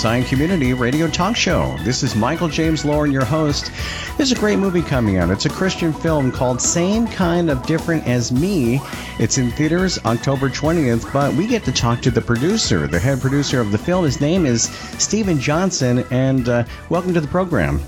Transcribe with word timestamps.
Zion 0.00 0.24
Community 0.24 0.72
Radio 0.72 1.08
Talk 1.08 1.36
Show. 1.36 1.76
This 1.84 2.02
is 2.02 2.16
Michael 2.16 2.48
James 2.48 2.86
Lauren, 2.86 3.12
your 3.12 3.26
host. 3.26 3.70
There's 4.16 4.32
a 4.32 4.34
great 4.34 4.58
movie 4.58 4.80
coming 4.80 5.18
out. 5.18 5.28
It's 5.28 5.44
a 5.44 5.50
Christian 5.50 5.92
film 5.92 6.32
called 6.32 6.62
Same 6.62 7.06
Kind 7.06 7.50
of 7.50 7.66
Different 7.66 8.08
as 8.08 8.32
Me. 8.32 8.80
It's 9.18 9.36
in 9.36 9.50
theaters 9.50 9.98
October 10.06 10.48
20th, 10.48 11.12
but 11.12 11.34
we 11.34 11.46
get 11.46 11.64
to 11.64 11.72
talk 11.72 12.00
to 12.00 12.10
the 12.10 12.22
producer, 12.22 12.86
the 12.86 12.98
head 12.98 13.20
producer 13.20 13.60
of 13.60 13.72
the 13.72 13.78
film. 13.78 14.06
His 14.06 14.22
name 14.22 14.46
is 14.46 14.62
Stephen 14.96 15.38
Johnson, 15.38 16.02
and 16.10 16.48
uh, 16.48 16.64
welcome 16.88 17.12
to 17.12 17.20
the 17.20 17.28
program. 17.28 17.78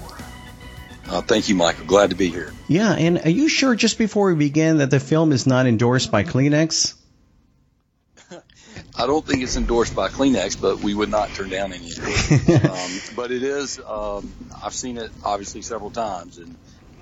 Uh, 1.09 1.23
thank 1.23 1.49
you, 1.49 1.55
Michael. 1.55 1.87
Glad 1.87 2.11
to 2.11 2.17
be 2.17 2.29
here. 2.29 2.53
Yeah, 2.69 2.93
and 2.93 3.23
are 3.25 3.31
you 3.31 3.49
sure, 3.49 3.75
just 3.75 3.97
before 3.97 4.29
we 4.29 4.35
begin, 4.35 4.77
that 4.79 4.91
the 4.91 5.01
film 5.01 5.33
is 5.33 5.47
not 5.47 5.67
endorsed 5.67 6.11
by 6.11 6.25
Kleenex? 6.25 6.93
I 8.97 9.07
don't 9.07 9.25
think 9.25 9.43
it's 9.43 9.57
endorsed 9.57 9.95
by 9.95 10.09
Kleenex, 10.09 10.61
but 10.61 10.81
we 10.81 10.95
would 10.95 11.09
not 11.09 11.31
turn 11.31 11.49
down 11.49 11.73
any 11.73 11.91
of 11.91 11.99
um, 12.65 13.17
but 13.17 13.31
it 13.31 13.43
is. 13.43 13.79
Um, 13.79 14.33
I've 14.63 14.75
seen 14.75 14.99
it 14.99 15.11
obviously 15.25 15.63
several 15.63 15.91
times, 15.91 16.39
and 16.39 16.57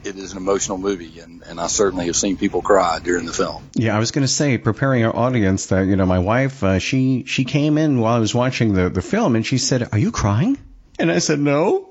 it 0.04 0.16
is 0.16 0.32
an 0.32 0.38
emotional 0.38 0.78
movie, 0.78 1.18
and, 1.18 1.42
and 1.42 1.60
I 1.60 1.66
certainly 1.66 2.06
have 2.06 2.16
seen 2.16 2.36
people 2.36 2.62
cry 2.62 3.00
during 3.02 3.26
the 3.26 3.32
film. 3.32 3.62
Yeah, 3.74 3.96
I 3.96 3.98
was 3.98 4.12
going 4.12 4.22
to 4.22 4.32
say, 4.32 4.56
preparing 4.56 5.04
our 5.04 5.14
audience, 5.14 5.66
that 5.66 5.86
you 5.86 5.96
know, 5.96 6.06
my 6.06 6.20
wife, 6.20 6.62
uh, 6.62 6.78
she 6.78 7.24
she 7.24 7.44
came 7.44 7.76
in 7.76 8.00
while 8.00 8.14
I 8.14 8.20
was 8.20 8.34
watching 8.34 8.72
the 8.72 8.88
the 8.88 9.02
film, 9.02 9.34
and 9.36 9.44
she 9.44 9.58
said, 9.58 9.88
"Are 9.92 9.98
you 9.98 10.12
crying?" 10.12 10.58
And 10.98 11.10
I 11.10 11.18
said, 11.18 11.40
"No," 11.40 11.88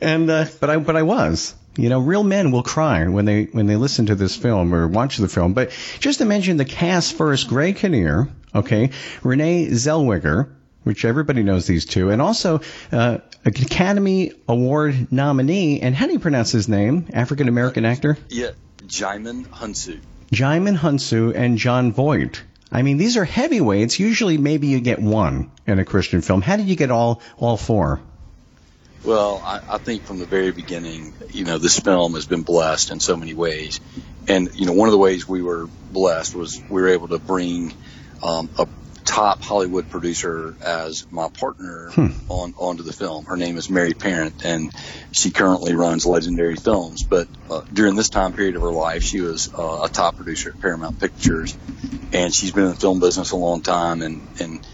and 0.00 0.30
uh, 0.30 0.46
but 0.60 0.70
I 0.70 0.76
but 0.76 0.96
I 0.96 1.02
was. 1.02 1.54
You 1.76 1.88
know, 1.88 2.00
real 2.00 2.22
men 2.22 2.52
will 2.52 2.62
cry 2.62 3.06
when 3.08 3.24
they 3.24 3.44
when 3.44 3.66
they 3.66 3.76
listen 3.76 4.06
to 4.06 4.14
this 4.14 4.36
film 4.36 4.74
or 4.74 4.86
watch 4.86 5.16
the 5.16 5.28
film. 5.28 5.54
But 5.54 5.70
just 5.98 6.18
to 6.18 6.24
mention 6.24 6.56
the 6.56 6.64
cast 6.64 7.16
first: 7.16 7.48
Greg 7.48 7.76
Kinnear, 7.76 8.28
okay, 8.54 8.90
Renee 9.22 9.66
Zellweger, 9.66 10.50
which 10.84 11.04
everybody 11.04 11.42
knows 11.42 11.66
these 11.66 11.84
two, 11.84 12.10
and 12.10 12.22
also 12.22 12.60
uh, 12.92 13.18
Academy 13.44 14.32
Award 14.48 15.10
nominee. 15.12 15.80
And 15.80 15.94
how 15.94 16.06
do 16.06 16.12
you 16.12 16.20
pronounce 16.20 16.52
his 16.52 16.68
name? 16.68 17.08
African 17.12 17.48
American 17.48 17.84
actor? 17.84 18.16
Yeah, 18.28 18.50
Djimon 18.78 19.46
Hounsou. 19.46 20.00
Djimon 20.32 20.76
Hounsou 20.76 21.34
and 21.34 21.58
Jon 21.58 21.92
Voight. 21.92 22.42
I 22.70 22.82
mean, 22.82 22.96
these 22.96 23.16
are 23.16 23.24
heavyweights. 23.24 23.98
Usually, 23.98 24.38
maybe 24.38 24.68
you 24.68 24.80
get 24.80 25.00
one 25.00 25.50
in 25.66 25.78
a 25.78 25.84
Christian 25.84 26.20
film. 26.22 26.42
How 26.42 26.56
did 26.56 26.66
you 26.66 26.76
get 26.76 26.90
all 26.90 27.20
all 27.36 27.56
four? 27.56 28.00
Well, 29.04 29.42
I, 29.44 29.60
I 29.68 29.78
think 29.78 30.04
from 30.04 30.18
the 30.18 30.26
very 30.26 30.50
beginning, 30.50 31.12
you 31.30 31.44
know, 31.44 31.58
this 31.58 31.78
film 31.78 32.14
has 32.14 32.26
been 32.26 32.42
blessed 32.42 32.90
in 32.90 33.00
so 33.00 33.16
many 33.16 33.34
ways. 33.34 33.80
And, 34.28 34.48
you 34.54 34.64
know, 34.64 34.72
one 34.72 34.88
of 34.88 34.92
the 34.92 34.98
ways 34.98 35.28
we 35.28 35.42
were 35.42 35.68
blessed 35.92 36.34
was 36.34 36.60
we 36.70 36.80
were 36.80 36.88
able 36.88 37.08
to 37.08 37.18
bring 37.18 37.74
um, 38.22 38.48
a 38.58 38.66
top 39.04 39.42
Hollywood 39.42 39.90
producer 39.90 40.56
as 40.62 41.06
my 41.10 41.28
partner 41.28 41.90
hmm. 41.92 42.08
on 42.28 42.54
onto 42.56 42.82
the 42.82 42.92
film. 42.92 43.26
Her 43.26 43.36
name 43.36 43.56
is 43.56 43.68
Mary 43.68 43.92
Parent, 43.92 44.44
and 44.44 44.72
she 45.12 45.30
currently 45.30 45.74
runs 45.74 46.06
Legendary 46.06 46.56
Films. 46.56 47.02
But 47.02 47.28
uh, 47.50 47.62
during 47.72 47.96
this 47.96 48.08
time 48.08 48.32
period 48.32 48.56
of 48.56 48.62
her 48.62 48.72
life, 48.72 49.02
she 49.02 49.20
was 49.20 49.52
uh, 49.52 49.82
a 49.84 49.88
top 49.88 50.16
producer 50.16 50.50
at 50.50 50.60
Paramount 50.60 50.98
Pictures, 50.98 51.56
and 52.12 52.34
she's 52.34 52.52
been 52.52 52.64
in 52.64 52.70
the 52.70 52.76
film 52.76 53.00
business 53.00 53.32
a 53.32 53.36
long 53.36 53.60
time. 53.60 54.00
And 54.02 54.26
and 54.40 54.66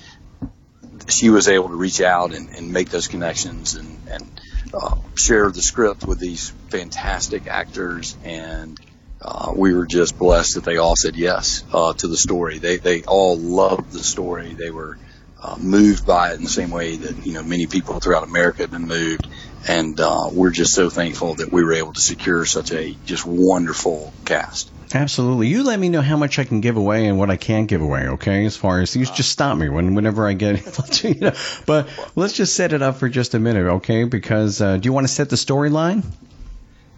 she 1.12 1.30
was 1.30 1.48
able 1.48 1.68
to 1.68 1.76
reach 1.76 2.00
out 2.00 2.34
and, 2.34 2.48
and 2.50 2.72
make 2.72 2.90
those 2.90 3.08
connections 3.08 3.74
and, 3.74 3.98
and 4.10 4.30
uh, 4.72 4.96
share 5.16 5.50
the 5.50 5.62
script 5.62 6.04
with 6.04 6.18
these 6.18 6.50
fantastic 6.70 7.46
actors 7.46 8.16
and 8.24 8.78
uh, 9.22 9.52
we 9.54 9.74
were 9.74 9.86
just 9.86 10.16
blessed 10.16 10.54
that 10.54 10.64
they 10.64 10.78
all 10.78 10.94
said 10.96 11.14
yes 11.14 11.62
uh, 11.72 11.92
to 11.92 12.08
the 12.08 12.16
story. 12.16 12.58
They 12.58 12.78
they 12.78 13.02
all 13.02 13.36
loved 13.36 13.92
the 13.92 14.02
story. 14.02 14.54
They 14.54 14.70
were 14.70 14.96
uh, 15.42 15.56
moved 15.58 16.06
by 16.06 16.32
it 16.32 16.36
in 16.36 16.42
the 16.42 16.48
same 16.48 16.70
way 16.70 16.96
that 16.96 17.26
you 17.26 17.34
know 17.34 17.42
many 17.42 17.66
people 17.66 18.00
throughout 18.00 18.24
America 18.24 18.62
have 18.62 18.70
been 18.70 18.86
moved, 18.86 19.26
and 19.68 20.00
uh, 20.00 20.30
we're 20.32 20.50
just 20.50 20.74
so 20.74 20.90
thankful 20.90 21.34
that 21.34 21.52
we 21.52 21.62
were 21.62 21.74
able 21.74 21.92
to 21.92 22.00
secure 22.00 22.44
such 22.44 22.72
a 22.72 22.96
just 23.04 23.26
wonderful 23.26 24.12
cast. 24.24 24.70
Absolutely. 24.92 25.48
You 25.48 25.62
let 25.62 25.78
me 25.78 25.88
know 25.88 26.00
how 26.00 26.16
much 26.16 26.38
I 26.38 26.44
can 26.44 26.60
give 26.60 26.76
away 26.76 27.06
and 27.06 27.18
what 27.18 27.30
I 27.30 27.36
can't 27.36 27.68
give 27.68 27.80
away, 27.80 28.08
okay? 28.08 28.44
As 28.44 28.56
far 28.56 28.80
as 28.80 28.96
you 28.96 29.06
just 29.06 29.30
stop 29.30 29.56
me 29.56 29.68
when 29.68 29.94
whenever 29.94 30.26
I 30.26 30.32
get 30.32 31.04
you 31.04 31.14
know. 31.14 31.32
But 31.66 31.88
let's 32.16 32.32
just 32.32 32.56
set 32.56 32.72
it 32.72 32.82
up 32.82 32.96
for 32.96 33.08
just 33.08 33.34
a 33.34 33.38
minute, 33.38 33.66
okay? 33.74 34.04
Because 34.04 34.60
uh, 34.60 34.78
do 34.78 34.86
you 34.86 34.92
want 34.92 35.06
to 35.06 35.12
set 35.12 35.30
the 35.30 35.36
storyline? 35.36 36.04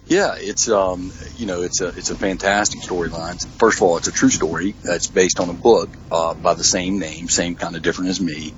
Yeah, 0.06 0.34
it's 0.36 0.68
um, 0.68 1.12
you 1.36 1.46
know, 1.46 1.62
it's 1.62 1.80
a 1.80 1.88
it's 1.88 2.10
a 2.10 2.16
fantastic 2.16 2.80
storyline. 2.80 3.44
First 3.58 3.78
of 3.78 3.82
all, 3.82 3.96
it's 3.98 4.08
a 4.08 4.12
true 4.12 4.30
story. 4.30 4.74
It's 4.84 5.06
based 5.06 5.38
on 5.38 5.48
a 5.48 5.54
book 5.54 5.90
uh, 6.10 6.34
by 6.34 6.54
the 6.54 6.64
same 6.64 6.98
name, 6.98 7.28
same 7.28 7.54
kind 7.54 7.76
of 7.76 7.82
different 7.82 8.10
as 8.10 8.20
me, 8.20 8.52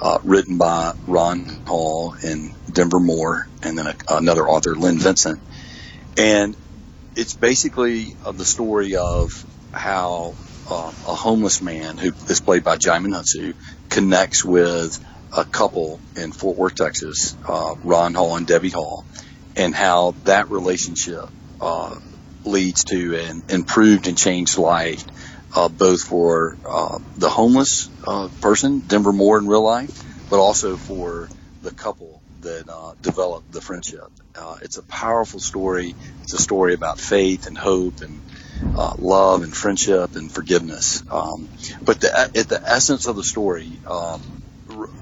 uh, 0.00 0.18
written 0.22 0.56
by 0.56 0.94
Ron 1.06 1.44
Hall 1.66 2.14
and 2.22 2.54
Denver 2.74 3.00
Moore, 3.00 3.46
and 3.62 3.78
then 3.78 3.86
a, 3.86 3.94
another 4.08 4.46
author, 4.48 4.74
Lynn 4.74 4.98
Vincent. 4.98 5.40
And 6.16 6.56
it's 7.16 7.34
basically 7.36 8.16
uh, 8.24 8.32
the 8.32 8.44
story 8.44 8.96
of 8.96 9.30
how 9.72 10.34
uh, 10.70 10.90
a 11.06 11.14
homeless 11.14 11.62
man 11.62 11.98
who 11.98 12.12
is 12.28 12.40
played 12.40 12.64
by 12.64 12.76
Djimon 12.76 13.14
Hounsou 13.14 13.54
connects 13.90 14.44
with 14.44 14.98
a 15.36 15.44
couple 15.44 16.00
in 16.16 16.32
Fort 16.32 16.56
Worth, 16.56 16.74
Texas, 16.74 17.36
uh, 17.48 17.74
Ron 17.84 18.14
Hall 18.14 18.36
and 18.36 18.46
Debbie 18.46 18.70
Hall, 18.70 19.04
and 19.56 19.74
how 19.74 20.14
that 20.24 20.50
relationship 20.50 21.24
uh, 21.60 21.94
leads 22.44 22.84
to 22.84 23.16
an 23.16 23.42
improved 23.48 24.06
and 24.06 24.16
changed 24.16 24.58
life, 24.58 25.02
uh, 25.56 25.68
both 25.68 26.00
for 26.00 26.56
uh, 26.68 26.98
the 27.16 27.30
homeless 27.30 27.90
person, 28.40 28.82
Denver 28.86 29.12
Moore 29.12 29.38
in 29.38 29.46
real 29.46 29.64
life, 29.64 29.90
but 30.30 30.38
also 30.38 30.76
for 30.76 31.28
the 31.62 31.72
couple 31.72 32.23
that 32.44 32.66
uh, 32.70 32.94
developed 33.02 33.52
the 33.52 33.62
friendship. 33.62 34.08
Uh, 34.38 34.56
it's 34.62 34.78
a 34.78 34.84
powerful 34.86 35.40
story. 35.40 35.96
It's 36.24 36.34
a 36.34 36.38
story 36.40 36.74
about 36.74 37.00
faith 37.00 37.46
and 37.48 37.58
hope 37.58 37.96
and 38.02 38.24
uh, 38.74 38.94
love 38.98 39.42
and 39.44 39.54
friendship 39.56 40.16
and 40.16 40.32
forgiveness. 40.32 41.04
Um, 41.10 41.50
but 41.86 42.00
the, 42.00 42.30
at 42.36 42.48
the 42.48 42.62
essence 42.66 43.06
of 43.08 43.16
the 43.16 43.24
story, 43.24 43.80
um, 43.90 44.22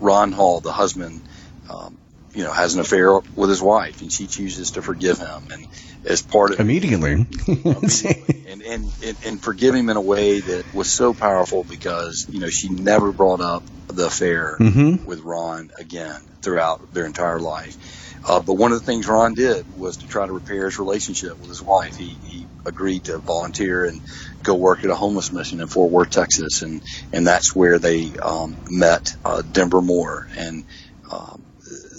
Ron 0.00 0.32
Hall, 0.32 0.62
the 0.62 0.72
husband, 0.72 1.24
um, 1.70 1.98
you 2.34 2.44
know, 2.44 2.52
has 2.52 2.74
an 2.74 2.80
affair 2.82 3.20
with 3.36 3.50
his 3.50 3.62
wife, 3.62 4.02
and 4.02 4.12
she 4.12 4.28
chooses 4.28 4.72
to 4.72 4.82
forgive 4.82 5.18
him, 5.18 5.48
and 5.52 5.68
as 6.06 6.22
part 6.22 6.52
of 6.52 6.60
immediately, 6.60 7.12
immediately 7.48 8.46
and, 8.48 8.62
and, 8.62 8.92
and 9.04 9.18
and 9.26 9.42
forgive 9.42 9.74
him 9.74 9.90
in 9.90 9.98
a 9.98 10.02
way 10.02 10.40
that 10.40 10.64
was 10.72 10.90
so 10.90 11.14
powerful 11.14 11.64
because 11.64 12.26
you 12.30 12.40
know 12.40 12.48
she 12.50 12.70
never 12.70 13.12
brought 13.12 13.40
up 13.42 13.64
the 13.96 14.06
affair 14.06 14.56
mm-hmm. 14.58 15.04
with 15.04 15.20
Ron 15.20 15.70
again 15.78 16.20
throughout 16.42 16.92
their 16.92 17.06
entire 17.06 17.38
life. 17.38 17.76
Uh, 18.24 18.40
but 18.40 18.54
one 18.54 18.72
of 18.72 18.78
the 18.78 18.86
things 18.86 19.08
Ron 19.08 19.34
did 19.34 19.78
was 19.78 19.98
to 19.98 20.06
try 20.06 20.26
to 20.26 20.32
repair 20.32 20.66
his 20.66 20.78
relationship 20.78 21.38
with 21.38 21.48
his 21.48 21.62
wife. 21.62 21.96
He, 21.96 22.16
he 22.24 22.46
agreed 22.64 23.04
to 23.04 23.18
volunteer 23.18 23.84
and 23.84 24.00
go 24.42 24.54
work 24.54 24.84
at 24.84 24.90
a 24.90 24.94
homeless 24.94 25.32
mission 25.32 25.60
in 25.60 25.66
Fort 25.66 25.90
Worth, 25.90 26.10
Texas, 26.10 26.62
and 26.62 26.82
and 27.12 27.26
that's 27.26 27.54
where 27.54 27.78
they 27.78 28.16
um, 28.18 28.56
met 28.70 29.14
uh, 29.24 29.42
Denver 29.42 29.82
Moore 29.82 30.28
and. 30.36 30.64
Um, 31.10 31.42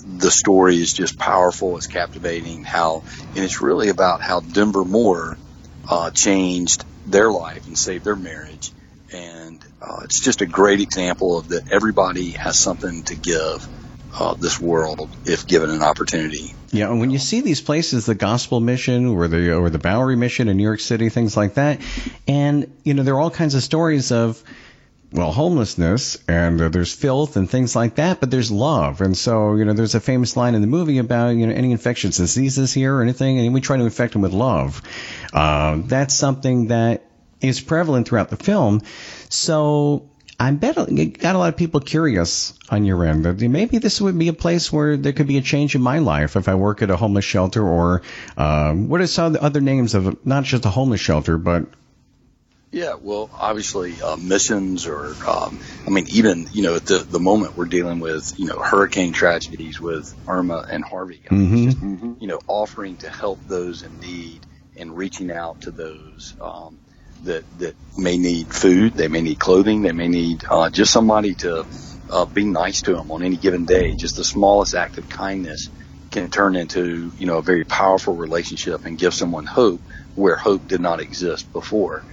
the 0.05 0.31
story 0.31 0.81
is 0.81 0.91
just 0.91 1.17
powerful. 1.17 1.77
It's 1.77 1.87
captivating. 1.87 2.65
How 2.65 3.03
and 3.29 3.37
it's 3.37 3.61
really 3.61 3.87
about 3.87 4.21
how 4.21 4.41
Denver 4.41 4.83
Moore 4.83 5.37
uh, 5.89 6.11
changed 6.11 6.83
their 7.05 7.31
life 7.31 7.67
and 7.67 7.77
saved 7.77 8.03
their 8.03 8.15
marriage. 8.15 8.71
And 9.13 9.63
uh, 9.81 10.01
it's 10.03 10.19
just 10.19 10.41
a 10.41 10.45
great 10.45 10.81
example 10.81 11.37
of 11.37 11.49
that 11.49 11.71
everybody 11.71 12.31
has 12.31 12.57
something 12.57 13.03
to 13.03 13.15
give 13.15 13.67
uh, 14.17 14.33
this 14.35 14.59
world 14.59 15.09
if 15.25 15.47
given 15.47 15.69
an 15.69 15.83
opportunity. 15.83 16.53
Yeah, 16.71 16.89
and 16.89 16.99
when 16.99 17.11
you 17.11 17.19
see 17.19 17.41
these 17.41 17.61
places, 17.61 18.05
the 18.05 18.15
Gospel 18.15 18.59
Mission 18.59 19.07
or 19.07 19.27
the 19.27 19.53
or 19.53 19.69
the 19.69 19.79
Bowery 19.79 20.15
Mission 20.15 20.47
in 20.47 20.57
New 20.57 20.63
York 20.63 20.79
City, 20.79 21.09
things 21.09 21.37
like 21.37 21.55
that, 21.55 21.81
and 22.27 22.75
you 22.83 22.93
know 22.93 23.03
there 23.03 23.15
are 23.15 23.19
all 23.19 23.31
kinds 23.31 23.55
of 23.55 23.63
stories 23.63 24.11
of 24.11 24.43
well, 25.13 25.31
homelessness 25.31 26.17
and 26.27 26.59
uh, 26.59 26.69
there's 26.69 26.91
filth 26.91 27.37
and 27.37 27.47
things 27.47 27.75
like 27.75 27.95
that, 27.95 28.19
but 28.19 28.31
there's 28.31 28.51
love. 28.51 28.99
And 28.99 29.15
so, 29.15 29.55
you 29.55 29.63
know, 29.63 29.73
there's 29.73 29.93
a 29.93 29.99
famous 29.99 30.35
line 30.35 30.55
in 30.55 30.61
the 30.61 30.67
movie 30.67 30.97
about, 30.97 31.35
you 31.35 31.45
know, 31.45 31.53
any 31.53 31.71
infectious 31.71 32.17
diseases 32.17 32.73
here 32.73 32.95
or 32.95 33.03
anything, 33.03 33.37
and 33.37 33.53
we 33.53 33.61
try 33.61 33.77
to 33.77 33.83
infect 33.83 34.13
them 34.13 34.23
with 34.23 34.33
love. 34.33 34.81
Uh, 35.31 35.81
that's 35.85 36.15
something 36.15 36.69
that 36.69 37.03
is 37.43 37.61
prevalent 37.61 38.07
throughout 38.07 38.29
the 38.29 38.37
film. 38.37 38.81
So 39.29 40.09
I 40.39 40.51
bet 40.51 40.77
it 40.77 41.19
got 41.19 41.35
a 41.35 41.37
lot 41.37 41.49
of 41.49 41.57
people 41.57 41.79
curious 41.79 42.53
on 42.69 42.85
your 42.85 43.05
end. 43.05 43.25
That 43.25 43.41
maybe 43.41 43.77
this 43.77 44.01
would 44.01 44.17
be 44.17 44.27
a 44.27 44.33
place 44.33 44.71
where 44.71 44.97
there 44.97 45.13
could 45.13 45.27
be 45.27 45.37
a 45.37 45.41
change 45.41 45.75
in 45.75 45.81
my 45.81 45.99
life 45.99 46.35
if 46.35 46.47
I 46.47 46.55
work 46.55 46.81
at 46.81 46.89
a 46.89 46.97
homeless 46.97 47.25
shelter 47.25 47.65
or 47.65 48.01
um, 48.37 48.89
what 48.89 49.01
are 49.01 49.07
some 49.07 49.27
of 49.27 49.33
the 49.33 49.43
other 49.43 49.61
names 49.61 49.93
of 49.93 50.25
not 50.25 50.43
just 50.43 50.65
a 50.65 50.69
homeless 50.69 51.01
shelter, 51.01 51.37
but 51.37 51.65
yeah, 52.73 52.95
well, 52.99 53.29
obviously 53.31 54.01
uh, 54.01 54.15
missions, 54.15 54.87
or 54.87 55.13
um, 55.27 55.59
I 55.85 55.91
mean, 55.91 56.07
even 56.09 56.47
you 56.51 56.63
know, 56.63 56.75
at 56.75 56.87
the 56.87 56.97
the 56.97 57.19
moment 57.19 57.55
we're 57.55 57.65
dealing 57.65 57.99
with 57.99 58.33
you 58.39 58.47
know 58.47 58.57
hurricane 58.57 59.13
tragedies 59.13 59.79
with 59.79 60.13
Irma 60.27 60.65
and 60.67 60.83
Harvey. 60.83 61.21
I 61.29 61.35
mean, 61.35 61.45
mm-hmm. 61.45 61.65
just, 61.65 61.77
mm-hmm. 61.77 62.13
you 62.19 62.27
know, 62.27 62.39
offering 62.47 62.97
to 62.97 63.09
help 63.09 63.39
those 63.47 63.83
in 63.83 63.99
need 63.99 64.39
and 64.75 64.97
reaching 64.97 65.31
out 65.31 65.61
to 65.61 65.71
those 65.71 66.33
um, 66.41 66.79
that 67.23 67.45
that 67.59 67.75
may 67.97 68.17
need 68.17 68.53
food, 68.53 68.95
they 68.95 69.09
may 69.09 69.21
need 69.21 69.39
clothing, 69.39 69.83
they 69.83 69.93
may 69.93 70.09
need 70.09 70.43
uh, 70.49 70.69
just 70.71 70.93
somebody 70.93 71.35
to 71.35 71.65
uh, 72.09 72.25
be 72.25 72.45
nice 72.45 72.81
to 72.83 72.93
them 72.95 73.11
on 73.11 73.23
any 73.23 73.37
given 73.37 73.65
day. 73.65 73.95
Just 73.95 74.17
the 74.17 74.25
smallest 74.25 74.75
act 74.75 74.97
of 74.99 75.09
kindness 75.09 75.69
can 76.11 76.29
turn 76.29 76.55
into, 76.55 77.13
you 77.17 77.27
know, 77.27 77.39
a 77.39 77.43
very 77.43 77.65
powerful 77.65 78.15
relationship 78.15 78.85
and 78.85 78.99
give 78.99 79.13
someone 79.15 79.45
hope 79.47 79.83
where 80.15 80.37
hope 80.37 80.67
did 80.67 80.81
not 80.81 81.01
exist 81.01 81.51
before. 81.53 82.05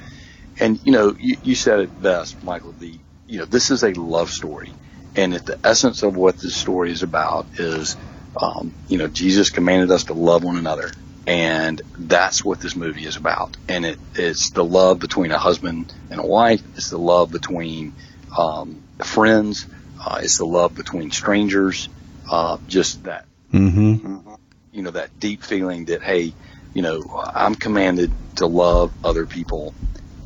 And, 0.61 0.79
you 0.85 0.93
know, 0.93 1.17
you, 1.19 1.37
you 1.43 1.55
said 1.57 1.81
it 1.81 2.01
best, 2.01 2.43
Michael, 2.43 2.75
the, 2.75 3.01
you 3.27 3.39
know, 3.41 3.47
this 3.47 3.71
is 3.71 3.85
a 3.85 3.93
love 3.95 4.31
story. 4.31 4.77
And 5.17 5.35
at 5.35 5.47
the 5.47 5.59
essence 5.65 6.03
of 6.03 6.17
what 6.17 6.37
this 6.43 6.57
story 6.57 6.93
is 6.93 7.03
about 7.03 7.49
is, 7.59 7.97
um, 8.41 8.77
you 8.89 8.99
know, 8.99 9.09
Jesus 9.09 9.51
commanded 9.51 9.91
us 9.91 10.05
to 10.05 10.15
love 10.15 10.45
one 10.45 10.57
another. 10.59 10.91
And 11.31 11.81
that's 11.97 12.44
what 12.44 12.59
this 12.59 12.75
movie 12.75 13.06
is 13.06 13.15
about. 13.17 13.56
And 13.69 13.87
it, 13.87 13.99
it's 14.17 14.50
the 14.50 14.65
love 14.65 14.99
between 14.99 15.31
a 15.31 15.38
husband 15.38 15.94
and 16.11 16.19
a 16.19 16.27
wife. 16.27 16.61
It's 16.77 16.91
the 16.91 16.99
love 16.99 17.31
between, 17.31 17.93
um, 18.37 18.82
friends. 18.99 19.65
Uh, 20.05 20.19
it's 20.25 20.38
the 20.38 20.44
love 20.44 20.75
between 20.75 21.12
strangers. 21.12 21.88
Uh, 22.29 22.59
just 22.67 23.05
that, 23.05 23.27
Mm-hmm. 23.53 24.35
you 24.73 24.82
know, 24.82 24.91
that 24.91 25.21
deep 25.21 25.43
feeling 25.44 25.85
that, 25.85 26.03
hey, 26.03 26.32
you 26.75 26.82
know, 26.82 27.00
I'm 27.33 27.55
commanded 27.55 28.11
to 28.37 28.47
love 28.47 28.93
other 29.05 29.25
people. 29.25 29.73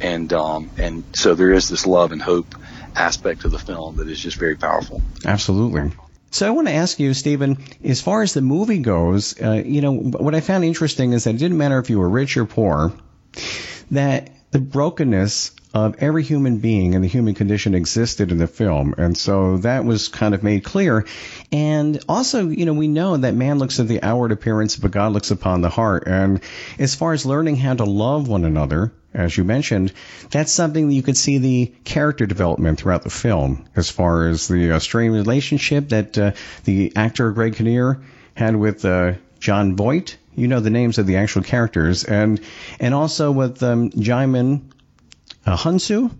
And, 0.00 0.32
um, 0.32 0.70
and 0.78 1.04
so 1.14 1.34
there 1.34 1.52
is 1.52 1.68
this 1.68 1.86
love 1.86 2.12
and 2.12 2.22
hope 2.22 2.54
aspect 2.96 3.44
of 3.44 3.50
the 3.50 3.58
film 3.58 3.96
that 3.96 4.08
is 4.08 4.20
just 4.20 4.38
very 4.38 4.56
powerful. 4.56 5.02
Absolutely. 5.24 5.92
So 6.34 6.48
I 6.48 6.50
want 6.50 6.66
to 6.66 6.74
ask 6.74 6.98
you, 6.98 7.14
Stephen, 7.14 7.58
as 7.84 8.00
far 8.00 8.20
as 8.22 8.34
the 8.34 8.40
movie 8.40 8.78
goes, 8.78 9.40
uh, 9.40 9.62
you 9.64 9.80
know, 9.80 9.92
what 9.92 10.34
I 10.34 10.40
found 10.40 10.64
interesting 10.64 11.12
is 11.12 11.22
that 11.22 11.36
it 11.36 11.38
didn't 11.38 11.58
matter 11.58 11.78
if 11.78 11.90
you 11.90 12.00
were 12.00 12.08
rich 12.08 12.36
or 12.36 12.44
poor, 12.44 12.92
that 13.92 14.30
the 14.50 14.58
brokenness 14.58 15.52
of 15.72 15.94
every 16.00 16.24
human 16.24 16.58
being 16.58 16.96
and 16.96 17.04
the 17.04 17.08
human 17.08 17.34
condition 17.34 17.76
existed 17.76 18.32
in 18.32 18.38
the 18.38 18.48
film. 18.48 18.96
And 18.98 19.16
so 19.16 19.58
that 19.58 19.84
was 19.84 20.08
kind 20.08 20.34
of 20.34 20.42
made 20.42 20.64
clear. 20.64 21.06
And 21.52 22.02
also, 22.08 22.48
you 22.48 22.66
know, 22.66 22.74
we 22.74 22.88
know 22.88 23.16
that 23.16 23.36
man 23.36 23.60
looks 23.60 23.78
at 23.78 23.86
the 23.86 24.02
outward 24.02 24.32
appearance, 24.32 24.74
but 24.74 24.90
God 24.90 25.12
looks 25.12 25.30
upon 25.30 25.60
the 25.60 25.70
heart. 25.70 26.08
And 26.08 26.40
as 26.80 26.96
far 26.96 27.12
as 27.12 27.24
learning 27.24 27.58
how 27.58 27.74
to 27.74 27.84
love 27.84 28.26
one 28.26 28.44
another, 28.44 28.92
as 29.14 29.36
you 29.36 29.44
mentioned, 29.44 29.92
that's 30.30 30.52
something 30.52 30.88
that 30.88 30.94
you 30.94 31.02
could 31.02 31.16
see 31.16 31.38
the 31.38 31.72
character 31.84 32.26
development 32.26 32.78
throughout 32.78 33.02
the 33.02 33.10
film, 33.10 33.64
as 33.76 33.90
far 33.90 34.26
as 34.28 34.48
the 34.48 34.72
uh, 34.72 34.78
strained 34.78 35.14
relationship 35.14 35.90
that 35.90 36.18
uh, 36.18 36.32
the 36.64 36.92
actor 36.96 37.30
Greg 37.30 37.54
Kinnear 37.54 38.02
had 38.34 38.56
with 38.56 38.84
uh, 38.84 39.14
Jon 39.38 39.76
Voight. 39.76 40.16
You 40.34 40.48
know 40.48 40.58
the 40.58 40.70
names 40.70 40.98
of 40.98 41.06
the 41.06 41.16
actual 41.16 41.42
characters, 41.42 42.02
and 42.02 42.40
and 42.80 42.92
also 42.92 43.30
with 43.30 43.62
um, 43.62 43.90
Djimon 43.90 44.62
uh, 45.46 45.56
Hounsou. 45.56 46.10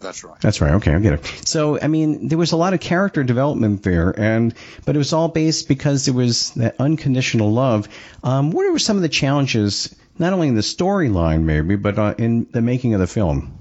That's 0.00 0.24
right. 0.24 0.40
That's 0.40 0.60
right. 0.60 0.74
Okay, 0.74 0.94
I 0.94 0.98
get 0.98 1.12
it. 1.12 1.26
So, 1.46 1.78
I 1.78 1.86
mean, 1.86 2.28
there 2.28 2.38
was 2.38 2.52
a 2.52 2.56
lot 2.56 2.72
of 2.72 2.80
character 2.80 3.22
development 3.22 3.82
there, 3.82 4.18
and 4.18 4.54
but 4.86 4.96
it 4.96 4.98
was 4.98 5.12
all 5.12 5.28
based 5.28 5.68
because 5.68 6.06
there 6.06 6.14
was 6.14 6.52
that 6.52 6.76
unconditional 6.78 7.52
love. 7.52 7.88
Um, 8.24 8.50
what 8.50 8.70
were 8.70 8.78
some 8.78 8.96
of 8.96 9.02
the 9.02 9.10
challenges, 9.10 9.94
not 10.20 10.34
only 10.34 10.48
in 10.48 10.54
the 10.54 10.60
storyline, 10.60 11.42
maybe, 11.42 11.76
but 11.76 11.98
uh, 11.98 12.14
in 12.18 12.46
the 12.52 12.60
making 12.60 12.94
of 12.94 13.00
the 13.00 13.06
film? 13.06 13.52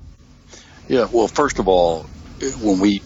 Yeah. 0.87 1.07
Well, 1.11 1.27
first 1.27 1.57
of 1.57 1.67
all, 1.67 2.03
when 2.61 2.79
we 2.79 3.01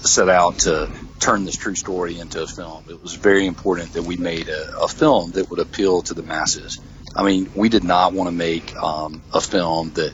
set 0.00 0.28
out 0.28 0.58
to 0.60 0.90
turn 1.20 1.44
this 1.44 1.56
true 1.56 1.76
story 1.76 2.18
into 2.18 2.42
a 2.42 2.46
film, 2.46 2.84
it 2.90 3.00
was 3.00 3.14
very 3.14 3.46
important 3.46 3.92
that 3.92 4.02
we 4.02 4.16
made 4.16 4.48
a, 4.48 4.80
a 4.80 4.88
film 4.88 5.30
that 5.32 5.48
would 5.50 5.60
appeal 5.60 6.02
to 6.02 6.14
the 6.14 6.22
masses. 6.22 6.80
I 7.14 7.22
mean, 7.22 7.48
we 7.54 7.68
did 7.68 7.84
not 7.84 8.12
want 8.12 8.28
to 8.28 8.34
make 8.34 8.76
um, 8.76 9.22
a 9.32 9.40
film 9.40 9.90
that 9.92 10.12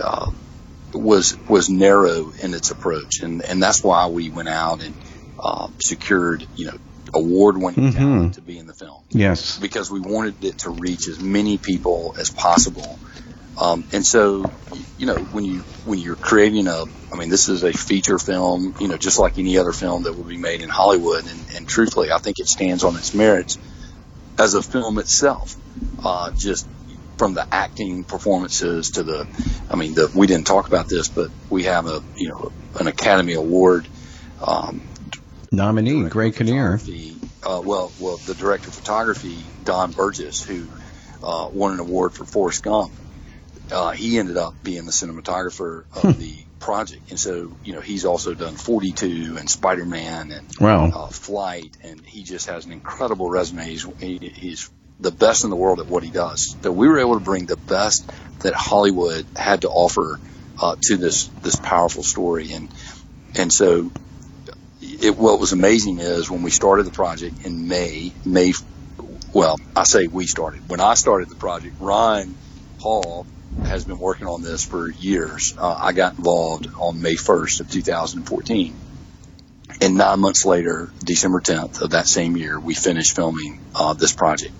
uh, 0.00 0.30
was 0.92 1.36
was 1.48 1.70
narrow 1.70 2.30
in 2.42 2.52
its 2.54 2.70
approach, 2.70 3.22
and 3.22 3.42
and 3.42 3.62
that's 3.62 3.82
why 3.82 4.06
we 4.08 4.28
went 4.28 4.48
out 4.48 4.82
and 4.82 4.94
uh, 5.42 5.68
secured 5.80 6.46
you 6.56 6.66
know 6.66 6.76
award 7.14 7.56
winning 7.56 7.92
Mhm. 7.92 7.96
talent 7.96 8.34
to 8.34 8.42
be 8.42 8.58
in 8.58 8.66
the 8.66 8.74
film 8.74 9.00
Yes. 9.10 9.58
because 9.58 9.90
we 9.90 10.00
wanted 10.00 10.44
it 10.44 10.58
to 10.58 10.70
reach 10.70 11.08
as 11.08 11.18
many 11.20 11.58
people 11.58 12.14
as 12.18 12.30
possible. 12.30 12.98
Um, 13.56 13.84
and 13.92 14.04
so, 14.04 14.50
you 14.98 15.06
know, 15.06 15.16
when 15.16 15.44
you 15.44 15.62
when 15.84 15.98
you're 15.98 16.16
creating 16.16 16.66
a, 16.66 16.84
I 17.12 17.16
mean, 17.16 17.28
this 17.28 17.48
is 17.48 17.62
a 17.62 17.72
feature 17.72 18.18
film, 18.18 18.72
you 18.80 18.88
know, 18.88 18.96
just 18.96 19.18
like 19.18 19.38
any 19.38 19.58
other 19.58 19.72
film 19.72 20.04
that 20.04 20.14
would 20.16 20.26
be 20.26 20.38
made 20.38 20.62
in 20.62 20.70
Hollywood. 20.70 21.26
And, 21.26 21.46
and 21.54 21.68
truthfully, 21.68 22.10
I 22.10 22.18
think 22.18 22.38
it 22.38 22.46
stands 22.48 22.82
on 22.84 22.96
its 22.96 23.14
merits 23.14 23.58
as 24.38 24.54
a 24.54 24.62
film 24.62 24.98
itself. 24.98 25.56
Uh, 26.02 26.30
just 26.36 26.66
from 27.18 27.34
the 27.34 27.46
acting 27.52 28.04
performances 28.04 28.90
to 28.94 29.02
the, 29.02 29.26
I 29.70 29.76
mean, 29.76 29.94
the, 29.94 30.10
we 30.14 30.26
didn't 30.26 30.46
talk 30.46 30.66
about 30.68 30.86
this, 30.88 31.08
but 31.14 31.30
we 31.50 31.64
have 31.64 31.86
a, 31.86 32.00
you 32.16 32.28
know, 32.30 32.50
an 32.80 32.86
Academy 32.86 33.34
Award 33.34 33.86
um, 34.40 34.80
Nominee, 35.56 35.92
director 35.92 36.10
Greg 36.10 36.34
Kinnear. 36.36 36.80
Uh, 37.44 37.60
well, 37.64 37.92
well, 38.00 38.16
the 38.26 38.34
director 38.34 38.68
of 38.68 38.74
photography, 38.74 39.36
Don 39.64 39.92
Burgess, 39.92 40.42
who 40.42 40.66
uh, 41.22 41.48
won 41.52 41.72
an 41.74 41.80
award 41.80 42.14
for 42.14 42.24
Forrest 42.24 42.62
Gump, 42.62 42.92
uh, 43.70 43.90
he 43.90 44.18
ended 44.18 44.36
up 44.36 44.54
being 44.62 44.86
the 44.86 44.92
cinematographer 44.92 45.84
of 45.94 46.18
the 46.18 46.34
project, 46.58 47.10
and 47.10 47.20
so 47.20 47.58
you 47.62 47.74
know 47.74 47.80
he's 47.80 48.04
also 48.04 48.34
done 48.34 48.54
42 48.54 49.36
and 49.38 49.48
Spider 49.50 49.84
Man 49.84 50.30
and 50.32 50.50
Wow. 50.58 50.90
uh, 50.94 51.08
Flight, 51.08 51.76
and 51.82 52.00
he 52.06 52.22
just 52.22 52.46
has 52.48 52.64
an 52.66 52.72
incredible 52.72 53.28
resume. 53.28 53.64
He's, 53.64 53.86
he, 53.98 54.18
he's 54.34 54.70
the 55.00 55.10
best 55.10 55.44
in 55.44 55.50
the 55.50 55.56
world 55.56 55.80
at 55.80 55.88
what 55.88 56.02
he 56.02 56.10
does. 56.10 56.56
So 56.62 56.72
we 56.72 56.88
were 56.88 56.98
able 56.98 57.14
to 57.14 57.24
bring 57.24 57.46
the 57.46 57.56
best 57.56 58.10
that 58.40 58.54
Hollywood 58.54 59.26
had 59.36 59.62
to 59.62 59.68
offer 59.68 60.18
uh, 60.60 60.76
to 60.82 60.96
this 60.96 61.28
this 61.42 61.56
powerful 61.56 62.02
story, 62.02 62.52
and 62.52 62.70
and 63.34 63.52
so 63.52 63.90
it, 65.02 65.16
what 65.16 65.40
was 65.40 65.52
amazing 65.52 65.98
is 65.98 66.30
when 66.30 66.42
we 66.42 66.50
started 66.50 66.84
the 66.84 66.92
project 66.92 67.44
in 67.44 67.68
May, 67.68 68.12
May, 68.24 68.52
well, 69.32 69.58
I 69.74 69.84
say 69.84 70.06
we 70.06 70.26
started. 70.26 70.68
When 70.68 70.80
I 70.80 70.94
started 70.94 71.28
the 71.28 71.36
project, 71.36 71.76
Ron 71.80 72.34
Hall 72.80 73.26
has 73.64 73.84
been 73.84 73.98
working 73.98 74.26
on 74.26 74.42
this 74.42 74.64
for 74.64 74.90
years. 74.90 75.54
Uh, 75.56 75.76
I 75.80 75.92
got 75.92 76.16
involved 76.16 76.68
on 76.78 77.00
May 77.00 77.14
1st 77.14 77.60
of 77.60 77.70
2014. 77.70 78.74
And 79.80 79.96
nine 79.96 80.20
months 80.20 80.44
later, 80.44 80.90
December 81.02 81.40
10th 81.40 81.80
of 81.80 81.90
that 81.90 82.06
same 82.06 82.36
year, 82.36 82.58
we 82.58 82.74
finished 82.74 83.16
filming 83.16 83.60
uh, 83.74 83.94
this 83.94 84.12
project. 84.12 84.52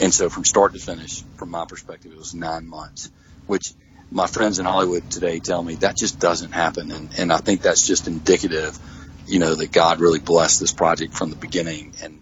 And 0.00 0.12
so 0.12 0.28
from 0.28 0.44
start 0.44 0.74
to 0.74 0.78
finish, 0.78 1.22
from 1.36 1.50
my 1.50 1.64
perspective, 1.64 2.12
it 2.12 2.18
was 2.18 2.34
nine 2.34 2.66
months, 2.66 3.10
which 3.46 3.72
my 4.10 4.26
friends 4.26 4.58
in 4.58 4.64
Hollywood 4.64 5.10
today 5.10 5.38
tell 5.38 5.62
me 5.62 5.76
that 5.76 5.96
just 5.96 6.18
doesn't 6.18 6.52
happen. 6.52 6.90
And, 6.90 7.08
and 7.18 7.32
I 7.32 7.38
think 7.38 7.62
that's 7.62 7.86
just 7.86 8.06
indicative, 8.06 8.78
you 9.28 9.38
know, 9.38 9.54
that 9.54 9.70
God 9.70 10.00
really 10.00 10.18
blessed 10.18 10.60
this 10.60 10.72
project 10.72 11.14
from 11.14 11.30
the 11.30 11.36
beginning. 11.36 11.92
And 12.02 12.20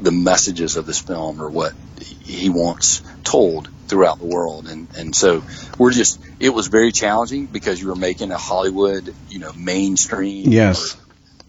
the 0.00 0.10
messages 0.10 0.76
of 0.76 0.86
this 0.86 0.98
film 0.98 1.40
are 1.40 1.50
what 1.50 1.74
he 2.22 2.48
wants 2.48 3.02
told 3.24 3.68
throughout 3.86 4.18
the 4.18 4.26
world. 4.26 4.68
And, 4.68 4.88
and 4.96 5.14
so 5.14 5.42
we're 5.78 5.90
just, 5.90 6.18
it 6.38 6.50
was 6.50 6.68
very 6.68 6.92
challenging 6.92 7.46
because 7.46 7.80
you 7.80 7.88
were 7.88 7.96
making 7.96 8.30
a 8.30 8.38
Hollywood, 8.38 9.14
you 9.28 9.38
know, 9.38 9.52
mainstream 9.52 10.50
Yes. 10.50 10.96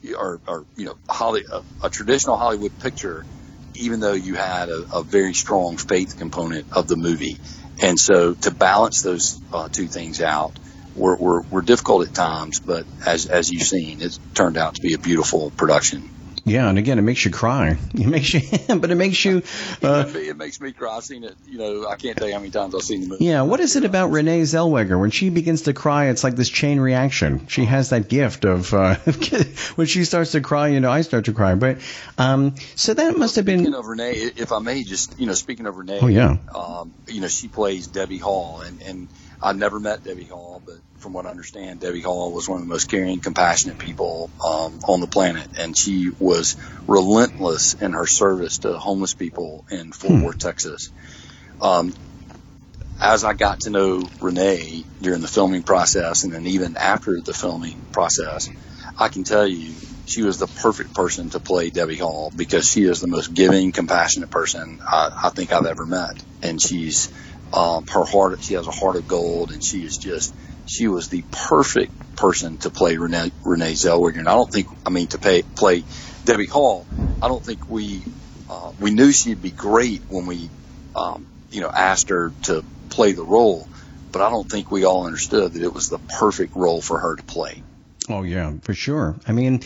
or, 0.06 0.18
or, 0.18 0.42
or 0.48 0.66
you 0.76 0.86
know, 0.86 0.98
Holly, 1.08 1.46
a, 1.52 1.62
a 1.84 1.90
traditional 1.90 2.38
Hollywood 2.38 2.78
picture, 2.80 3.26
even 3.76 4.00
though 4.00 4.14
you 4.14 4.36
had 4.36 4.70
a, 4.70 4.86
a 4.94 5.04
very 5.04 5.34
strong 5.34 5.78
faith 5.78 6.18
component 6.18 6.66
of 6.74 6.88
the 6.88 6.98
movie. 6.98 7.38
And 7.82 7.98
so 7.98 8.34
to 8.34 8.52
balance 8.52 9.02
those 9.02 9.40
uh, 9.54 9.70
two 9.70 9.88
things 9.88 10.22
out 10.22 10.52
were, 10.96 11.16
were, 11.16 11.42
were 11.50 11.62
difficult 11.62 12.08
at 12.08 12.14
times, 12.14 12.60
but 12.60 12.86
as, 13.06 13.26
as 13.28 13.52
you've 13.52 13.64
seen, 13.64 14.02
it 14.02 14.18
turned 14.34 14.58
out 14.58 14.76
to 14.76 14.82
be 14.82 14.94
a 14.94 15.00
beautiful 15.00 15.52
production. 15.52 16.10
Yeah, 16.44 16.68
and 16.68 16.80
again, 16.80 16.98
it 16.98 17.04
makes 17.04 17.24
you 17.24 17.30
cry. 17.30 17.78
It 17.94 18.08
makes 18.08 18.34
you, 18.34 18.42
but 18.76 18.90
it 18.90 18.96
makes 18.96 19.24
you. 19.24 19.44
Uh, 19.84 20.06
it 20.16 20.36
makes 20.38 20.60
me 20.60 20.72
cry. 20.72 20.98
I've 20.98 21.04
seen 21.04 21.24
it, 21.24 21.36
you 21.48 21.60
know, 21.60 21.88
I 21.88 21.98
can't 21.98 22.18
tell 22.18 22.28
you 22.28 22.34
how 22.34 22.40
many 22.40 22.50
times 22.50 22.74
I've 22.74 22.82
seen 22.82 23.02
the 23.02 23.08
movie. 23.10 23.26
yeah, 23.26 23.44
what 23.44 23.60
is 23.60 23.76
it 23.76 23.86
about 23.86 24.08
Renee 24.10 24.42
Zellweger? 24.42 25.00
When 25.00 25.12
she 25.12 25.30
begins 25.30 25.64
to 25.64 25.74
cry, 25.74 26.06
it's 26.08 26.24
like 26.24 26.36
this 26.36 26.50
chain 26.50 26.80
reaction. 26.80 27.46
She 27.48 27.66
has 27.66 27.92
that 27.92 28.10
gift 28.10 28.46
of 28.46 28.74
uh, 28.74 28.96
when 29.76 29.86
she 29.86 30.04
starts 30.04 30.32
to 30.32 30.42
cry, 30.42 30.70
you 30.70 30.80
know, 30.80 30.90
I 30.90 31.02
start 31.02 31.26
to 31.26 31.34
cry. 31.34 31.54
But 31.54 31.78
um, 32.18 32.56
so 32.76 32.96
that 32.96 33.16
must 33.18 33.36
have 33.36 33.46
been. 33.46 33.60
Speaking 33.60 33.76
of 33.76 33.86
Renee, 33.86 34.14
if 34.36 34.52
I 34.52 34.58
may, 34.60 34.84
just 34.84 35.20
you 35.20 35.28
know, 35.28 35.34
speaking 35.34 35.68
of 35.68 35.78
Renee, 35.78 36.00
Oh 36.02 36.08
yeah. 36.08 36.38
um, 36.56 36.92
you 37.08 37.22
know, 37.22 37.28
she 37.28 37.50
plays 37.50 37.86
Debbie 37.86 38.18
Hall, 38.18 38.62
and 38.62 38.82
and 38.82 39.08
I've 39.44 39.58
never 39.58 39.80
met 39.80 40.04
Debbie 40.04 40.26
Hall, 40.26 40.62
but 40.66 40.76
from 41.00 41.14
what 41.14 41.26
I 41.26 41.30
understand, 41.30 41.80
Debbie 41.80 42.02
Hall 42.02 42.32
was 42.32 42.48
one 42.48 42.62
of 42.62 42.68
the 42.68 42.72
most 42.72 42.90
caring, 42.90 43.20
compassionate 43.20 43.80
people 43.80 44.30
um, 44.46 44.80
on 44.88 45.02
the 45.02 45.08
planet, 45.08 45.48
and 45.58 45.76
she 45.76 46.12
was 46.20 46.56
relentless 46.88 47.74
in 47.82 47.94
her 47.94 48.06
service 48.06 48.60
to 48.60 48.78
homeless 48.78 49.14
people 49.14 49.66
in 49.72 49.92
Fort 49.92 50.14
Hmm. 50.14 50.24
Worth, 50.24 50.40
Texas. 50.40 50.92
Um, 51.60 51.92
as 53.02 53.24
I 53.24 53.34
got 53.34 53.62
to 53.62 53.72
know 53.72 54.04
Renee 54.22 54.84
during 55.02 55.22
the 55.22 55.28
filming 55.28 55.64
process, 55.64 56.24
and 56.24 56.32
then 56.32 56.46
even 56.46 56.78
after 56.78 57.20
the 57.20 57.34
filming 57.34 57.82
process, 57.92 58.50
I 59.00 59.08
can 59.10 59.24
tell 59.24 59.48
you 59.48 59.74
she 60.06 60.22
was 60.22 60.38
the 60.38 60.48
perfect 60.48 60.94
person 60.94 61.30
to 61.32 61.40
play 61.40 61.72
Debbie 61.72 61.96
Hall 61.98 62.32
because 62.36 62.66
she 62.66 62.84
is 62.84 63.02
the 63.02 63.08
most 63.08 63.34
giving, 63.34 63.72
compassionate 63.72 64.30
person 64.30 64.80
I, 64.86 65.10
I 65.24 65.30
think 65.30 65.52
I've 65.52 65.66
ever 65.66 65.86
met, 65.86 66.24
and 66.44 66.62
she's 66.62 67.10
um, 67.54 67.86
her 67.92 68.06
heart. 68.06 68.42
She 68.42 68.54
has 68.56 68.68
a 68.68 68.72
heart 68.72 68.96
of 68.96 69.08
gold, 69.08 69.52
and 69.52 69.64
she 69.64 69.84
is 69.84 69.98
just 69.98 70.34
she 70.66 70.88
was 70.88 71.10
the 71.10 71.24
perfect 71.32 71.94
person 72.16 72.58
to 72.60 72.70
play 72.70 72.98
Renee, 72.98 73.32
Renee 73.44 73.74
Zellweger. 73.74 74.20
And 74.20 74.30
I 74.30 74.34
don't 74.34 74.52
think, 74.52 74.68
I 74.86 74.90
mean, 74.90 75.08
to 75.08 75.18
pay, 75.18 75.42
play 75.42 75.84
Debbie 76.26 76.46
Hall, 76.46 76.86
I 77.22 77.28
don't 77.28 77.44
think 77.44 77.68
we, 77.70 78.06
uh, 78.50 78.72
we 78.80 78.92
knew 78.92 79.12
she'd 79.12 79.42
be 79.42 79.52
great 79.52 80.04
when 80.08 80.28
we, 80.28 80.50
um, 80.96 81.26
you 81.50 81.62
know, 81.62 81.72
asked 81.74 82.10
her 82.10 82.34
to 82.44 82.64
play 82.90 83.14
the 83.14 83.24
role, 83.24 83.68
but 84.12 84.22
I 84.22 84.30
don't 84.30 84.50
think 84.50 84.72
we 84.72 84.86
all 84.86 85.06
understood 85.06 85.54
that 85.54 85.64
it 85.64 85.74
was 85.74 85.88
the 85.88 86.00
perfect 86.20 86.56
role 86.56 86.82
for 86.82 87.00
her 87.00 87.16
to 87.16 87.24
play. 87.24 87.64
Oh 88.10 88.24
yeah, 88.24 88.54
for 88.62 88.74
sure. 88.74 89.16
I 89.28 89.32
mean, 89.32 89.62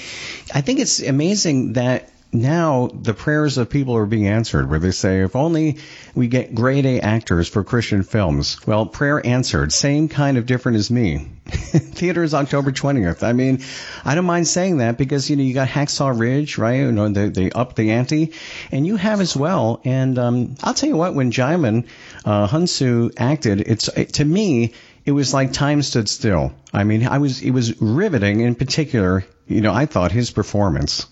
I 0.54 0.62
think 0.62 0.80
it's 0.80 1.02
amazing 1.02 1.74
that 1.74 2.10
now 2.36 2.88
the 2.94 3.14
prayers 3.14 3.58
of 3.58 3.70
people 3.70 3.96
are 3.96 4.06
being 4.06 4.28
answered 4.28 4.70
where 4.70 4.80
they 4.80 4.92
say, 4.92 5.22
if 5.22 5.36
only 5.36 5.78
we 6.14 6.28
get 6.28 6.54
grade 6.54 6.86
A 6.86 7.00
actors 7.00 7.48
for 7.48 7.64
Christian 7.64 8.04
films. 8.04 8.66
Well, 8.66 8.86
prayer 8.86 9.26
answered. 9.26 9.74
Same 9.74 10.08
kind 10.08 10.38
of 10.38 10.46
different 10.46 10.78
as 10.78 10.92
me. 10.92 11.28
Theater 11.48 12.24
is 12.24 12.34
October 12.34 12.72
20th. 12.72 13.24
I 13.24 13.34
mean, 13.34 13.62
I 14.04 14.16
don't 14.16 14.26
mind 14.26 14.48
saying 14.48 14.78
that 14.78 14.98
because, 14.98 15.30
you 15.30 15.36
know, 15.36 15.44
you 15.44 15.54
got 15.54 15.68
Hacksaw 15.68 16.20
Ridge, 16.20 16.58
right? 16.58 16.80
You 16.80 16.92
know, 16.92 17.10
they, 17.10 17.30
they 17.30 17.52
up 17.52 17.76
the 17.76 17.92
ante 17.92 18.34
and 18.72 18.86
you 18.86 18.96
have 18.96 19.22
as 19.22 19.36
well. 19.36 19.82
And, 19.84 20.18
um, 20.18 20.56
I'll 20.64 20.74
tell 20.74 20.90
you 20.90 20.98
what, 20.98 21.16
when 21.16 21.32
Djimon, 21.32 21.88
uh, 22.26 22.48
Hounsou 22.48 23.14
acted, 23.18 23.62
it's, 23.62 23.88
it, 23.90 24.14
to 24.14 24.26
me, 24.26 24.74
it 25.06 25.12
was 25.12 25.34
like 25.34 25.54
time 25.54 25.82
stood 25.82 26.10
still. 26.10 26.54
I 26.74 26.84
mean, 26.84 27.08
I 27.08 27.20
was, 27.20 27.42
it 27.42 27.52
was 27.52 27.80
riveting 27.82 28.42
in 28.42 28.56
particular, 28.56 29.24
you 29.48 29.62
know, 29.62 29.74
I 29.74 29.86
thought 29.86 30.12
his 30.12 30.32
performance 30.32 31.08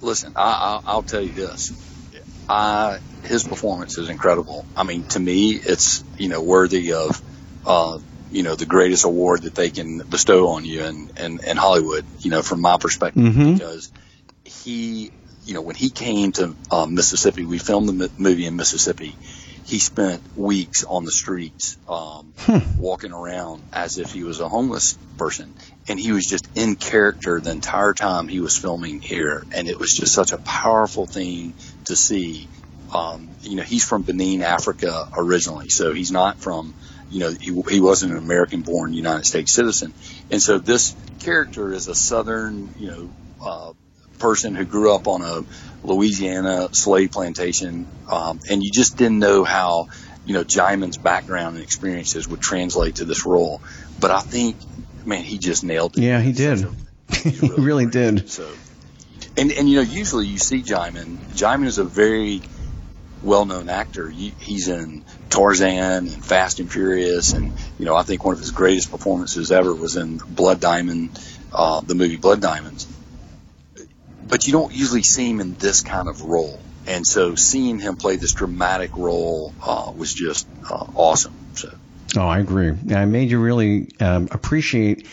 listen, 0.00 0.32
I, 0.36 0.80
I, 0.86 0.94
will 0.94 1.02
tell 1.02 1.20
you 1.20 1.32
this. 1.32 1.72
I, 2.48 2.98
his 3.24 3.44
performance 3.44 3.98
is 3.98 4.08
incredible. 4.08 4.64
I 4.76 4.84
mean, 4.84 5.04
to 5.08 5.20
me, 5.20 5.52
it's, 5.52 6.02
you 6.16 6.28
know, 6.28 6.42
worthy 6.42 6.92
of, 6.92 7.20
uh, 7.66 7.98
you 8.30 8.42
know, 8.42 8.54
the 8.54 8.66
greatest 8.66 9.04
award 9.04 9.42
that 9.42 9.54
they 9.54 9.70
can 9.70 9.98
bestow 9.98 10.48
on 10.48 10.64
you 10.64 10.84
in, 10.84 11.10
in, 11.18 11.44
in 11.44 11.56
Hollywood, 11.56 12.04
you 12.20 12.30
know, 12.30 12.42
from 12.42 12.60
my 12.60 12.76
perspective, 12.78 13.22
mm-hmm. 13.22 13.54
because 13.54 13.90
he, 14.44 15.10
you 15.44 15.54
know, 15.54 15.62
when 15.62 15.76
he 15.76 15.90
came 15.90 16.32
to 16.32 16.54
um, 16.70 16.94
Mississippi, 16.94 17.44
we 17.44 17.58
filmed 17.58 17.88
the 17.88 18.10
movie 18.18 18.46
in 18.46 18.56
Mississippi 18.56 19.16
he 19.68 19.78
spent 19.78 20.22
weeks 20.34 20.82
on 20.82 21.04
the 21.04 21.10
streets, 21.10 21.76
um, 21.90 22.32
hmm. 22.38 22.80
walking 22.80 23.12
around 23.12 23.62
as 23.70 23.98
if 23.98 24.12
he 24.12 24.24
was 24.24 24.40
a 24.40 24.48
homeless 24.48 24.94
person. 25.18 25.52
And 25.88 25.98
he 25.98 26.12
was 26.12 26.26
just 26.26 26.48
in 26.54 26.76
character 26.76 27.40
the 27.40 27.50
entire 27.50 27.94
time 27.94 28.28
he 28.28 28.40
was 28.40 28.56
filming 28.56 29.00
here. 29.00 29.44
And 29.54 29.68
it 29.68 29.78
was 29.78 29.92
just 29.92 30.12
such 30.12 30.32
a 30.32 30.38
powerful 30.38 31.06
thing 31.06 31.54
to 31.86 31.96
see. 31.96 32.48
Um, 32.94 33.28
you 33.42 33.56
know, 33.56 33.62
he's 33.62 33.84
from 33.84 34.02
Benin, 34.02 34.42
Africa 34.42 35.08
originally. 35.16 35.68
So 35.68 35.92
he's 35.92 36.10
not 36.10 36.38
from, 36.38 36.74
you 37.10 37.20
know, 37.20 37.30
he, 37.30 37.62
he 37.70 37.80
wasn't 37.80 38.12
an 38.12 38.18
American 38.18 38.62
born 38.62 38.92
United 38.92 39.26
States 39.26 39.52
citizen. 39.52 39.92
And 40.30 40.40
so 40.40 40.58
this 40.58 40.94
character 41.20 41.72
is 41.72 41.88
a 41.88 41.94
Southern, 41.94 42.70
you 42.78 42.88
know, 42.88 43.10
uh, 43.44 43.72
person 44.18 44.54
who 44.54 44.64
grew 44.64 44.94
up 44.94 45.06
on 45.06 45.22
a 45.22 45.42
Louisiana 45.86 46.68
slave 46.72 47.12
plantation, 47.12 47.86
um, 48.10 48.40
and 48.50 48.62
you 48.62 48.70
just 48.70 48.96
didn't 48.96 49.18
know 49.18 49.44
how 49.44 49.86
you 50.24 50.34
know 50.34 50.44
Djimon's 50.44 50.98
background 50.98 51.56
and 51.56 51.64
experiences 51.64 52.28
would 52.28 52.40
translate 52.40 52.96
to 52.96 53.04
this 53.04 53.24
role. 53.24 53.62
But 54.00 54.10
I 54.10 54.20
think, 54.20 54.56
man, 55.08 55.22
he 55.22 55.38
just 55.38 55.64
nailed 55.64 55.96
it. 55.96 56.02
Yeah, 56.02 56.20
he 56.20 56.32
did. 56.32 56.64
A, 57.08 57.14
he 57.16 57.38
really, 57.40 57.62
really 57.62 57.86
did. 57.86 58.28
So, 58.28 58.48
and 59.36 59.50
and 59.50 59.68
you 59.68 59.76
know, 59.76 59.82
usually 59.82 60.26
you 60.26 60.38
see 60.38 60.62
Djimon. 60.62 61.16
Djimon 61.16 61.66
is 61.66 61.78
a 61.78 61.84
very 61.84 62.42
well-known 63.22 63.68
actor. 63.68 64.08
He's 64.08 64.68
in 64.68 65.04
Tarzan 65.30 66.06
and 66.06 66.24
Fast 66.24 66.60
and 66.60 66.70
Furious, 66.70 67.32
and 67.32 67.52
you 67.78 67.84
know, 67.84 67.96
I 67.96 68.02
think 68.02 68.24
one 68.24 68.34
of 68.34 68.40
his 68.40 68.52
greatest 68.52 68.90
performances 68.90 69.50
ever 69.50 69.74
was 69.74 69.96
in 69.96 70.18
Blood 70.18 70.60
Diamond, 70.60 71.18
uh, 71.52 71.80
the 71.80 71.94
movie 71.94 72.16
Blood 72.16 72.40
Diamonds 72.40 72.86
but 74.28 74.46
you 74.46 74.52
don't 74.52 74.72
usually 74.72 75.02
see 75.02 75.30
him 75.30 75.40
in 75.40 75.54
this 75.54 75.80
kind 75.80 76.08
of 76.08 76.22
role. 76.22 76.60
And 76.86 77.06
so 77.06 77.34
seeing 77.34 77.78
him 77.78 77.96
play 77.96 78.16
this 78.16 78.32
dramatic 78.32 78.96
role 78.96 79.52
uh, 79.62 79.92
was 79.96 80.12
just 80.12 80.46
uh, 80.70 80.86
awesome. 80.94 81.34
Oh, 82.16 82.26
I 82.26 82.38
agree. 82.38 82.72
I 82.94 83.04
made 83.04 83.30
you 83.30 83.38
really 83.38 83.88
um, 84.00 84.28
appreciate. 84.30 85.06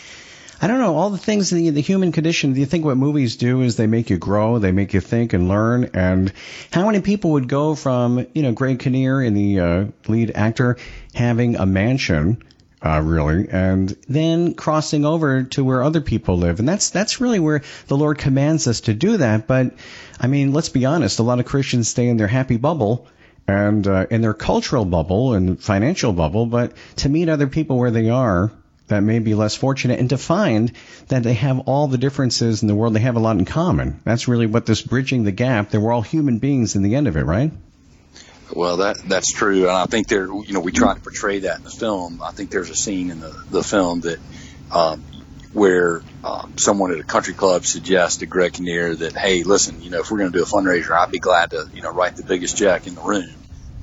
I 0.62 0.68
don't 0.68 0.80
know 0.80 0.96
all 0.96 1.10
the 1.10 1.18
things 1.18 1.52
in 1.52 1.58
the, 1.58 1.70
the 1.72 1.82
human 1.82 2.14
condition. 2.14 2.54
Do 2.54 2.60
you 2.62 2.66
think 2.66 2.86
what 2.86 2.96
movies 2.96 3.36
do 3.36 3.62
is 3.62 3.76
they 3.76 3.88
make 3.88 4.10
you 4.10 4.18
grow, 4.18 4.60
they 4.60 4.72
make 4.72 4.94
you 4.94 5.02
think 5.02 5.34
and 5.34 5.50
learn? 5.50 5.90
And 5.94 6.32
how 6.72 6.86
many 6.86 7.02
people 7.02 7.32
would 7.32 7.50
go 7.50 7.76
from 7.76 8.26
you 8.34 8.42
know 8.42 8.54
Greg 8.54 8.80
Kinnear 8.80 9.22
in 9.22 9.34
the 9.34 9.60
uh, 9.60 9.86
lead 10.08 10.32
actor 10.34 10.78
having 11.14 11.58
a 11.58 11.66
mansion 11.66 12.42
uh, 12.82 13.02
really, 13.02 13.50
and 13.50 13.96
then 14.08 14.54
crossing 14.54 15.06
over 15.06 15.44
to 15.44 15.64
where 15.64 15.82
other 15.82 16.02
people 16.02 16.38
live, 16.38 16.60
and 16.60 16.70
that's 16.70 16.92
that's 16.92 17.20
really 17.20 17.40
where 17.40 17.64
the 17.88 17.98
Lord 17.98 18.18
commands 18.18 18.68
us 18.68 18.82
to 18.82 18.94
do 18.94 19.18
that. 19.18 19.48
But 19.48 19.74
I 20.20 20.28
mean, 20.28 20.54
let's 20.54 20.70
be 20.70 20.86
honest, 20.86 21.20
a 21.20 21.24
lot 21.24 21.40
of 21.40 21.46
Christians 21.46 21.90
stay 21.90 22.08
in 22.08 22.18
their 22.18 22.28
happy 22.28 22.58
bubble 22.58 23.08
and 23.48 23.88
uh, 23.88 24.08
in 24.10 24.22
their 24.22 24.34
cultural 24.34 24.86
bubble 24.86 25.34
and 25.34 25.62
financial 25.62 26.14
bubble, 26.14 26.46
but 26.46 26.74
to 26.98 27.10
meet 27.10 27.30
other 27.30 27.48
people 27.48 27.78
where 27.78 27.92
they 27.92 28.10
are 28.10 28.52
that 28.88 29.02
may 29.02 29.20
be 29.20 29.34
less 29.34 29.56
fortunate 29.56 30.00
and 30.00 30.10
to 30.10 30.18
find 30.18 30.72
that 31.08 31.24
they 31.24 31.34
have 31.34 31.60
all 31.60 31.88
the 31.88 31.98
differences 31.98 32.62
in 32.62 32.68
the 32.68 32.76
world, 32.76 32.94
they 32.94 33.00
have 33.00 33.16
a 33.16 33.20
lot 33.20 33.38
in 33.38 33.46
common. 33.46 34.00
That's 34.04 34.28
really 34.28 34.46
what 34.46 34.66
this 34.66 34.82
bridging 34.82 35.24
the 35.24 35.32
gap, 35.32 35.72
they 35.72 35.78
were 35.78 35.92
all 35.92 36.02
human 36.02 36.40
beings 36.40 36.76
in 36.76 36.84
the 36.84 36.96
end 36.96 37.08
of 37.08 37.18
it, 37.18 37.24
right? 37.24 37.52
Well, 38.54 38.78
that 38.78 38.98
that's 39.08 39.32
true, 39.32 39.64
and 39.64 39.72
I 39.72 39.86
think 39.86 40.08
there, 40.08 40.28
you 40.28 40.54
know, 40.54 40.60
we 40.60 40.72
try 40.72 40.94
to 40.94 41.00
portray 41.00 41.40
that 41.40 41.58
in 41.58 41.64
the 41.64 41.72
film. 41.72 42.22
I 42.24 42.32
think 42.32 42.52
there's 42.52 42.70
a 42.70 42.76
scene 42.76 43.10
in 43.10 43.20
the 43.20 43.36
the 43.50 43.64
film 43.64 44.02
that 44.02 44.20
um, 44.72 45.04
where 45.56 46.02
um, 46.22 46.54
someone 46.60 46.92
at 46.92 47.00
a 47.00 47.04
country 47.04 47.34
club 47.34 47.64
suggests 47.64 48.18
to 48.18 48.26
Greg 48.26 48.52
Kinnear 48.52 48.94
that, 48.94 49.16
hey, 49.16 49.44
listen, 49.44 49.80
you 49.80 49.90
know, 49.90 50.02
if 50.02 50.12
we're 50.12 50.18
going 50.18 50.34
to 50.34 50.38
do 50.38 50.44
a 50.44 50.46
fundraiser, 50.46 50.92
I'd 50.92 51.12
be 51.12 51.20
glad 51.20 51.52
to, 51.52 51.64
you 51.72 51.82
know, 51.82 51.94
write 51.94 52.18
the 52.18 52.26
biggest 52.28 52.58
check 52.58 52.88
in 52.88 52.94
the 52.94 53.02
room, 53.02 53.38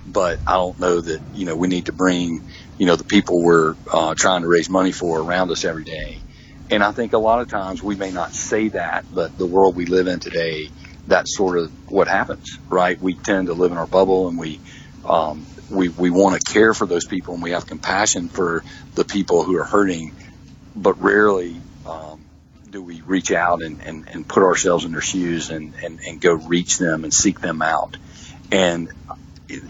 but 0.05 0.39
I 0.47 0.53
don't 0.57 0.79
know 0.79 1.01
that, 1.01 1.23
you 1.33 1.47
know, 1.47 1.57
we 1.57 1.69
need 1.69 1.87
to 1.87 1.95
bring, 1.95 2.43
you 2.77 2.85
know, 2.85 2.97
the 2.97 3.07
people 3.07 3.43
we're 3.43 3.77
uh, 3.91 4.15
trying 4.15 4.43
to 4.43 4.49
raise 4.49 4.69
money 4.69 4.93
for 4.93 5.19
around 5.19 5.51
us 5.51 5.65
every 5.65 5.85
day. 5.85 6.19
And 6.69 6.85
I 6.85 6.93
think 6.93 7.15
a 7.15 7.19
lot 7.19 7.41
of 7.41 7.49
times 7.49 7.83
we 7.83 7.97
may 7.97 8.11
not 8.11 8.35
say 8.35 8.69
that, 8.69 9.07
but 9.11 9.39
the 9.39 9.47
world 9.47 9.75
we 9.75 9.87
live 9.87 10.09
in 10.09 10.21
today 10.21 10.69
that's 11.07 11.35
sort 11.35 11.57
of 11.57 11.73
what 11.89 12.07
happens, 12.07 12.45
right? 12.71 12.99
We 13.01 13.17
tend 13.25 13.47
to 13.47 13.55
live 13.55 13.73
in 13.73 13.79
our 13.79 13.87
bubble 13.89 14.29
and 14.29 14.39
we, 14.39 14.61
um, 15.05 15.47
we, 15.71 15.89
we 15.89 16.11
want 16.11 16.39
to 16.39 16.53
care 16.53 16.75
for 16.75 16.87
those 16.87 17.07
people 17.07 17.33
and 17.33 17.43
we 17.43 17.53
have 17.53 17.67
compassion 17.67 18.29
for 18.29 18.63
the 18.95 19.05
people 19.05 19.43
who 19.43 19.57
are 19.57 19.65
hurting, 19.65 20.13
but 20.75 21.01
rarely, 21.01 21.57
um, 21.87 22.25
do 22.71 22.83
we 22.83 23.01
reach 23.03 23.31
out 23.31 23.63
and, 23.63 23.81
and, 23.83 24.09
and 24.09 24.27
put 24.27 24.43
ourselves 24.43 24.85
in 24.85 24.93
their 24.93 25.01
shoes 25.01 25.51
and, 25.51 25.75
and, 25.83 26.01
and 26.01 26.21
go 26.21 26.33
reach 26.33 26.79
them 26.79 27.05
and 27.05 27.13
seek 27.13 27.41
them 27.41 27.63
out. 27.63 27.97
And 28.51 28.89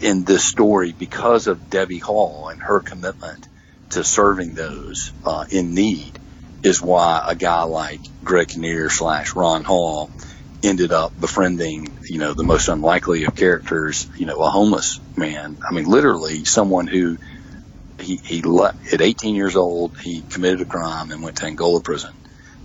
in 0.00 0.24
this 0.24 0.48
story, 0.48 0.92
because 0.92 1.46
of 1.48 1.68
Debbie 1.68 1.98
Hall 1.98 2.48
and 2.48 2.62
her 2.62 2.80
commitment 2.80 3.48
to 3.90 4.04
serving 4.04 4.54
those 4.54 5.12
uh, 5.24 5.44
in 5.50 5.74
need, 5.74 6.18
is 6.62 6.80
why 6.80 7.24
a 7.26 7.34
guy 7.34 7.64
like 7.64 8.00
Greg 8.22 8.48
Kinnear 8.48 8.88
slash 8.88 9.34
Ron 9.34 9.64
Hall 9.64 10.10
ended 10.62 10.92
up 10.92 11.18
befriending, 11.18 11.88
you 12.04 12.18
know, 12.18 12.34
the 12.34 12.44
most 12.44 12.68
unlikely 12.68 13.24
of 13.24 13.34
characters, 13.34 14.06
you 14.16 14.26
know, 14.26 14.40
a 14.40 14.48
homeless 14.48 15.00
man. 15.16 15.58
I 15.68 15.74
mean, 15.74 15.86
literally 15.86 16.44
someone 16.44 16.86
who 16.86 17.18
he, 18.02 18.16
he 18.16 18.42
at 18.92 19.00
18 19.00 19.34
years 19.34 19.56
old, 19.56 19.98
he 19.98 20.22
committed 20.22 20.60
a 20.60 20.64
crime 20.64 21.10
and 21.10 21.22
went 21.22 21.36
to 21.38 21.46
Angola 21.46 21.80
prison. 21.80 22.12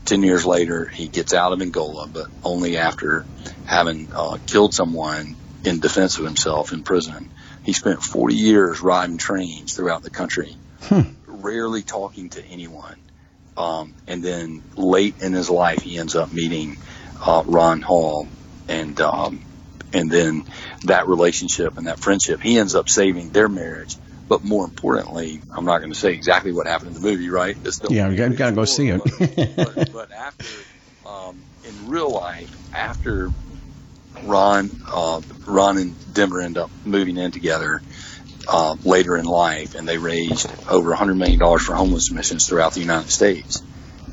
10 0.05 0.23
years 0.23 0.45
later, 0.45 0.85
he 0.85 1.07
gets 1.07 1.33
out 1.33 1.51
of 1.51 1.61
Angola, 1.61 2.07
but 2.07 2.27
only 2.43 2.77
after 2.77 3.25
having 3.65 4.09
uh, 4.13 4.37
killed 4.47 4.73
someone 4.73 5.35
in 5.65 5.79
defense 5.79 6.17
of 6.17 6.23
himself 6.23 6.71
in 6.71 6.83
prison. 6.83 7.29
He 7.63 7.73
spent 7.73 8.01
40 8.01 8.35
years 8.35 8.81
riding 8.81 9.17
trains 9.17 9.75
throughout 9.75 10.03
the 10.03 10.09
country, 10.09 10.55
hmm. 10.83 11.01
rarely 11.25 11.81
talking 11.81 12.29
to 12.29 12.45
anyone. 12.45 12.95
Um, 13.57 13.95
and 14.05 14.23
then 14.23 14.63
late 14.75 15.15
in 15.21 15.33
his 15.33 15.49
life, 15.49 15.81
he 15.81 15.97
ends 15.97 16.15
up 16.15 16.31
meeting 16.31 16.77
uh, 17.21 17.43
Ron 17.45 17.81
Hall, 17.81 18.27
and 18.69 18.99
um, 19.01 19.41
and 19.93 20.11
then 20.11 20.45
that 20.83 21.07
relationship 21.07 21.77
and 21.77 21.87
that 21.87 21.99
friendship, 21.99 22.41
he 22.41 22.57
ends 22.57 22.75
up 22.75 22.87
saving 22.87 23.31
their 23.31 23.49
marriage. 23.49 23.97
But 24.27 24.43
more 24.43 24.65
importantly, 24.65 25.41
I'm 25.55 25.65
not 25.65 25.79
going 25.79 25.91
to 25.91 25.97
say 25.97 26.13
exactly 26.13 26.51
what 26.51 26.67
happened 26.67 26.95
in 26.95 27.01
the 27.01 27.07
movie, 27.07 27.29
right? 27.29 27.57
Yeah, 27.89 28.09
you 28.09 28.17
got 28.35 28.49
to 28.49 28.55
go 28.55 28.65
see 28.65 28.89
it. 28.89 29.01
but, 29.55 29.75
but, 29.75 29.93
but, 29.93 30.11
after, 30.15 30.45
um, 31.05 31.41
in 31.65 31.89
real 31.89 32.11
life, 32.11 32.53
after 32.73 33.31
Ron, 34.23 34.69
uh, 34.91 35.21
Ron 35.45 35.77
and 35.77 36.13
Denver 36.13 36.41
end 36.41 36.57
up 36.57 36.69
moving 36.83 37.17
in 37.17 37.31
together 37.31 37.81
uh, 38.49 38.75
later 38.83 39.15
in 39.15 39.25
life, 39.25 39.75
and 39.75 39.87
they 39.87 39.97
raised 39.97 40.51
over 40.69 40.89
100 40.89 41.15
million 41.15 41.39
dollars 41.39 41.63
for 41.63 41.75
homeless 41.75 42.11
missions 42.11 42.47
throughout 42.47 42.73
the 42.73 42.81
United 42.81 43.09
States. 43.09 43.61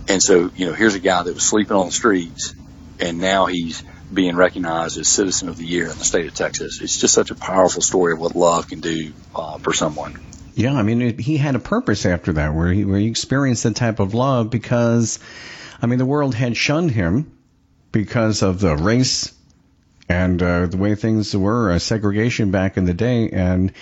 And 0.08 0.22
so, 0.22 0.50
you 0.54 0.66
know, 0.66 0.74
here's 0.74 0.94
a 0.94 1.00
guy 1.00 1.22
that 1.22 1.34
was 1.34 1.42
sleeping 1.42 1.76
on 1.76 1.86
the 1.86 1.92
streets 1.92 2.54
and 3.00 3.18
now 3.18 3.46
he's 3.46 3.82
being 4.14 4.36
recognized 4.36 4.98
as 4.98 5.08
Citizen 5.08 5.48
of 5.48 5.56
the 5.56 5.66
Year 5.66 5.90
in 5.90 5.98
the 5.98 6.04
state 6.04 6.26
of 6.26 6.34
Texas. 6.34 6.80
It's 6.80 6.98
just 6.98 7.14
such 7.14 7.30
a 7.30 7.34
powerful 7.34 7.82
story 7.82 8.12
of 8.12 8.20
what 8.20 8.34
love 8.34 8.68
can 8.68 8.80
do 8.80 9.12
uh, 9.34 9.58
for 9.58 9.72
someone. 9.72 10.18
Yeah, 10.54 10.74
I 10.74 10.82
mean, 10.82 11.18
he 11.18 11.36
had 11.36 11.56
a 11.56 11.58
purpose 11.58 12.06
after 12.06 12.34
that, 12.34 12.54
where 12.54 12.72
he 12.72 12.84
where 12.84 12.98
he 12.98 13.08
experienced 13.08 13.64
that 13.64 13.74
type 13.74 13.98
of 13.98 14.14
love 14.14 14.50
because, 14.50 15.18
I 15.82 15.86
mean, 15.86 15.98
the 15.98 16.06
world 16.06 16.34
had 16.34 16.56
shunned 16.56 16.92
him 16.92 17.36
because 17.90 18.42
of 18.42 18.60
the 18.60 18.76
race 18.76 19.34
and 20.08 20.40
uh, 20.42 20.66
the 20.66 20.76
way 20.76 20.94
things 20.94 21.36
were, 21.36 21.72
uh, 21.72 21.78
segregation 21.78 22.50
back 22.50 22.76
in 22.76 22.84
the 22.84 22.94
day, 22.94 23.30
and. 23.30 23.72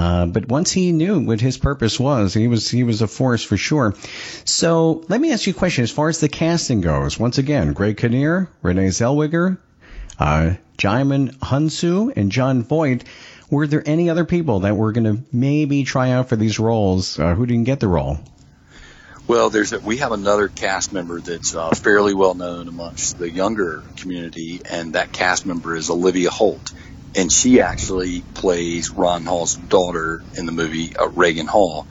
Uh, 0.00 0.26
but 0.26 0.46
once 0.46 0.70
he 0.70 0.92
knew 0.92 1.18
what 1.18 1.40
his 1.40 1.58
purpose 1.58 1.98
was, 1.98 2.32
he 2.32 2.46
was 2.46 2.70
he 2.70 2.84
was 2.84 3.02
a 3.02 3.08
force 3.08 3.42
for 3.42 3.56
sure. 3.56 3.96
So 4.44 5.04
let 5.08 5.20
me 5.20 5.32
ask 5.32 5.48
you 5.48 5.52
a 5.52 5.56
question: 5.56 5.82
as 5.82 5.90
far 5.90 6.08
as 6.08 6.20
the 6.20 6.28
casting 6.28 6.82
goes, 6.82 7.18
once 7.18 7.38
again, 7.38 7.72
Greg 7.72 7.96
Kinnear, 7.96 8.48
Renee 8.62 8.90
Zellweger, 8.90 9.58
uh, 10.18 10.54
Djimon 10.76 11.36
Hounsou, 11.38 12.12
and 12.16 12.30
Jon 12.30 12.62
Voight. 12.62 13.04
Were 13.50 13.66
there 13.66 13.82
any 13.86 14.10
other 14.10 14.24
people 14.24 14.60
that 14.60 14.76
were 14.76 14.92
going 14.92 15.04
to 15.04 15.22
maybe 15.32 15.84
try 15.84 16.10
out 16.10 16.28
for 16.28 16.36
these 16.36 16.58
roles 16.58 17.18
uh, 17.18 17.34
who 17.34 17.46
didn't 17.46 17.64
get 17.64 17.80
the 17.80 17.88
role? 17.88 18.18
Well, 19.26 19.50
there's 19.50 19.74
a, 19.74 19.80
we 19.80 19.98
have 19.98 20.12
another 20.12 20.48
cast 20.48 20.92
member 20.92 21.20
that's 21.20 21.54
uh, 21.54 21.70
fairly 21.70 22.14
well 22.14 22.34
known 22.34 22.66
amongst 22.68 23.18
the 23.18 23.30
younger 23.30 23.82
community, 23.96 24.62
and 24.64 24.94
that 24.94 25.12
cast 25.12 25.44
member 25.44 25.76
is 25.76 25.90
Olivia 25.90 26.30
Holt, 26.30 26.72
and 27.14 27.30
she 27.30 27.60
actually 27.60 28.22
plays 28.34 28.90
Ron 28.90 29.26
Hall's 29.26 29.54
daughter 29.54 30.22
in 30.34 30.46
the 30.46 30.52
movie 30.52 30.96
uh, 30.96 31.08
Reagan 31.08 31.46
Hall. 31.46 31.86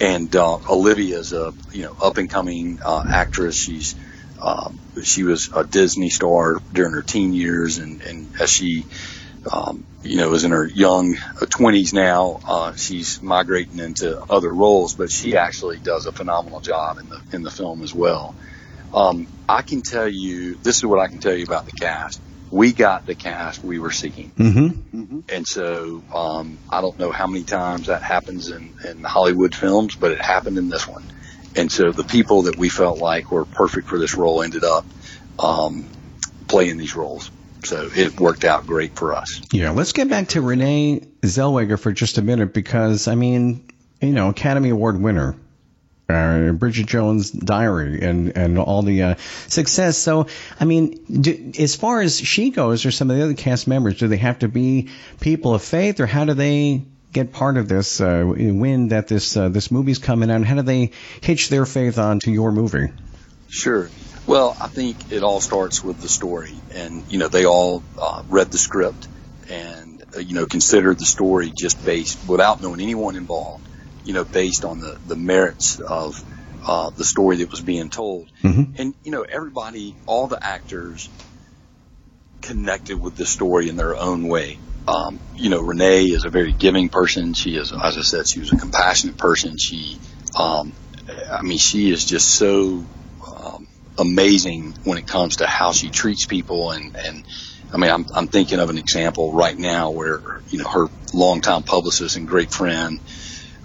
And 0.00 0.34
uh, 0.34 0.58
Olivia 0.68 1.18
is 1.18 1.32
a 1.32 1.54
you 1.72 1.84
know 1.84 1.96
up 2.02 2.18
and 2.18 2.28
coming 2.28 2.80
uh, 2.84 3.02
actress. 3.08 3.56
She's 3.56 3.94
um, 4.44 4.78
she 5.02 5.22
was 5.22 5.50
a 5.54 5.64
Disney 5.64 6.10
star 6.10 6.60
during 6.72 6.92
her 6.92 7.02
teen 7.02 7.32
years, 7.32 7.78
and, 7.78 8.02
and 8.02 8.28
as 8.40 8.50
she 8.50 8.84
um, 9.50 9.84
you 10.02 10.18
know, 10.18 10.32
is 10.32 10.44
in 10.44 10.50
her 10.50 10.66
young 10.66 11.14
20s 11.14 11.92
now. 11.92 12.40
Uh, 12.46 12.74
she's 12.74 13.22
migrating 13.22 13.78
into 13.78 14.20
other 14.30 14.50
roles, 14.50 14.94
but 14.94 15.10
she 15.10 15.36
actually 15.36 15.78
does 15.78 16.06
a 16.06 16.12
phenomenal 16.12 16.60
job 16.60 16.98
in 16.98 17.08
the 17.08 17.20
in 17.32 17.42
the 17.42 17.50
film 17.50 17.82
as 17.82 17.94
well. 17.94 18.34
Um, 18.92 19.26
I 19.48 19.62
can 19.62 19.82
tell 19.82 20.08
you, 20.08 20.54
this 20.56 20.76
is 20.76 20.84
what 20.84 21.00
I 21.00 21.08
can 21.08 21.18
tell 21.18 21.34
you 21.34 21.44
about 21.44 21.66
the 21.66 21.72
cast. 21.72 22.20
We 22.50 22.72
got 22.72 23.06
the 23.06 23.16
cast 23.16 23.64
we 23.64 23.80
were 23.80 23.90
seeking, 23.90 24.30
mm-hmm. 24.30 24.98
Mm-hmm. 24.98 25.20
and 25.28 25.46
so 25.46 26.02
um, 26.14 26.58
I 26.70 26.80
don't 26.80 26.96
know 26.98 27.10
how 27.10 27.26
many 27.26 27.42
times 27.42 27.88
that 27.88 28.02
happens 28.02 28.50
in, 28.50 28.74
in 28.84 29.02
Hollywood 29.02 29.54
films, 29.54 29.96
but 29.96 30.12
it 30.12 30.20
happened 30.20 30.58
in 30.58 30.68
this 30.68 30.86
one. 30.86 31.02
And 31.56 31.70
so 31.70 31.92
the 31.92 32.04
people 32.04 32.42
that 32.42 32.56
we 32.56 32.68
felt 32.68 32.98
like 32.98 33.30
were 33.30 33.44
perfect 33.44 33.88
for 33.88 33.98
this 33.98 34.14
role 34.14 34.42
ended 34.42 34.64
up 34.64 34.84
um, 35.38 35.88
playing 36.48 36.78
these 36.78 36.96
roles. 36.96 37.30
So 37.64 37.88
it 37.94 38.20
worked 38.20 38.44
out 38.44 38.66
great 38.66 38.96
for 38.96 39.14
us. 39.14 39.40
Yeah, 39.52 39.70
let's 39.70 39.92
get 39.92 40.08
back 40.08 40.28
to 40.28 40.42
Renee 40.42 41.00
Zellweger 41.22 41.78
for 41.78 41.92
just 41.92 42.18
a 42.18 42.22
minute 42.22 42.52
because, 42.52 43.08
I 43.08 43.14
mean, 43.14 43.68
you 44.00 44.12
know, 44.12 44.28
Academy 44.28 44.70
Award 44.70 45.00
winner. 45.00 45.36
Uh, 46.06 46.52
Bridget 46.52 46.86
Jones' 46.86 47.30
Diary 47.30 48.02
and 48.02 48.36
and 48.36 48.58
all 48.58 48.82
the 48.82 49.02
uh, 49.02 49.14
success. 49.48 49.96
So, 49.96 50.26
I 50.60 50.66
mean, 50.66 51.02
do, 51.22 51.52
as 51.58 51.76
far 51.76 52.02
as 52.02 52.20
she 52.20 52.50
goes, 52.50 52.84
or 52.84 52.90
some 52.90 53.10
of 53.10 53.16
the 53.16 53.24
other 53.24 53.32
cast 53.32 53.66
members, 53.66 53.98
do 53.98 54.06
they 54.06 54.18
have 54.18 54.40
to 54.40 54.48
be 54.48 54.90
people 55.20 55.54
of 55.54 55.62
faith, 55.62 56.00
or 56.00 56.06
how 56.06 56.26
do 56.26 56.34
they 56.34 56.84
get 57.14 57.32
part 57.32 57.56
of 57.56 57.68
this 57.68 58.00
uh, 58.00 58.24
win 58.26 58.88
that 58.88 59.08
this 59.08 59.36
uh, 59.36 59.48
this 59.48 59.70
movie's 59.70 59.98
coming 59.98 60.30
out? 60.30 60.36
And 60.36 60.44
how 60.44 60.56
do 60.56 60.62
they 60.62 60.90
hitch 61.22 61.48
their 61.48 61.64
faith 61.64 61.98
onto 61.98 62.30
your 62.30 62.52
movie? 62.52 62.92
Sure. 63.48 63.88
Well, 64.26 64.56
I 64.60 64.68
think 64.68 65.12
it 65.12 65.22
all 65.22 65.40
starts 65.40 65.82
with 65.82 66.00
the 66.00 66.08
story, 66.08 66.54
and 66.72 67.04
you 67.08 67.18
know 67.18 67.28
they 67.28 67.46
all 67.46 67.82
uh, 67.98 68.22
read 68.28 68.50
the 68.50 68.58
script 68.58 69.08
and 69.48 70.02
uh, 70.14 70.18
you 70.20 70.34
know 70.34 70.46
considered 70.46 70.98
the 70.98 71.04
story 71.04 71.52
just 71.56 71.82
based 71.84 72.18
without 72.28 72.60
knowing 72.60 72.80
anyone 72.80 73.16
involved, 73.16 73.66
you 74.04 74.12
know, 74.12 74.24
based 74.24 74.64
on 74.64 74.80
the 74.80 74.98
the 75.06 75.16
merits 75.16 75.78
of 75.80 76.22
uh, 76.66 76.90
the 76.90 77.04
story 77.04 77.36
that 77.36 77.50
was 77.50 77.60
being 77.60 77.90
told, 77.90 78.28
mm-hmm. 78.42 78.74
and 78.76 78.94
you 79.04 79.12
know 79.12 79.22
everybody, 79.22 79.94
all 80.06 80.26
the 80.26 80.42
actors 80.42 81.08
connected 82.40 83.00
with 83.00 83.16
the 83.16 83.26
story 83.26 83.68
in 83.68 83.76
their 83.76 83.96
own 83.96 84.28
way. 84.28 84.58
Um, 84.86 85.18
you 85.34 85.48
know, 85.48 85.60
Renee 85.60 86.04
is 86.04 86.24
a 86.24 86.30
very 86.30 86.52
giving 86.52 86.88
person. 86.88 87.34
She 87.34 87.56
is, 87.56 87.72
as 87.72 87.96
I 87.96 88.02
said, 88.02 88.26
she 88.26 88.40
was 88.40 88.52
a 88.52 88.56
compassionate 88.56 89.16
person. 89.16 89.56
She, 89.56 89.98
um, 90.38 90.72
I 91.30 91.42
mean, 91.42 91.58
she 91.58 91.90
is 91.90 92.04
just 92.04 92.34
so 92.34 92.84
um, 93.26 93.66
amazing 93.98 94.74
when 94.84 94.98
it 94.98 95.06
comes 95.06 95.36
to 95.36 95.46
how 95.46 95.72
she 95.72 95.90
treats 95.90 96.26
people 96.26 96.70
and 96.70 96.96
and 96.96 97.24
I 97.72 97.76
mean 97.76 97.90
I'm 97.90 98.06
I'm 98.14 98.28
thinking 98.28 98.58
of 98.58 98.70
an 98.70 98.78
example 98.78 99.32
right 99.32 99.56
now 99.56 99.90
where 99.90 100.20
you 100.48 100.58
know 100.58 100.68
her 100.68 100.86
longtime 101.12 101.62
publicist 101.62 102.16
and 102.16 102.26
great 102.26 102.50
friend 102.50 103.00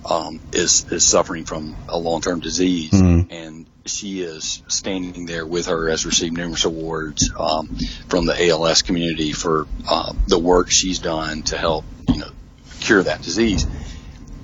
um, 0.09 0.39
is 0.51 0.91
is 0.91 1.07
suffering 1.07 1.45
from 1.45 1.75
a 1.87 1.97
long 1.97 2.21
term 2.21 2.39
disease 2.39 2.91
mm-hmm. 2.91 3.31
and 3.31 3.65
she 3.85 4.21
is 4.21 4.61
standing 4.67 5.25
there 5.25 5.45
with 5.45 5.67
her 5.67 5.89
has 5.89 6.05
received 6.05 6.37
numerous 6.37 6.65
awards 6.65 7.31
um, 7.37 7.77
from 8.07 8.25
the 8.25 8.49
ALS 8.49 8.81
community 8.81 9.31
for 9.31 9.67
uh, 9.87 10.13
the 10.27 10.37
work 10.37 10.69
she's 10.69 10.99
done 10.99 11.43
to 11.43 11.57
help 11.57 11.85
you 12.07 12.19
know 12.19 12.31
cure 12.79 13.03
that 13.03 13.21
disease 13.21 13.65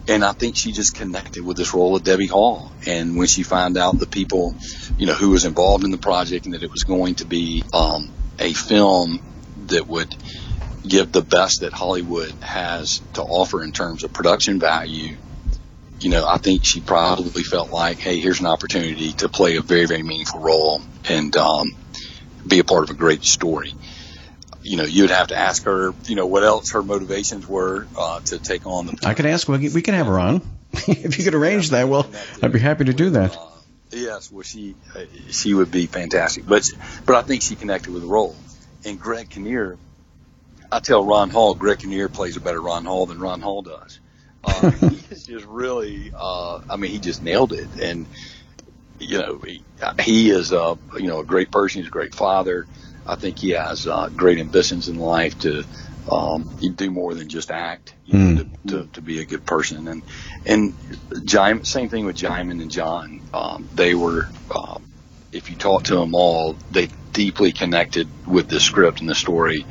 and 0.07 0.23
I 0.23 0.33
think 0.33 0.55
she 0.55 0.71
just 0.71 0.95
connected 0.95 1.43
with 1.43 1.57
this 1.57 1.73
role 1.73 1.95
of 1.95 2.03
Debbie 2.03 2.27
Hall. 2.27 2.71
And 2.85 3.17
when 3.17 3.27
she 3.27 3.43
found 3.43 3.77
out 3.77 3.97
the 3.97 4.05
people, 4.05 4.55
you 4.97 5.07
know, 5.07 5.13
who 5.13 5.31
was 5.31 5.45
involved 5.45 5.83
in 5.83 5.91
the 5.91 5.97
project 5.97 6.45
and 6.45 6.53
that 6.53 6.63
it 6.63 6.71
was 6.71 6.83
going 6.83 7.15
to 7.15 7.25
be 7.25 7.63
um, 7.73 8.11
a 8.39 8.53
film 8.53 9.21
that 9.67 9.87
would 9.87 10.15
give 10.87 11.11
the 11.11 11.21
best 11.21 11.61
that 11.61 11.73
Hollywood 11.73 12.31
has 12.41 13.01
to 13.13 13.23
offer 13.23 13.63
in 13.63 13.71
terms 13.71 14.03
of 14.03 14.13
production 14.13 14.59
value, 14.59 15.17
you 16.05 16.11
know, 16.11 16.23
I 16.27 16.37
think 16.37 16.63
she 16.63 16.81
probably 16.81 17.41
felt 17.41 17.71
like, 17.71 17.97
hey, 17.97 18.19
here's 18.19 18.39
an 18.39 18.45
opportunity 18.45 19.13
to 19.13 19.27
play 19.27 19.55
a 19.55 19.61
very, 19.61 19.87
very 19.87 20.03
meaningful 20.03 20.39
role 20.39 20.83
and 21.09 21.35
um, 21.35 21.75
be 22.47 22.59
a 22.59 22.63
part 22.63 22.83
of 22.83 22.91
a 22.91 22.93
great 22.93 23.23
story 23.23 23.73
you 24.61 24.77
know, 24.77 24.83
you'd 24.83 25.11
have 25.11 25.27
to 25.27 25.35
ask 25.35 25.63
her, 25.65 25.93
you 26.05 26.15
know, 26.15 26.25
what 26.25 26.43
else 26.43 26.71
her 26.71 26.81
motivations 26.81 27.47
were 27.47 27.87
uh, 27.95 28.19
to 28.21 28.39
take 28.39 28.65
on 28.65 28.87
the. 28.87 28.99
I 29.05 29.13
could 29.13 29.27
ask. 29.27 29.47
We 29.47 29.69
we 29.69 29.83
can 29.83 29.93
have 29.93 30.07
her 30.07 30.17
on 30.17 30.41
if 30.73 31.19
you 31.19 31.23
could 31.23 31.35
arrange 31.35 31.69
that. 31.69 31.87
Well, 31.87 32.09
I'd 32.41 32.51
be 32.51 32.57
happy 32.57 32.85
to 32.85 32.93
do 32.93 33.11
that. 33.11 33.37
Uh, 33.37 33.45
yes, 33.91 34.31
well, 34.31 34.41
she 34.41 34.73
uh, 34.95 35.01
she 35.29 35.53
would 35.53 35.69
be 35.69 35.85
fantastic, 35.85 36.47
but 36.47 36.67
but 37.05 37.15
I 37.15 37.21
think 37.21 37.43
she 37.43 37.55
connected 37.55 37.93
with 37.93 38.01
the 38.01 38.07
role. 38.07 38.35
And 38.83 38.99
Greg 38.99 39.29
Kinnear, 39.29 39.77
I 40.71 40.79
tell 40.79 41.05
Ron 41.05 41.29
Hall, 41.29 41.53
Greg 41.53 41.77
Kinnear 41.77 42.09
plays 42.09 42.35
a 42.35 42.41
better 42.41 42.59
Ron 42.59 42.85
Hall 42.85 43.05
than 43.05 43.19
Ron 43.19 43.41
Hall 43.41 43.61
does. 43.61 43.99
Uh, 44.45 44.69
he's 44.89 45.25
just 45.25 45.45
really, 45.45 46.11
uh, 46.17 46.61
I 46.69 46.75
mean, 46.77 46.91
he 46.91 46.99
just 46.99 47.23
nailed 47.23 47.53
it, 47.53 47.67
and 47.81 48.05
you 48.99 49.17
know, 49.19 49.39
he, 49.39 49.63
he 49.99 50.29
is 50.29 50.51
a 50.51 50.77
you 50.95 51.07
know 51.07 51.19
a 51.19 51.25
great 51.25 51.51
person. 51.51 51.81
He's 51.81 51.87
a 51.87 51.91
great 51.91 52.15
father. 52.15 52.65
I 53.07 53.15
think 53.15 53.39
he 53.39 53.51
has 53.51 53.87
uh, 53.87 54.09
great 54.09 54.39
ambitions 54.39 54.89
in 54.89 54.97
life 54.97 55.37
to 55.39 55.63
um, 56.11 56.57
do 56.75 56.91
more 56.91 57.13
than 57.13 57.29
just 57.29 57.51
act, 57.51 57.93
you 58.05 58.17
know, 58.17 58.43
mm. 58.43 58.67
to, 58.67 58.83
to, 58.83 58.87
to, 58.93 59.01
be 59.01 59.19
a 59.19 59.25
good 59.25 59.45
person. 59.45 59.87
And 59.87 60.03
and 60.45 60.73
Djimon, 61.09 61.65
same 61.65 61.89
thing 61.89 62.05
with 62.05 62.17
Djimon 62.17 62.61
and 62.61 62.71
Jon. 62.71 63.21
Um, 63.33 63.67
they 63.73 63.95
were, 63.95 64.29
um, 64.55 64.83
if 65.31 65.49
you 65.49 65.55
talk 65.55 65.85
to 65.85 65.95
them 65.95 66.15
all, 66.15 66.55
they 66.71 66.89
deeply 67.11 67.51
connected 67.51 68.07
with 68.27 68.49
the 68.49 68.59
script 68.59 68.99
and 68.99 69.09
the 69.09 69.15
story 69.15 69.65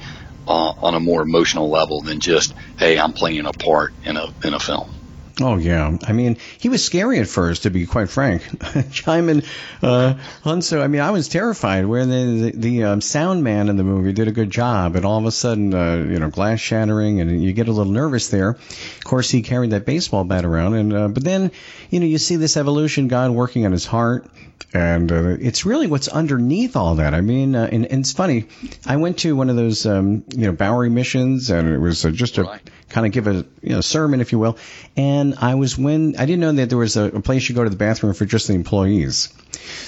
uh, 0.47 0.73
on 0.83 0.95
a 0.95 1.01
more 1.01 1.23
emotional 1.23 1.71
level 1.71 2.03
than 2.03 2.21
just, 2.21 2.55
hey, 2.79 2.99
I'm 2.99 3.13
playing 3.13 3.47
a 3.47 3.53
part 3.53 3.93
in 4.05 4.17
a 4.17 4.29
in 4.45 4.55
a 4.55 4.61
film. 4.61 4.91
Oh 5.41 5.57
yeah, 5.57 5.97
I 6.07 6.13
mean 6.13 6.37
he 6.59 6.69
was 6.69 6.85
scary 6.85 7.19
at 7.19 7.27
first, 7.27 7.65
to 7.65 7.71
be 7.71 7.87
quite 7.87 8.09
frank. 8.09 8.43
Djimon 8.61 9.45
uh, 9.83 10.15
Hounsou, 10.45 10.81
I 10.81 10.87
mean 10.87 11.01
I 11.01 11.11
was 11.11 11.29
terrified. 11.29 11.87
Where 11.87 12.07
the 12.07 12.53
the, 12.53 12.53
the 12.53 12.85
um, 12.85 13.01
sound 13.01 13.43
man 13.43 13.69
in 13.69 13.77
the 13.77 13.83
movie 13.83 14.13
did 14.13 14.29
a 14.29 14.33
good 14.33 14.51
job, 14.51 14.95
and 14.95 15.05
all 15.05 15.19
of 15.19 15.25
a 15.25 15.33
sudden, 15.33 15.75
uh, 15.75 15.97
you 15.97 16.21
know, 16.21 16.31
glass 16.31 16.61
shattering, 16.61 17.21
and 17.21 17.43
you 17.43 17.53
get 17.53 17.67
a 17.67 17.73
little 17.73 17.93
nervous 17.93 18.29
there. 18.29 18.51
Of 18.51 19.05
course, 19.05 19.29
he 19.29 19.43
carried 19.43 19.71
that 19.71 19.85
baseball 19.85 20.23
bat 20.23 20.45
around, 20.45 20.75
and 20.75 20.93
uh, 20.93 21.09
but 21.09 21.25
then, 21.25 21.51
you 21.91 21.99
know, 21.99 22.07
you 22.07 22.19
see 22.19 22.37
this 22.37 22.57
evolution, 22.57 23.09
God 23.09 23.33
working 23.33 23.67
on 23.67 23.73
his 23.73 23.87
heart, 23.87 24.31
and 24.73 25.11
uh, 25.11 25.37
it's 25.41 25.65
really 25.65 25.89
what's 25.89 26.09
underneath 26.09 26.77
all 26.77 26.97
that. 26.97 27.13
I 27.13 27.21
mean, 27.21 27.57
uh, 27.57 27.69
and, 27.71 27.87
and 27.87 28.01
it's 28.01 28.13
funny. 28.13 28.47
I 28.87 28.97
went 28.97 29.19
to 29.21 29.35
one 29.35 29.51
of 29.51 29.57
those, 29.57 29.85
um, 29.87 30.25
you 30.31 30.47
know, 30.47 30.53
Bowery 30.53 30.91
missions, 30.91 31.51
and 31.51 31.69
it 31.69 31.79
was 31.79 32.05
uh, 32.05 32.11
just 32.11 32.39
a 32.39 32.61
kind 32.95 33.07
of 33.07 33.13
give 33.13 33.27
a 33.27 33.45
you 33.61 33.75
know 33.75 33.81
sermon, 33.81 34.21
if 34.21 34.31
you 34.31 34.39
will. 34.39 34.57
And 34.97 35.35
I 35.39 35.57
was 35.57 35.77
when 35.77 36.15
I 36.17 36.27
didn't 36.27 36.41
know 36.41 36.53
that 36.53 36.69
there 36.69 36.79
was 36.79 36.97
a, 36.97 37.07
a 37.07 37.21
place 37.21 37.49
you 37.49 37.55
go 37.55 37.65
to 37.65 37.71
the 37.71 37.77
bathroom 37.77 38.15
for 38.15 38.25
just 38.25 38.47
the 38.47 38.55
employees. 38.55 39.35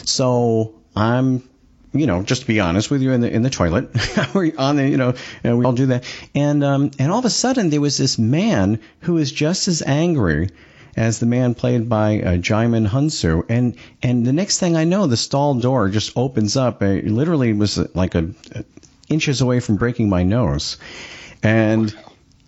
So 0.04 0.74
I'm 0.94 1.48
you 1.92 2.06
know, 2.06 2.22
just 2.22 2.42
to 2.42 2.46
be 2.46 2.60
honest 2.60 2.90
with 2.90 3.00
you, 3.00 3.12
in 3.12 3.20
the 3.20 3.32
in 3.32 3.42
the 3.42 3.50
toilet, 3.50 3.88
we're 4.34 4.52
on 4.58 4.76
the, 4.76 4.88
you 4.88 4.96
know, 4.96 5.14
we 5.42 5.64
all 5.64 5.72
do 5.72 5.86
that, 5.86 6.04
and 6.34 6.62
um, 6.62 6.90
and 6.98 7.10
all 7.12 7.20
of 7.20 7.24
a 7.24 7.30
sudden 7.30 7.70
there 7.70 7.80
was 7.80 7.96
this 7.96 8.18
man 8.18 8.80
who 9.00 9.14
was 9.14 9.32
just 9.32 9.68
as 9.68 9.82
angry 9.82 10.50
as 10.96 11.20
the 11.20 11.26
man 11.26 11.54
played 11.54 11.88
by 11.88 12.20
uh, 12.20 12.36
Djimon 12.36 12.88
Hounsou, 12.88 13.46
and 13.48 13.76
and 14.02 14.26
the 14.26 14.32
next 14.32 14.58
thing 14.58 14.76
I 14.76 14.84
know, 14.84 15.06
the 15.06 15.16
stall 15.16 15.54
door 15.54 15.88
just 15.88 16.12
opens 16.16 16.56
up. 16.56 16.82
It 16.82 17.06
literally 17.06 17.52
was 17.52 17.78
like 17.94 18.14
a, 18.14 18.30
a 18.52 18.64
inches 19.08 19.40
away 19.40 19.60
from 19.60 19.76
breaking 19.76 20.08
my 20.08 20.22
nose, 20.22 20.76
and 21.42 21.94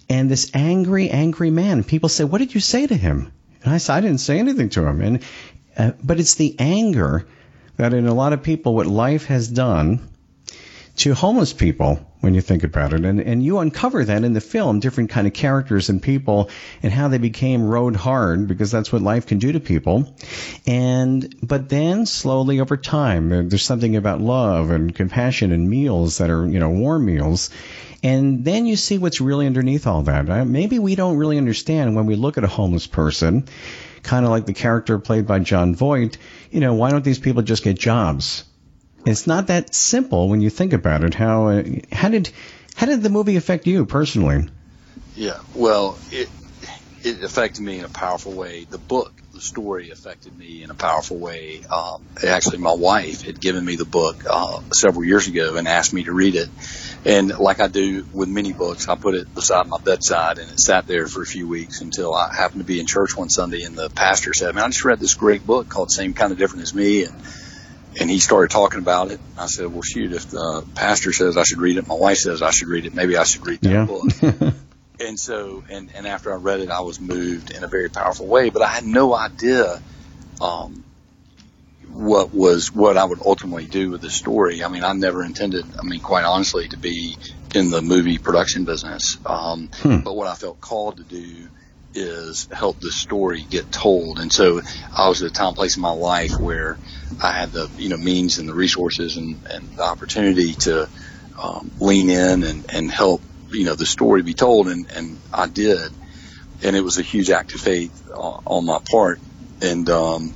and 0.08 0.30
this 0.30 0.50
angry, 0.54 1.10
angry 1.10 1.50
man. 1.50 1.84
People 1.84 2.08
say, 2.08 2.24
"What 2.24 2.38
did 2.38 2.54
you 2.54 2.60
say 2.60 2.86
to 2.86 2.96
him?" 2.96 3.32
And 3.62 3.74
I, 3.74 3.78
said, 3.78 3.94
I 3.96 4.00
didn't 4.00 4.20
say 4.20 4.38
anything 4.38 4.68
to 4.70 4.86
him. 4.86 5.00
And 5.00 5.22
uh, 5.76 5.92
but 6.02 6.20
it's 6.20 6.34
the 6.34 6.56
anger 6.58 7.26
that 7.76 7.94
in 7.94 8.06
a 8.06 8.14
lot 8.14 8.32
of 8.32 8.42
people, 8.42 8.74
what 8.74 8.86
life 8.86 9.26
has 9.26 9.48
done 9.48 10.08
to 10.98 11.14
homeless 11.14 11.52
people 11.52 12.04
when 12.20 12.34
you 12.34 12.40
think 12.40 12.64
about 12.64 12.92
it. 12.92 13.04
And, 13.04 13.20
and 13.20 13.42
you 13.42 13.58
uncover 13.58 14.04
that 14.04 14.24
in 14.24 14.32
the 14.32 14.40
film, 14.40 14.80
different 14.80 15.10
kind 15.10 15.28
of 15.28 15.32
characters 15.32 15.88
and 15.88 16.02
people 16.02 16.50
and 16.82 16.92
how 16.92 17.06
they 17.06 17.18
became 17.18 17.62
road 17.62 17.94
hard 17.94 18.48
because 18.48 18.72
that's 18.72 18.92
what 18.92 19.00
life 19.00 19.26
can 19.26 19.38
do 19.38 19.52
to 19.52 19.60
people. 19.60 20.12
And, 20.66 21.34
but 21.40 21.68
then 21.68 22.04
slowly 22.04 22.60
over 22.60 22.76
time, 22.76 23.28
there's 23.48 23.62
something 23.62 23.94
about 23.94 24.20
love 24.20 24.70
and 24.70 24.92
compassion 24.92 25.52
and 25.52 25.70
meals 25.70 26.18
that 26.18 26.30
are, 26.30 26.46
you 26.46 26.58
know, 26.58 26.70
warm 26.70 27.06
meals. 27.06 27.50
And 28.02 28.44
then 28.44 28.66
you 28.66 28.74
see 28.74 28.98
what's 28.98 29.20
really 29.20 29.46
underneath 29.46 29.86
all 29.86 30.02
that. 30.02 30.28
Uh, 30.28 30.44
maybe 30.44 30.80
we 30.80 30.96
don't 30.96 31.16
really 31.16 31.38
understand 31.38 31.94
when 31.94 32.06
we 32.06 32.16
look 32.16 32.38
at 32.38 32.44
a 32.44 32.48
homeless 32.48 32.88
person, 32.88 33.46
kind 34.02 34.24
of 34.24 34.32
like 34.32 34.46
the 34.46 34.52
character 34.52 34.98
played 34.98 35.26
by 35.26 35.38
Jon 35.38 35.76
Voight, 35.76 36.18
you 36.50 36.60
know, 36.60 36.74
why 36.74 36.90
don't 36.90 37.04
these 37.04 37.18
people 37.18 37.42
just 37.42 37.62
get 37.62 37.78
jobs? 37.78 38.44
It's 39.06 39.26
not 39.26 39.46
that 39.46 39.74
simple 39.74 40.28
when 40.28 40.40
you 40.40 40.50
think 40.50 40.72
about 40.72 41.04
it. 41.04 41.14
How 41.14 41.48
uh, 41.48 41.64
how 41.92 42.08
did 42.08 42.30
how 42.74 42.86
did 42.86 43.02
the 43.02 43.10
movie 43.10 43.36
affect 43.36 43.66
you 43.66 43.86
personally? 43.86 44.48
Yeah, 45.14 45.38
well, 45.54 45.98
it 46.12 46.28
it 47.02 47.22
affected 47.22 47.62
me 47.62 47.78
in 47.78 47.84
a 47.84 47.88
powerful 47.88 48.32
way. 48.32 48.66
The 48.68 48.78
book, 48.78 49.12
the 49.32 49.40
story, 49.40 49.90
affected 49.90 50.36
me 50.36 50.62
in 50.62 50.70
a 50.70 50.74
powerful 50.74 51.16
way. 51.16 51.62
Um, 51.70 52.02
actually, 52.26 52.58
my 52.58 52.72
wife 52.72 53.22
had 53.22 53.40
given 53.40 53.64
me 53.64 53.76
the 53.76 53.84
book 53.84 54.24
uh, 54.28 54.60
several 54.72 55.04
years 55.04 55.26
ago 55.28 55.56
and 55.56 55.68
asked 55.68 55.92
me 55.92 56.04
to 56.04 56.12
read 56.12 56.34
it. 56.34 56.48
And 57.04 57.38
like 57.38 57.60
I 57.60 57.68
do 57.68 58.04
with 58.12 58.28
many 58.28 58.52
books, 58.52 58.88
I 58.88 58.96
put 58.96 59.14
it 59.14 59.32
beside 59.34 59.66
my 59.68 59.78
bedside 59.78 60.38
and 60.38 60.50
it 60.50 60.58
sat 60.58 60.86
there 60.86 61.06
for 61.06 61.22
a 61.22 61.26
few 61.26 61.48
weeks 61.48 61.80
until 61.80 62.14
I 62.14 62.34
happened 62.34 62.60
to 62.60 62.66
be 62.66 62.80
in 62.80 62.86
church 62.86 63.16
one 63.16 63.28
Sunday 63.28 63.62
and 63.62 63.76
the 63.76 63.88
pastor 63.90 64.34
said, 64.34 64.54
"Man, 64.54 64.64
I 64.64 64.68
just 64.68 64.84
read 64.84 64.98
this 64.98 65.14
great 65.14 65.46
book 65.46 65.68
called 65.68 65.90
Same 65.90 66.14
Kind 66.14 66.32
of 66.32 66.38
Different 66.38 66.62
as 66.62 66.74
Me." 66.74 67.04
And 67.04 67.14
and 67.98 68.10
he 68.10 68.18
started 68.18 68.50
talking 68.50 68.78
about 68.78 69.10
it. 69.10 69.20
I 69.36 69.46
said, 69.46 69.66
"Well, 69.66 69.82
shoot, 69.82 70.12
if 70.12 70.30
the 70.30 70.64
pastor 70.74 71.12
says 71.12 71.36
I 71.36 71.42
should 71.42 71.58
read 71.58 71.76
it, 71.76 71.86
my 71.86 71.94
wife 71.94 72.18
says 72.18 72.42
I 72.42 72.50
should 72.50 72.68
read 72.68 72.86
it, 72.86 72.94
maybe 72.94 73.16
I 73.16 73.24
should 73.24 73.46
read 73.46 73.60
that 73.62 73.70
yeah. 73.70 73.84
book." 73.84 74.54
and 75.00 75.18
so, 75.18 75.64
and 75.68 75.90
and 75.94 76.06
after 76.06 76.32
I 76.32 76.36
read 76.36 76.60
it, 76.60 76.70
I 76.70 76.80
was 76.80 77.00
moved 77.00 77.50
in 77.50 77.64
a 77.64 77.68
very 77.68 77.88
powerful 77.88 78.26
way. 78.26 78.50
But 78.50 78.62
I 78.62 78.68
had 78.68 78.84
no 78.84 79.14
idea 79.14 79.80
um, 80.40 80.84
what 81.92 82.32
was 82.34 82.72
what 82.72 82.96
I 82.96 83.04
would 83.04 83.20
ultimately 83.24 83.66
do 83.66 83.90
with 83.90 84.00
the 84.00 84.10
story. 84.10 84.62
I 84.62 84.68
mean, 84.68 84.84
I 84.84 84.92
never 84.92 85.24
intended. 85.24 85.66
I 85.78 85.82
mean, 85.82 86.00
quite 86.00 86.24
honestly, 86.24 86.68
to 86.68 86.76
be 86.76 87.16
in 87.54 87.70
the 87.70 87.82
movie 87.82 88.18
production 88.18 88.64
business. 88.64 89.16
Um, 89.26 89.68
Hmm. 89.82 89.98
But 89.98 90.14
what 90.14 90.28
I 90.28 90.34
felt 90.34 90.60
called 90.60 90.98
to 90.98 91.02
do 91.02 91.48
is 91.94 92.48
help 92.52 92.80
the 92.80 92.90
story 92.90 93.44
get 93.50 93.70
told. 93.72 94.18
And 94.18 94.32
so 94.32 94.62
I 94.96 95.08
was 95.08 95.22
at 95.22 95.28
a 95.28 95.32
time 95.32 95.54
place 95.54 95.76
in 95.76 95.82
my 95.82 95.92
life 95.92 96.38
where 96.38 96.78
I 97.22 97.32
had 97.32 97.52
the 97.52 97.68
you 97.76 97.88
know 97.88 97.96
means 97.96 98.38
and 98.38 98.48
the 98.48 98.54
resources 98.54 99.16
and, 99.16 99.40
and 99.50 99.72
the 99.76 99.82
opportunity 99.82 100.54
to 100.54 100.88
um, 101.42 101.72
lean 101.80 102.10
in 102.10 102.44
and, 102.44 102.66
and 102.72 102.90
help 102.90 103.22
you 103.52 103.64
know 103.64 103.74
the 103.74 103.86
story 103.86 104.22
be 104.22 104.34
told, 104.34 104.68
and, 104.68 104.86
and 104.94 105.20
I 105.32 105.48
did. 105.48 105.92
And 106.62 106.76
it 106.76 106.82
was 106.82 106.98
a 106.98 107.02
huge 107.02 107.30
act 107.30 107.54
of 107.54 107.60
faith 107.60 107.92
on, 108.16 108.40
on 108.46 108.66
my 108.66 108.80
part, 108.90 109.20
and 109.60 109.88
um, 109.90 110.34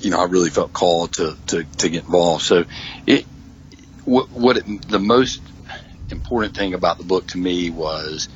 you 0.00 0.10
know 0.10 0.20
I 0.20 0.24
really 0.24 0.50
felt 0.50 0.72
called 0.72 1.14
to 1.14 1.36
to, 1.48 1.64
to 1.78 1.88
get 1.88 2.04
involved. 2.04 2.44
So 2.44 2.64
it 3.06 3.26
what, 4.04 4.28
what 4.32 4.58
it, 4.58 4.88
the 4.88 4.98
most 5.00 5.40
important 6.10 6.54
thing 6.54 6.74
about 6.74 6.98
the 6.98 7.04
book 7.04 7.26
to 7.28 7.38
me 7.38 7.70
was 7.70 8.28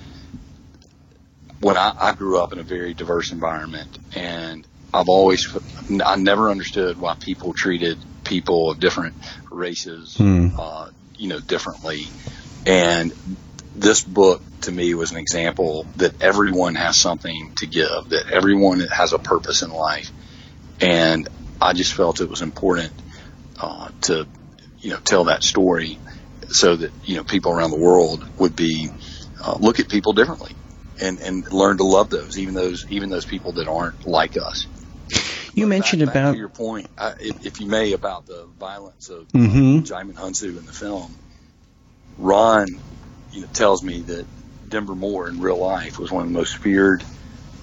when 1.61 1.77
I, 1.77 1.93
I 1.99 2.13
grew 2.13 2.39
up 2.39 2.53
in 2.53 2.59
a 2.59 2.65
very 2.65 2.95
diverse 2.95 3.33
environment, 3.33 3.99
and 4.15 4.67
I've 4.93 5.09
always 5.09 5.47
I 6.05 6.17
never 6.17 6.51
understood 6.51 6.99
why 6.99 7.17
people 7.21 7.55
treated 7.57 7.99
people 8.25 8.71
of 8.71 8.81
different 8.81 9.15
races, 9.51 10.15
Hmm. 10.17 10.49
uh, 10.59 10.89
you 11.17 11.29
know, 11.29 11.41
differently. 11.41 12.01
And 12.65 13.15
this 13.75 14.03
book 14.03 14.43
to 14.63 14.73
me 14.73 14.95
was 14.95 15.13
an 15.13 15.19
example 15.19 15.87
that 15.97 16.21
everyone 16.21 16.75
has 16.75 16.99
something 16.99 17.53
to 17.59 17.67
give, 17.67 18.09
that 18.09 18.25
everyone 18.33 18.81
has 18.81 19.13
a 19.13 19.19
purpose 19.19 19.63
in 19.63 19.71
life, 19.71 20.13
and 20.81 21.29
I 21.61 21.73
just 21.73 21.95
felt 21.95 22.21
it 22.21 22.29
was 22.31 22.43
important 22.43 22.93
uh, 23.61 23.89
to, 24.03 24.29
you 24.83 24.91
know, 24.91 24.99
tell 25.05 25.25
that 25.25 25.43
story 25.43 26.01
so 26.49 26.77
that 26.77 26.93
you 27.05 27.17
know 27.17 27.25
people 27.25 27.53
around 27.53 27.71
the 27.71 27.79
world 27.81 28.25
would 28.39 28.55
be 28.55 28.89
uh, 29.45 29.57
look 29.59 29.81
at 29.81 29.89
people 29.89 30.13
differently 30.13 30.53
and 31.01 31.19
and 31.21 31.53
learn 31.53 31.79
to 31.79 31.85
love 31.85 32.11
those 32.11 32.39
even 32.39 32.55
those 32.55 32.85
even 32.89 33.11
those 33.11 33.27
people 33.27 33.53
that 33.53 33.69
aren't 33.69 34.07
like 34.07 34.37
us. 34.37 34.67
You 35.55 35.65
But 35.65 35.71
mentioned 35.71 36.03
back, 36.03 36.15
back 36.15 36.23
about 36.23 36.33
to 36.33 36.39
your 36.39 36.49
point, 36.51 36.89
I, 36.99 37.15
if, 37.21 37.47
if 37.47 37.61
you 37.61 37.67
may, 37.67 37.93
about 37.93 38.27
the 38.27 38.47
violence 38.59 39.09
of 39.09 39.27
Mhm. 39.29 39.87
Djimon 39.87 40.15
Hounsou 40.15 40.59
in 40.59 40.67
the 40.67 40.73
film. 40.73 41.17
Ron, 42.19 42.67
you 43.33 43.43
know, 43.43 43.47
tells 43.53 43.83
me 43.83 44.03
that 44.03 44.27
Denver 44.69 44.95
Moore 44.95 45.29
in 45.29 45.41
real 45.41 45.59
life 45.59 45.99
was 45.99 46.11
one 46.11 46.23
of 46.27 46.29
the 46.33 46.39
most 46.39 46.57
feared 46.57 47.05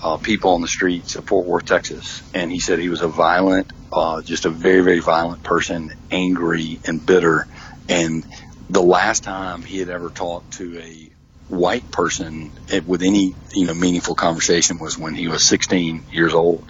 uh, 0.01 0.17
people 0.17 0.51
on 0.51 0.61
the 0.61 0.67
streets 0.67 1.15
of 1.15 1.25
Fort 1.25 1.45
Worth, 1.47 1.65
Texas, 1.65 2.21
and 2.33 2.51
he 2.51 2.59
said 2.59 2.79
he 2.79 2.89
was 2.89 3.01
a 3.01 3.07
violent, 3.07 3.71
uh, 3.91 4.21
just 4.21 4.45
a 4.45 4.49
very 4.49 4.81
very 4.81 4.99
violent 4.99 5.43
person, 5.43 5.91
angry 6.11 6.79
and 6.85 7.05
bitter. 7.05 7.47
And 7.89 8.25
the 8.69 8.81
last 8.81 9.23
time 9.23 9.61
he 9.61 9.79
had 9.79 9.89
ever 9.89 10.09
talked 10.09 10.53
to 10.53 10.79
a 10.79 11.12
white 11.47 11.89
person 11.91 12.51
with 12.85 13.01
any 13.03 13.35
you 13.53 13.67
know 13.67 13.73
meaningful 13.73 14.15
conversation 14.15 14.77
was 14.79 14.97
when 14.97 15.13
he 15.15 15.27
was 15.27 15.47
16 15.47 16.03
years 16.11 16.33
old, 16.33 16.65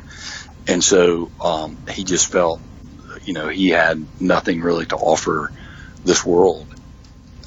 and 0.67 0.83
so 0.83 1.29
um, 1.41 1.77
he 1.89 2.03
just 2.03 2.27
felt 2.31 2.59
you 3.25 3.33
know 3.33 3.47
he 3.49 3.69
had 3.69 4.05
nothing 4.19 4.61
really 4.61 4.85
to 4.87 4.95
offer 4.95 5.51
this 6.03 6.25
world, 6.25 6.67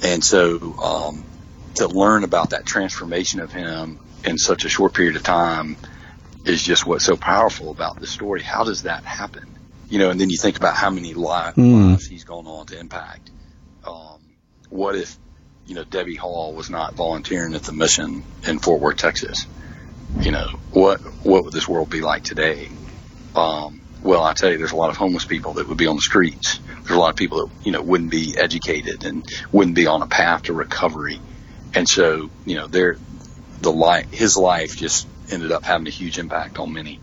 and 0.03 0.25
so 0.25 0.77
um, 0.83 1.25
to 1.77 1.89
learn 1.89 2.25
about 2.25 2.51
that 2.51 2.65
transformation 2.67 3.41
of 3.41 3.53
him 3.53 3.99
in 4.25 4.39
such 4.39 4.65
a 4.65 4.69
short 4.69 4.95
period 4.95 5.17
of 5.17 5.23
time 5.23 5.77
is 6.45 6.63
just 6.63 6.87
what's 6.87 7.05
so 7.05 7.17
powerful 7.17 7.71
about 7.71 7.99
this 8.01 8.11
story. 8.11 8.41
How 8.41 8.65
does 8.65 8.83
that 8.83 9.05
happen? 9.05 9.43
You 9.89 9.99
know, 9.99 10.11
and 10.11 10.21
then 10.21 10.31
you 10.31 10.39
think 10.41 10.57
about 10.57 10.75
how 10.77 10.91
many 10.91 11.13
li- 11.15 11.53
Mm. 11.57 11.91
lives 11.91 12.07
he's 12.07 12.25
gone 12.25 12.47
on 12.47 12.67
to 12.67 12.79
impact. 12.79 13.31
Um, 13.87 14.21
what 14.71 14.97
if, 14.97 15.19
you 15.67 15.75
know, 15.75 15.85
Debbie 15.85 16.15
Hall 16.15 16.53
was 16.55 16.71
not 16.71 16.95
volunteering 16.95 17.55
at 17.55 17.63
the 17.63 17.73
mission 17.73 18.25
in 18.47 18.59
Fort 18.59 18.81
Worth, 18.81 18.97
Texas? 18.97 19.47
You 20.21 20.31
know, 20.31 20.47
what 20.73 21.01
what 21.25 21.45
would 21.45 21.53
this 21.53 21.69
world 21.69 21.91
be 21.91 22.01
like 22.01 22.23
today? 22.23 22.69
Um, 23.35 23.81
well, 24.03 24.23
I 24.23 24.35
tell 24.35 24.51
you, 24.51 24.59
there's 24.59 24.73
a 24.73 24.77
lot 24.77 24.91
of 24.91 24.97
homeless 24.97 25.25
people 25.25 25.55
that 25.55 25.69
would 25.69 25.77
be 25.77 25.89
on 25.89 25.97
the 25.97 26.03
streets. 26.03 26.61
There's 26.83 26.97
a 26.97 26.99
lot 26.99 27.11
of 27.11 27.17
people 27.17 27.47
that 27.47 27.67
you 27.67 27.73
know 27.73 27.83
wouldn't 27.83 28.11
be 28.11 28.37
educated 28.39 29.05
and 29.05 29.27
wouldn't 29.51 29.75
be 29.75 29.87
on 29.87 30.03
a 30.03 30.07
path 30.07 30.45
to 30.45 30.53
recovery. 30.53 31.21
And 31.75 31.89
so, 31.89 32.31
you 32.47 32.55
know, 32.55 32.69
there, 32.69 32.97
the 33.61 33.73
life, 33.73 34.11
his 34.13 34.37
life 34.37 34.77
just 34.77 35.07
ended 35.31 35.53
up 35.53 35.65
having 35.65 35.87
a 35.87 35.91
huge 35.91 36.19
impact 36.19 36.59
on 36.59 36.73
many. 36.73 37.01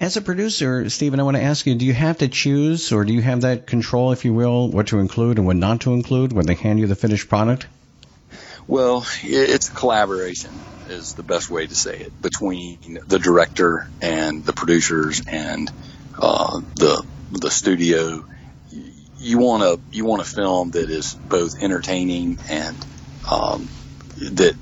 As 0.00 0.16
a 0.16 0.22
producer, 0.22 0.88
Stephen, 0.88 1.20
I 1.20 1.24
want 1.24 1.36
to 1.36 1.42
ask 1.42 1.66
you: 1.66 1.74
Do 1.74 1.84
you 1.84 1.92
have 1.92 2.18
to 2.18 2.28
choose, 2.28 2.90
or 2.92 3.04
do 3.04 3.12
you 3.12 3.20
have 3.20 3.42
that 3.42 3.66
control, 3.66 4.12
if 4.12 4.24
you 4.24 4.32
will, 4.32 4.70
what 4.70 4.88
to 4.88 4.98
include 5.00 5.36
and 5.36 5.46
what 5.46 5.56
not 5.56 5.82
to 5.82 5.92
include 5.92 6.32
when 6.32 6.46
they 6.46 6.54
hand 6.54 6.80
you 6.80 6.86
the 6.86 6.96
finished 6.96 7.28
product? 7.28 7.66
Well, 8.68 9.06
it's 9.24 9.70
a 9.70 9.74
collaboration 9.74 10.66
is 10.86 11.14
the 11.16 11.24
best 11.24 11.50
way 11.50 11.68
to 11.68 11.76
say 11.76 11.98
it 12.00 12.14
between 12.22 12.78
the 13.08 13.20
director 13.20 13.86
and 14.02 14.46
the 14.46 14.54
producers 14.54 15.22
and 15.28 15.70
uh, 16.18 16.62
the 16.76 17.04
the 17.30 17.50
studio. 17.52 18.22
You 18.70 19.38
want 19.38 19.64
to 19.64 19.82
you 19.92 20.06
want 20.06 20.22
a 20.22 20.26
film 20.26 20.72
that 20.72 20.90
is 20.90 21.16
both 21.22 21.52
entertaining 21.62 22.38
and 22.50 22.86
um, 23.30 23.70
that. 24.32 24.56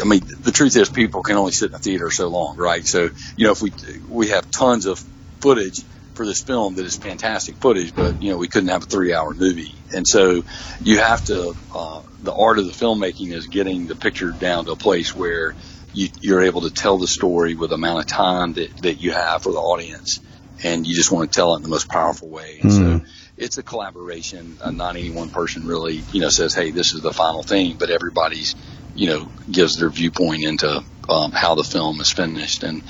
I 0.00 0.04
mean, 0.06 0.22
the 0.42 0.52
truth 0.52 0.76
is, 0.76 0.90
people 0.90 1.22
can 1.22 1.36
only 1.36 1.52
sit 1.52 1.70
in 1.70 1.76
a 1.76 1.80
theater 1.80 2.10
so 2.10 2.28
long, 2.28 2.56
right? 2.58 2.86
So, 2.86 3.10
you 3.36 3.46
know, 3.46 3.52
if 3.52 3.62
we 3.62 3.74
we 4.08 4.28
have 4.30 4.50
tons 4.50 4.86
of 4.86 5.00
footage 5.42 5.84
for 6.16 6.26
this 6.26 6.42
film 6.42 6.74
that 6.76 6.86
is 6.86 6.96
fantastic 6.96 7.58
footage, 7.60 7.94
but 7.94 8.20
you 8.20 8.30
know, 8.30 8.38
we 8.38 8.48
couldn't 8.48 8.70
have 8.70 8.82
a 8.82 8.86
three-hour 8.86 9.34
movie, 9.34 9.74
and 9.92 10.06
so 10.06 10.42
you 10.82 10.98
have 10.98 11.22
to. 11.24 11.54
Uh, 11.74 12.00
the 12.20 12.34
art 12.34 12.58
of 12.58 12.66
the 12.66 12.72
filmmaking 12.72 13.32
is 13.32 13.46
getting 13.48 13.86
the 13.86 13.96
picture 13.96 14.32
down 14.32 14.64
to 14.64 14.72
a 14.72 14.76
place 14.76 15.14
where 15.14 15.54
you, 15.92 16.08
you're 16.20 16.42
able 16.42 16.62
to 16.62 16.70
tell 16.70 16.98
the 16.98 17.06
story 17.06 17.54
with 17.54 17.70
the 17.70 17.76
amount 17.76 18.00
of 18.00 18.06
time 18.06 18.54
that, 18.54 18.70
that 18.82 18.94
you 19.00 19.12
have 19.12 19.42
for 19.42 19.52
the 19.52 19.58
audience, 19.58 20.20
and 20.64 20.86
you 20.86 20.94
just 20.94 21.12
want 21.12 21.30
to 21.30 21.36
tell 21.36 21.52
it 21.54 21.58
in 21.58 21.62
the 21.62 21.68
most 21.68 21.88
powerful 21.88 22.30
way. 22.30 22.58
And 22.60 22.72
Hmm. 22.72 22.98
so 22.98 23.00
it's 23.36 23.58
a 23.58 23.62
collaboration. 23.62 24.58
Uh, 24.60 24.70
not 24.70 24.96
any 24.96 25.10
one 25.10 25.30
person 25.30 25.66
really, 25.66 26.04
you 26.10 26.20
know, 26.20 26.30
says, 26.30 26.54
"Hey, 26.54 26.70
this 26.70 26.94
is 26.94 27.02
the 27.02 27.12
final 27.12 27.42
thing," 27.42 27.76
but 27.78 27.90
everybody's, 27.90 28.54
you 28.94 29.08
know, 29.08 29.32
gives 29.50 29.76
their 29.76 29.90
viewpoint 29.90 30.42
into 30.44 30.82
um, 31.08 31.32
how 31.32 31.54
the 31.54 31.64
film 31.64 32.00
is 32.00 32.10
finished, 32.10 32.62
and 32.62 32.82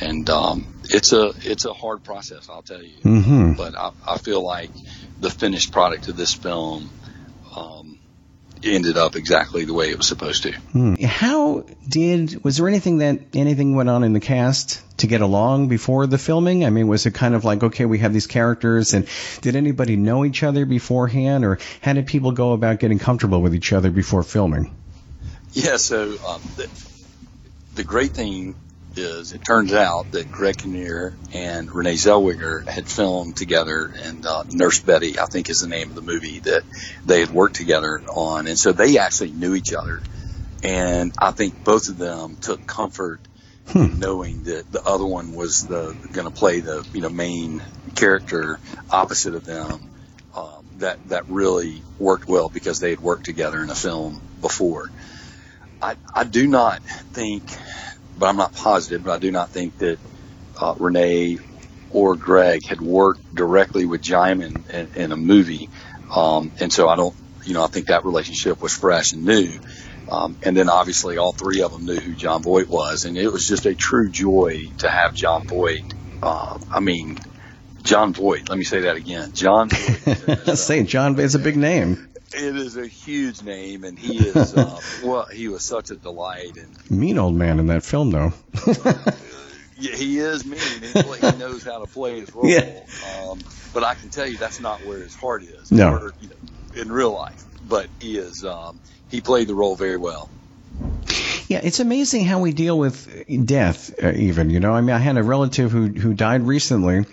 and 0.00 0.28
um, 0.28 0.66
it's 0.90 1.12
a 1.12 1.32
it's 1.42 1.64
a 1.64 1.72
hard 1.72 2.04
process, 2.04 2.48
I'll 2.48 2.62
tell 2.62 2.82
you 2.82 2.96
Mm-hmm. 3.02 3.52
but 3.54 3.76
I, 3.76 3.90
I 4.06 4.18
feel 4.18 4.42
like 4.42 4.70
the 5.20 5.30
finished 5.30 5.72
product 5.72 6.08
of 6.08 6.16
this 6.16 6.34
film 6.34 6.90
um, 7.56 7.98
ended 8.62 8.96
up 8.96 9.16
exactly 9.16 9.64
the 9.64 9.72
way 9.72 9.90
it 9.90 9.96
was 9.96 10.06
supposed 10.06 10.42
to. 10.42 10.52
Hmm. 10.52 10.94
How 11.02 11.64
did 11.88 12.42
was 12.44 12.56
there 12.56 12.68
anything 12.68 12.98
that 12.98 13.20
anything 13.34 13.74
went 13.76 13.88
on 13.88 14.04
in 14.04 14.12
the 14.12 14.20
cast 14.20 14.82
to 14.98 15.06
get 15.06 15.20
along 15.20 15.68
before 15.68 16.06
the 16.06 16.18
filming? 16.18 16.64
I 16.64 16.70
mean, 16.70 16.88
was 16.88 17.06
it 17.06 17.12
kind 17.14 17.34
of 17.34 17.44
like 17.44 17.62
okay, 17.62 17.84
we 17.86 17.98
have 17.98 18.12
these 18.12 18.26
characters, 18.26 18.94
and 18.94 19.06
did 19.40 19.56
anybody 19.56 19.96
know 19.96 20.24
each 20.24 20.42
other 20.42 20.66
beforehand, 20.66 21.44
or 21.44 21.58
how 21.80 21.92
did 21.92 22.06
people 22.06 22.32
go 22.32 22.52
about 22.52 22.78
getting 22.80 22.98
comfortable 22.98 23.40
with 23.40 23.54
each 23.54 23.72
other 23.72 23.90
before 23.90 24.22
filming? 24.22 24.74
Yeah, 25.52 25.76
so 25.76 26.02
um, 26.26 26.42
the, 26.56 26.68
the 27.76 27.84
great 27.84 28.10
thing 28.12 28.54
is 28.98 29.32
it 29.32 29.44
turns 29.44 29.72
out 29.72 30.12
that 30.12 30.30
Greg 30.30 30.58
Kinnear 30.58 31.14
and 31.32 31.70
Renee 31.70 31.94
Zellweger 31.94 32.66
had 32.66 32.86
filmed 32.86 33.36
together, 33.36 33.92
and 34.02 34.24
uh, 34.24 34.44
Nurse 34.50 34.80
Betty, 34.80 35.18
I 35.18 35.26
think, 35.26 35.48
is 35.50 35.60
the 35.60 35.68
name 35.68 35.90
of 35.90 35.94
the 35.94 36.02
movie 36.02 36.40
that 36.40 36.62
they 37.04 37.20
had 37.20 37.30
worked 37.30 37.56
together 37.56 38.02
on, 38.08 38.46
and 38.46 38.58
so 38.58 38.72
they 38.72 38.98
actually 38.98 39.32
knew 39.32 39.54
each 39.54 39.72
other, 39.72 40.02
and 40.62 41.12
I 41.18 41.30
think 41.30 41.64
both 41.64 41.88
of 41.88 41.98
them 41.98 42.36
took 42.36 42.66
comfort 42.66 43.20
hmm. 43.68 43.98
knowing 43.98 44.44
that 44.44 44.70
the 44.70 44.82
other 44.82 45.06
one 45.06 45.34
was 45.34 45.66
the 45.66 45.96
going 46.12 46.26
to 46.26 46.34
play 46.34 46.60
the 46.60 46.86
you 46.92 47.00
know 47.00 47.10
main 47.10 47.62
character 47.94 48.58
opposite 48.90 49.34
of 49.34 49.44
them. 49.44 49.90
Um, 50.34 50.66
that 50.78 51.08
that 51.08 51.28
really 51.28 51.82
worked 51.98 52.28
well 52.28 52.50
because 52.50 52.80
they 52.80 52.90
had 52.90 53.00
worked 53.00 53.24
together 53.24 53.62
in 53.62 53.70
a 53.70 53.74
film 53.74 54.20
before. 54.42 54.90
I, 55.80 55.96
I 56.14 56.24
do 56.24 56.46
not 56.46 56.82
think 56.82 57.42
but 58.18 58.26
I'm 58.26 58.36
not 58.36 58.54
positive. 58.54 59.04
But 59.04 59.12
I 59.12 59.18
do 59.18 59.30
not 59.30 59.50
think 59.50 59.78
that 59.78 59.98
uh, 60.60 60.74
Renee 60.78 61.38
or 61.90 62.16
Greg 62.16 62.64
had 62.66 62.80
worked 62.80 63.34
directly 63.34 63.86
with 63.86 64.02
Djimon 64.02 64.68
in, 64.70 64.88
in 64.94 65.12
a 65.12 65.16
movie, 65.16 65.68
um, 66.14 66.52
and 66.60 66.72
so 66.72 66.88
I 66.88 66.96
don't, 66.96 67.14
you 67.44 67.54
know, 67.54 67.64
I 67.64 67.68
think 67.68 67.86
that 67.86 68.04
relationship 68.04 68.62
was 68.62 68.74
fresh 68.74 69.12
and 69.12 69.24
new. 69.24 69.50
Um, 70.08 70.38
and 70.44 70.56
then 70.56 70.68
obviously 70.68 71.18
all 71.18 71.32
three 71.32 71.62
of 71.62 71.72
them 71.72 71.84
knew 71.84 71.96
who 71.96 72.14
Jon 72.14 72.42
Voight 72.42 72.68
was, 72.68 73.04
and 73.04 73.18
it 73.18 73.32
was 73.32 73.46
just 73.46 73.66
a 73.66 73.74
true 73.74 74.10
joy 74.10 74.62
to 74.78 74.88
have 74.88 75.14
Jon 75.14 75.46
Voight. 75.46 75.94
Uh, 76.22 76.58
I 76.72 76.80
mean, 76.80 77.18
Jon 77.82 78.12
Voight. 78.12 78.48
Let 78.48 78.56
me 78.58 78.64
say 78.64 78.82
that 78.82 78.96
again. 78.96 79.32
Jon 79.32 79.68
Voight. 79.68 80.56
say 80.56 80.84
Jon 80.84 81.18
is 81.18 81.34
a 81.34 81.40
big 81.40 81.56
name. 81.56 82.08
It 82.34 82.56
is 82.56 82.76
a 82.76 82.86
huge 82.86 83.42
name, 83.42 83.84
and 83.84 83.98
he 83.98 84.18
is 84.18 84.54
uh, 84.54 84.80
well. 85.04 85.26
He 85.26 85.48
was 85.48 85.64
such 85.64 85.90
a 85.90 85.96
delight 85.96 86.56
and 86.56 86.90
mean 86.90 87.18
old 87.18 87.34
man 87.34 87.60
in 87.60 87.66
that 87.68 87.84
film, 87.84 88.10
though. 88.10 88.32
yeah, 89.78 89.94
he 89.94 90.18
is 90.18 90.44
mean. 90.44 90.58
He, 90.58 91.02
he 91.02 91.36
knows 91.36 91.62
how 91.62 91.78
to 91.78 91.86
play 91.86 92.20
his 92.20 92.34
role. 92.34 92.46
Yeah. 92.50 92.80
Um, 93.20 93.38
but 93.72 93.84
I 93.84 93.94
can 93.94 94.10
tell 94.10 94.26
you 94.26 94.38
that's 94.38 94.60
not 94.60 94.84
where 94.84 94.98
his 94.98 95.14
heart 95.14 95.44
is. 95.44 95.70
No. 95.70 95.94
Or, 95.94 96.14
you 96.20 96.28
know, 96.28 96.80
in 96.80 96.90
real 96.90 97.12
life, 97.12 97.44
but 97.68 97.88
he 98.00 98.18
is. 98.18 98.44
Um, 98.44 98.80
he 99.08 99.20
played 99.20 99.46
the 99.46 99.54
role 99.54 99.76
very 99.76 99.96
well. 99.96 100.28
Yeah, 101.48 101.60
it's 101.62 101.78
amazing 101.78 102.24
how 102.24 102.40
we 102.40 102.52
deal 102.52 102.76
with 102.76 103.24
death. 103.46 103.94
Uh, 104.02 104.12
even 104.16 104.50
you 104.50 104.58
know, 104.58 104.72
I 104.72 104.80
mean, 104.80 104.96
I 104.96 104.98
had 104.98 105.16
a 105.16 105.22
relative 105.22 105.70
who 105.70 105.86
who 105.86 106.12
died 106.12 106.42
recently 106.42 107.04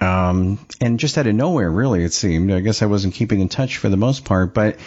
um, 0.00 0.58
and 0.80 0.98
just 0.98 1.18
out 1.18 1.26
of 1.26 1.34
nowhere, 1.34 1.70
really, 1.70 2.04
it 2.04 2.12
seemed. 2.12 2.52
I 2.52 2.60
guess 2.60 2.82
I 2.82 2.86
wasn't 2.86 3.14
keeping 3.14 3.40
in 3.40 3.48
touch 3.48 3.76
for 3.76 3.88
the 3.88 3.96
most 3.96 4.24
part, 4.24 4.54
but, 4.54 4.78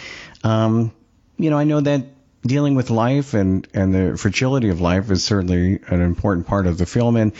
um, 0.42 0.92
you 1.38 1.50
know, 1.50 1.58
I 1.58 1.64
know 1.64 1.80
that 1.80 2.06
dealing 2.42 2.74
with 2.74 2.90
life 2.90 3.34
and, 3.34 3.66
and 3.72 3.94
the 3.94 4.18
fragility 4.18 4.68
of 4.68 4.80
life 4.80 5.10
is 5.10 5.24
certainly 5.24 5.80
an 5.86 6.00
important 6.00 6.46
part 6.46 6.66
of 6.66 6.78
the 6.78 6.86
film. 6.86 7.16
And, 7.16 7.32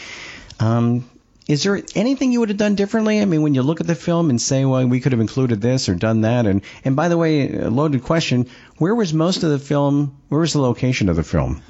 um, 0.60 1.04
is 1.46 1.62
there 1.62 1.82
anything 1.94 2.32
you 2.32 2.40
would 2.40 2.48
have 2.48 2.56
done 2.58 2.74
differently? 2.74 3.20
I 3.20 3.26
mean, 3.26 3.42
when 3.42 3.54
you 3.54 3.62
look 3.62 3.82
at 3.82 3.86
the 3.86 3.94
film 3.94 4.30
and 4.30 4.40
say, 4.40 4.64
well, 4.64 4.86
we 4.86 5.00
could 5.00 5.12
have 5.12 5.20
included 5.20 5.60
this 5.60 5.90
or 5.90 5.94
done 5.94 6.22
that. 6.22 6.46
And, 6.46 6.62
and 6.84 6.96
by 6.96 7.08
the 7.08 7.18
way, 7.18 7.52
a 7.52 7.68
loaded 7.68 8.02
question, 8.02 8.46
where 8.78 8.94
was 8.94 9.12
most 9.12 9.42
of 9.42 9.50
the 9.50 9.58
film, 9.58 10.16
where 10.28 10.40
was 10.40 10.54
the 10.54 10.60
location 10.60 11.10
of 11.10 11.16
the 11.16 11.24
film? 11.24 11.60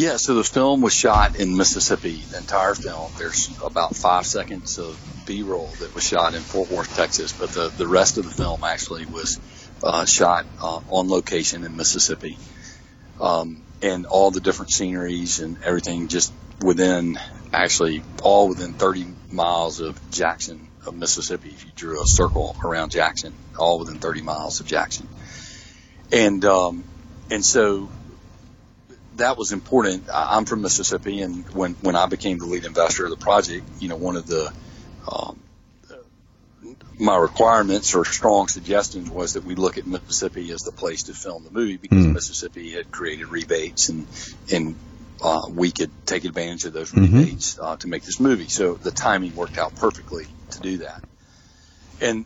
Yeah, 0.00 0.16
so 0.16 0.34
the 0.34 0.44
film 0.44 0.80
was 0.80 0.94
shot 0.94 1.38
in 1.38 1.58
Mississippi, 1.58 2.22
the 2.30 2.38
entire 2.38 2.74
film. 2.74 3.12
There's 3.18 3.54
about 3.62 3.94
five 3.94 4.24
seconds 4.24 4.78
of 4.78 4.98
B-roll 5.26 5.66
that 5.80 5.94
was 5.94 6.02
shot 6.02 6.32
in 6.32 6.40
Fort 6.40 6.70
Worth, 6.70 6.96
Texas, 6.96 7.34
but 7.34 7.50
the, 7.50 7.68
the 7.68 7.86
rest 7.86 8.16
of 8.16 8.24
the 8.24 8.30
film 8.30 8.64
actually 8.64 9.04
was 9.04 9.38
uh, 9.84 10.06
shot 10.06 10.46
uh, 10.58 10.80
on 10.88 11.10
location 11.10 11.64
in 11.64 11.76
Mississippi. 11.76 12.38
Um, 13.20 13.60
and 13.82 14.06
all 14.06 14.30
the 14.30 14.40
different 14.40 14.70
sceneries 14.70 15.40
and 15.40 15.62
everything 15.64 16.08
just 16.08 16.32
within, 16.62 17.18
actually 17.52 18.02
all 18.22 18.48
within 18.48 18.72
30 18.72 19.04
miles 19.30 19.80
of 19.80 20.00
Jackson, 20.10 20.66
of 20.86 20.94
Mississippi, 20.94 21.50
if 21.50 21.66
you 21.66 21.72
drew 21.76 22.00
a 22.00 22.06
circle 22.06 22.56
around 22.64 22.90
Jackson, 22.90 23.34
all 23.58 23.78
within 23.78 23.98
30 23.98 24.22
miles 24.22 24.60
of 24.60 24.66
Jackson. 24.66 25.06
And, 26.10 26.42
um, 26.46 26.84
and 27.30 27.44
so 27.44 27.90
that 29.20 29.38
was 29.38 29.52
important. 29.52 30.04
I'm 30.12 30.44
from 30.44 30.62
Mississippi, 30.62 31.20
and 31.20 31.48
when 31.54 31.74
when 31.74 31.96
I 31.96 32.06
became 32.06 32.38
the 32.38 32.46
lead 32.46 32.64
investor 32.64 33.04
of 33.04 33.10
the 33.10 33.16
project, 33.16 33.64
you 33.78 33.88
know, 33.88 33.96
one 33.96 34.16
of 34.16 34.26
the 34.26 34.52
um, 35.10 35.40
my 36.98 37.16
requirements 37.16 37.94
or 37.94 38.04
strong 38.04 38.48
suggestions 38.48 39.08
was 39.08 39.34
that 39.34 39.44
we 39.44 39.54
look 39.54 39.78
at 39.78 39.86
Mississippi 39.86 40.50
as 40.52 40.60
the 40.60 40.72
place 40.72 41.04
to 41.04 41.14
film 41.14 41.44
the 41.44 41.50
movie 41.50 41.78
because 41.78 42.04
mm. 42.04 42.12
Mississippi 42.12 42.70
had 42.72 42.90
created 42.90 43.28
rebates 43.28 43.88
and 43.88 44.06
and 44.52 44.76
uh, 45.22 45.42
we 45.50 45.70
could 45.70 45.90
take 46.06 46.24
advantage 46.24 46.64
of 46.64 46.72
those 46.72 46.90
mm-hmm. 46.90 47.18
rebates 47.18 47.58
uh, 47.58 47.76
to 47.76 47.88
make 47.88 48.02
this 48.04 48.20
movie. 48.20 48.48
So 48.48 48.74
the 48.74 48.90
timing 48.90 49.36
worked 49.36 49.58
out 49.58 49.76
perfectly 49.76 50.26
to 50.50 50.60
do 50.60 50.78
that. 50.78 51.04
And 52.00 52.24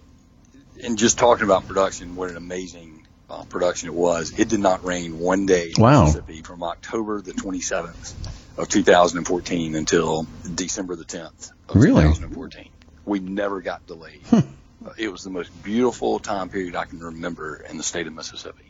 and 0.82 0.98
just 0.98 1.18
talking 1.18 1.44
about 1.44 1.66
production, 1.66 2.16
what 2.16 2.30
an 2.30 2.36
amazing 2.36 2.93
uh, 3.30 3.44
production 3.44 3.88
it 3.88 3.94
was. 3.94 4.38
It 4.38 4.48
did 4.48 4.60
not 4.60 4.84
rain 4.84 5.18
one 5.18 5.46
day 5.46 5.72
in 5.76 5.82
wow. 5.82 6.04
Mississippi 6.04 6.42
from 6.42 6.62
October 6.62 7.20
the 7.20 7.32
27th 7.32 8.14
of 8.56 8.68
2014 8.68 9.74
until 9.74 10.26
December 10.54 10.96
the 10.96 11.04
10th 11.04 11.52
of 11.68 11.76
really? 11.76 12.02
2014. 12.02 12.68
We 13.04 13.20
never 13.20 13.60
got 13.60 13.86
delayed. 13.86 14.22
Hmm. 14.26 14.40
Uh, 14.84 14.90
it 14.98 15.10
was 15.10 15.24
the 15.24 15.30
most 15.30 15.50
beautiful 15.62 16.18
time 16.18 16.48
period 16.48 16.76
I 16.76 16.84
can 16.84 17.00
remember 17.00 17.56
in 17.56 17.78
the 17.78 17.82
state 17.82 18.06
of 18.06 18.12
Mississippi. 18.12 18.64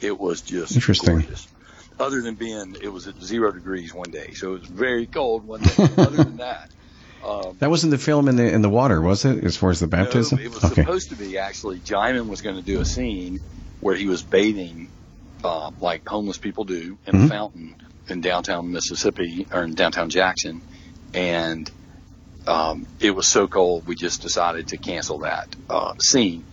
It 0.00 0.18
was 0.18 0.42
just 0.42 0.74
interesting. 0.74 1.10
Gorgeous. 1.14 1.48
Other 1.98 2.20
than 2.20 2.34
being, 2.34 2.76
it 2.82 2.88
was 2.88 3.06
at 3.06 3.22
zero 3.22 3.52
degrees 3.52 3.94
one 3.94 4.10
day, 4.10 4.32
so 4.34 4.54
it 4.54 4.60
was 4.60 4.68
very 4.68 5.06
cold 5.06 5.46
one 5.46 5.62
day. 5.62 5.74
Other 5.96 6.24
than 6.24 6.36
that, 6.38 6.70
um, 7.24 7.56
that 7.60 7.70
wasn't 7.70 7.92
the 7.92 7.98
film 7.98 8.28
in 8.28 8.36
the 8.36 8.52
in 8.52 8.62
the 8.62 8.68
water, 8.68 9.00
was 9.00 9.24
it? 9.24 9.44
As 9.44 9.56
far 9.56 9.70
as 9.70 9.78
the 9.78 9.86
baptism, 9.86 10.38
no, 10.38 10.44
it 10.44 10.52
was 10.52 10.64
okay. 10.64 10.82
supposed 10.82 11.10
to 11.10 11.16
be 11.16 11.38
actually. 11.38 11.78
Djimon 11.78 12.28
was 12.28 12.42
going 12.42 12.56
to 12.56 12.62
do 12.62 12.80
a 12.80 12.84
scene 12.84 13.40
where 13.84 13.94
he 13.94 14.06
was 14.06 14.22
bathing 14.22 14.88
uh, 15.44 15.70
like 15.78 16.08
homeless 16.08 16.38
people 16.38 16.64
do 16.64 16.96
in 17.06 17.14
mm-hmm. 17.14 17.26
a 17.26 17.28
fountain 17.28 17.76
in 18.08 18.22
downtown 18.22 18.72
Mississippi 18.72 19.46
or 19.52 19.62
in 19.62 19.74
downtown 19.74 20.08
Jackson, 20.08 20.62
and 21.12 21.70
um, 22.46 22.86
it 22.98 23.10
was 23.10 23.28
so 23.28 23.46
cold 23.46 23.86
we 23.86 23.94
just 23.94 24.22
decided 24.22 24.68
to 24.68 24.78
cancel 24.78 25.18
that 25.18 25.54
uh, 25.68 25.92
scene. 25.98 26.46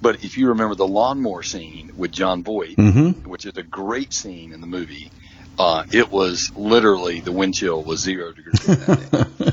But 0.00 0.24
if 0.24 0.38
you 0.38 0.48
remember 0.48 0.76
the 0.76 0.88
lawnmower 0.88 1.42
scene 1.42 1.92
with 1.94 2.10
Jon 2.10 2.42
Voight, 2.42 2.76
mm-hmm. 2.76 3.28
which 3.28 3.44
is 3.44 3.58
a 3.58 3.62
great 3.62 4.14
scene 4.14 4.54
in 4.54 4.62
the 4.62 4.66
movie, 4.66 5.10
uh, 5.58 5.84
it 5.92 6.10
was 6.10 6.50
literally 6.56 7.20
the 7.20 7.32
wind 7.32 7.54
chill 7.54 7.82
was 7.82 8.00
zero 8.00 8.32
degrees 8.32 8.66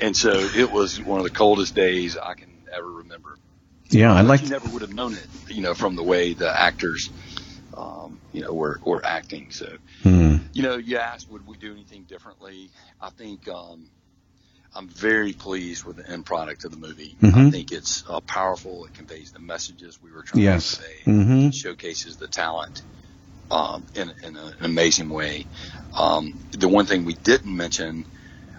and 0.00 0.14
so 0.14 0.32
it 0.32 0.70
was 0.70 1.00
one 1.00 1.18
of 1.18 1.24
the 1.24 1.32
coldest 1.32 1.74
days 1.74 2.18
I 2.18 2.34
can 2.34 2.50
ever 2.76 2.90
remember. 2.90 3.38
Yeah, 3.90 4.12
I 4.12 4.20
like. 4.20 4.42
You 4.42 4.48
never 4.48 4.68
would 4.70 4.82
have 4.82 4.94
known 4.94 5.14
it, 5.14 5.26
you 5.48 5.62
know, 5.62 5.74
from 5.74 5.96
the 5.96 6.02
way 6.02 6.34
the 6.34 6.48
actors, 6.48 7.10
um, 7.76 8.20
you 8.32 8.42
know, 8.42 8.52
were 8.52 8.80
were 8.84 9.04
acting. 9.04 9.50
So, 9.50 9.76
hmm. 10.02 10.36
you 10.52 10.62
know, 10.62 10.76
you 10.76 10.98
asked, 10.98 11.30
would 11.30 11.46
we 11.46 11.56
do 11.56 11.72
anything 11.72 12.02
differently? 12.04 12.70
I 13.00 13.10
think 13.10 13.48
um, 13.48 13.88
I'm 14.74 14.88
very 14.88 15.32
pleased 15.32 15.84
with 15.84 15.96
the 15.96 16.08
end 16.08 16.26
product 16.26 16.64
of 16.64 16.70
the 16.70 16.76
movie. 16.76 17.16
Mm-hmm. 17.22 17.38
I 17.38 17.50
think 17.50 17.72
it's 17.72 18.04
uh, 18.08 18.20
powerful. 18.20 18.84
It 18.84 18.94
conveys 18.94 19.32
the 19.32 19.38
messages 19.38 20.00
we 20.02 20.12
were 20.12 20.22
trying 20.22 20.44
yes. 20.44 20.76
to 20.76 20.82
convey. 20.82 21.22
Mm-hmm. 21.24 21.50
showcases 21.50 22.16
the 22.16 22.28
talent 22.28 22.82
um, 23.50 23.86
in, 23.94 24.12
in 24.22 24.36
a, 24.36 24.44
an 24.44 24.64
amazing 24.64 25.08
way. 25.08 25.46
Um, 25.94 26.38
the 26.50 26.68
one 26.68 26.86
thing 26.86 27.04
we 27.04 27.14
didn't 27.14 27.56
mention 27.56 28.04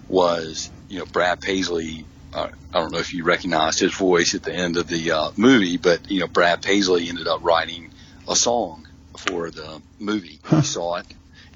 was, 0.08 0.72
you 0.90 1.00
know, 1.00 1.06
Brad 1.06 1.42
Paisley 1.42 2.06
I 2.34 2.50
don't 2.74 2.92
know 2.92 3.00
if 3.00 3.14
you 3.14 3.24
recognized 3.24 3.80
his 3.80 3.94
voice 3.94 4.36
at 4.36 4.44
the 4.44 4.54
end 4.54 4.78
of 4.78 4.88
the 4.88 5.12
uh, 5.12 5.32
movie, 5.36 5.78
but 5.78 6.10
you 6.12 6.20
know 6.20 6.28
Brad 6.28 6.62
Paisley 6.62 7.10
ended 7.10 7.28
up 7.28 7.44
writing 7.44 7.92
a 8.28 8.36
song 8.36 8.88
for 9.18 9.50
the 9.50 9.82
movie. 9.98 10.40
Huh. 10.44 10.58
He 10.58 10.66
saw 10.66 10.96
it 10.98 11.08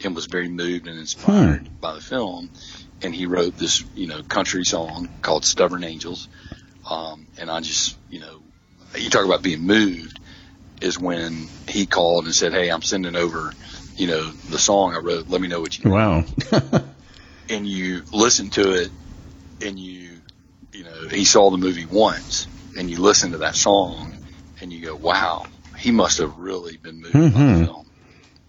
and 0.03 0.15
was 0.15 0.25
very 0.25 0.49
moved 0.49 0.87
and 0.87 0.99
inspired 0.99 1.67
hmm. 1.67 1.75
by 1.79 1.93
the 1.93 2.01
film, 2.01 2.49
and 3.01 3.13
he 3.13 3.25
wrote 3.25 3.57
this 3.57 3.83
you 3.95 4.07
know 4.07 4.23
country 4.23 4.63
song 4.63 5.09
called 5.21 5.45
"Stubborn 5.45 5.83
Angels." 5.83 6.27
Um, 6.89 7.27
and 7.37 7.49
I 7.49 7.59
just 7.61 7.97
you 8.09 8.19
know 8.19 8.41
you 8.97 9.09
talk 9.09 9.25
about 9.25 9.41
being 9.41 9.61
moved 9.61 10.19
is 10.81 10.99
when 10.99 11.47
he 11.67 11.85
called 11.85 12.25
and 12.25 12.35
said, 12.35 12.51
"Hey, 12.51 12.69
I'm 12.69 12.81
sending 12.81 13.15
over." 13.15 13.53
You 13.95 14.07
know 14.07 14.31
the 14.31 14.57
song 14.57 14.95
I 14.95 14.99
wrote. 14.99 15.29
Let 15.29 15.39
me 15.39 15.47
know 15.47 15.61
what 15.61 15.77
you. 15.77 15.91
Wow. 15.91 16.25
and 17.49 17.67
you 17.67 18.01
listen 18.11 18.49
to 18.51 18.71
it, 18.81 18.89
and 19.61 19.79
you 19.79 20.12
you 20.73 20.83
know, 20.83 21.07
he 21.09 21.25
saw 21.25 21.49
the 21.51 21.57
movie 21.57 21.85
once 21.85 22.47
and 22.77 22.89
you 22.89 22.97
listen 22.97 23.31
to 23.31 23.39
that 23.39 23.55
song 23.55 24.13
and 24.61 24.73
you 24.73 24.85
go, 24.85 24.95
wow, 24.95 25.45
he 25.77 25.91
must 25.91 26.17
have 26.17 26.37
really 26.37 26.77
been 26.77 27.01
moved 27.01 27.13
mm-hmm. 27.13 27.53
by 27.53 27.59
the 27.59 27.65
film. 27.65 27.85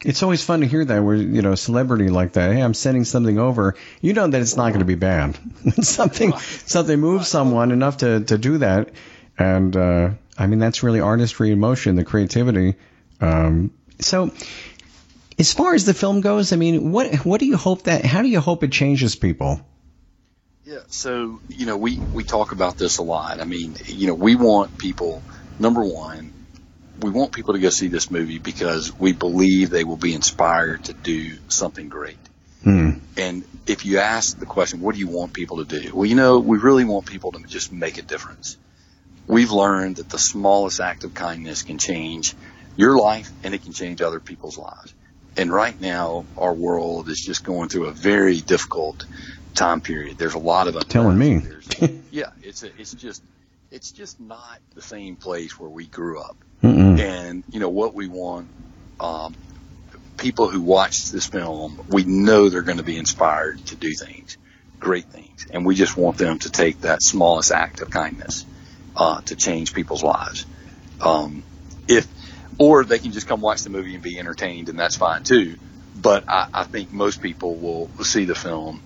It's 0.04 0.22
always 0.22 0.44
fun 0.44 0.60
to 0.60 0.66
hear 0.66 0.84
that 0.84 1.02
where 1.02 1.14
you 1.14 1.40
know 1.40 1.52
a 1.52 1.56
celebrity 1.56 2.08
like 2.08 2.34
that. 2.34 2.52
Hey, 2.52 2.60
I'm 2.60 2.74
sending 2.74 3.04
something 3.04 3.38
over. 3.38 3.74
You 4.02 4.12
know 4.12 4.26
that 4.26 4.40
it's 4.40 4.54
not 4.54 4.68
going 4.68 4.80
to 4.80 4.84
be 4.84 4.96
bad. 4.96 5.38
something 5.80 6.30
right. 6.30 6.40
something 6.40 7.00
moves 7.00 7.20
right. 7.20 7.26
someone 7.26 7.72
enough 7.72 7.98
to 7.98 8.20
to 8.24 8.36
do 8.36 8.58
that, 8.58 8.90
and 9.38 9.74
uh, 9.74 10.10
I 10.36 10.46
mean 10.46 10.58
that's 10.58 10.82
really 10.82 11.00
artistry 11.00 11.52
in 11.52 11.58
motion, 11.58 11.96
the 11.96 12.04
creativity. 12.04 12.74
Um, 13.22 13.70
so, 13.98 14.30
as 15.38 15.54
far 15.54 15.74
as 15.74 15.86
the 15.86 15.94
film 15.94 16.20
goes, 16.20 16.52
I 16.52 16.56
mean, 16.56 16.92
what 16.92 17.24
what 17.24 17.40
do 17.40 17.46
you 17.46 17.56
hope 17.56 17.84
that? 17.84 18.04
How 18.04 18.20
do 18.20 18.28
you 18.28 18.40
hope 18.40 18.62
it 18.62 18.72
changes 18.72 19.16
people? 19.16 19.62
Yeah, 20.64 20.80
so 20.88 21.40
you 21.48 21.66
know 21.66 21.76
we 21.76 21.98
we 21.98 22.24
talk 22.24 22.52
about 22.52 22.78
this 22.78 22.98
a 22.98 23.02
lot. 23.02 23.40
I 23.40 23.44
mean, 23.44 23.76
you 23.86 24.06
know, 24.06 24.14
we 24.14 24.34
want 24.34 24.78
people 24.78 25.22
number 25.58 25.84
one 25.84 26.32
we 27.00 27.10
want 27.10 27.32
people 27.32 27.54
to 27.54 27.60
go 27.60 27.70
see 27.70 27.88
this 27.88 28.10
movie 28.10 28.38
because 28.38 28.96
we 28.98 29.12
believe 29.12 29.70
they 29.70 29.84
will 29.84 29.96
be 29.96 30.14
inspired 30.14 30.84
to 30.84 30.92
do 30.92 31.36
something 31.48 31.88
great. 31.88 32.18
Hmm. 32.62 32.92
And 33.16 33.44
if 33.66 33.84
you 33.84 33.98
ask 33.98 34.38
the 34.38 34.46
question, 34.46 34.80
what 34.80 34.94
do 34.94 35.00
you 35.00 35.08
want 35.08 35.32
people 35.32 35.64
to 35.64 35.80
do? 35.80 35.94
Well, 35.94 36.06
you 36.06 36.14
know, 36.14 36.38
we 36.38 36.58
really 36.58 36.84
want 36.84 37.06
people 37.06 37.32
to 37.32 37.42
just 37.44 37.72
make 37.72 37.98
a 37.98 38.02
difference. 38.02 38.56
We've 39.26 39.50
learned 39.50 39.96
that 39.96 40.08
the 40.08 40.18
smallest 40.18 40.80
act 40.80 41.04
of 41.04 41.14
kindness 41.14 41.62
can 41.62 41.78
change 41.78 42.34
your 42.76 42.96
life 42.98 43.30
and 43.42 43.54
it 43.54 43.62
can 43.62 43.72
change 43.72 44.00
other 44.02 44.20
people's 44.20 44.58
lives. 44.58 44.94
And 45.36 45.52
right 45.52 45.78
now, 45.80 46.26
our 46.38 46.54
world 46.54 47.08
is 47.08 47.20
just 47.20 47.44
going 47.44 47.68
through 47.68 47.86
a 47.86 47.92
very 47.92 48.40
difficult 48.40 49.04
time 49.54 49.80
period. 49.80 50.18
There's 50.18 50.34
a 50.34 50.38
lot 50.38 50.68
of 50.68 50.88
telling 50.88 51.18
me. 51.18 51.42
yeah, 52.10 52.30
it's 52.42 52.62
a, 52.62 52.70
it's 52.78 52.92
just 52.94 53.22
it's 53.70 53.90
just 53.90 54.20
not 54.20 54.60
the 54.74 54.82
same 54.82 55.16
place 55.16 55.58
where 55.58 55.70
we 55.70 55.86
grew 55.86 56.20
up. 56.20 56.36
Mm-mm. 56.62 56.98
And 56.98 57.44
you 57.50 57.60
know 57.60 57.68
what 57.68 57.94
we 57.94 58.08
want. 58.08 58.48
Um, 59.00 59.34
people 60.16 60.48
who 60.48 60.60
watch 60.60 61.10
this 61.10 61.26
film, 61.26 61.84
we 61.88 62.04
know 62.04 62.48
they're 62.48 62.62
going 62.62 62.78
to 62.78 62.84
be 62.84 62.96
inspired 62.96 63.64
to 63.66 63.76
do 63.76 63.92
things, 63.92 64.38
great 64.78 65.06
things, 65.06 65.46
and 65.50 65.66
we 65.66 65.74
just 65.74 65.96
want 65.96 66.18
them 66.18 66.38
to 66.40 66.50
take 66.50 66.82
that 66.82 67.02
smallest 67.02 67.50
act 67.50 67.80
of 67.80 67.90
kindness 67.90 68.46
uh, 68.96 69.20
to 69.22 69.36
change 69.36 69.74
people's 69.74 70.02
lives. 70.02 70.46
Um, 71.00 71.42
if 71.88 72.06
or 72.58 72.84
they 72.84 73.00
can 73.00 73.12
just 73.12 73.26
come 73.26 73.40
watch 73.40 73.62
the 73.62 73.70
movie 73.70 73.94
and 73.94 74.02
be 74.02 74.18
entertained, 74.18 74.68
and 74.68 74.78
that's 74.78 74.96
fine 74.96 75.24
too. 75.24 75.56
But 75.96 76.28
I, 76.28 76.48
I 76.52 76.64
think 76.64 76.92
most 76.92 77.20
people 77.20 77.56
will 77.56 77.88
see 78.04 78.24
the 78.24 78.34
film 78.34 78.82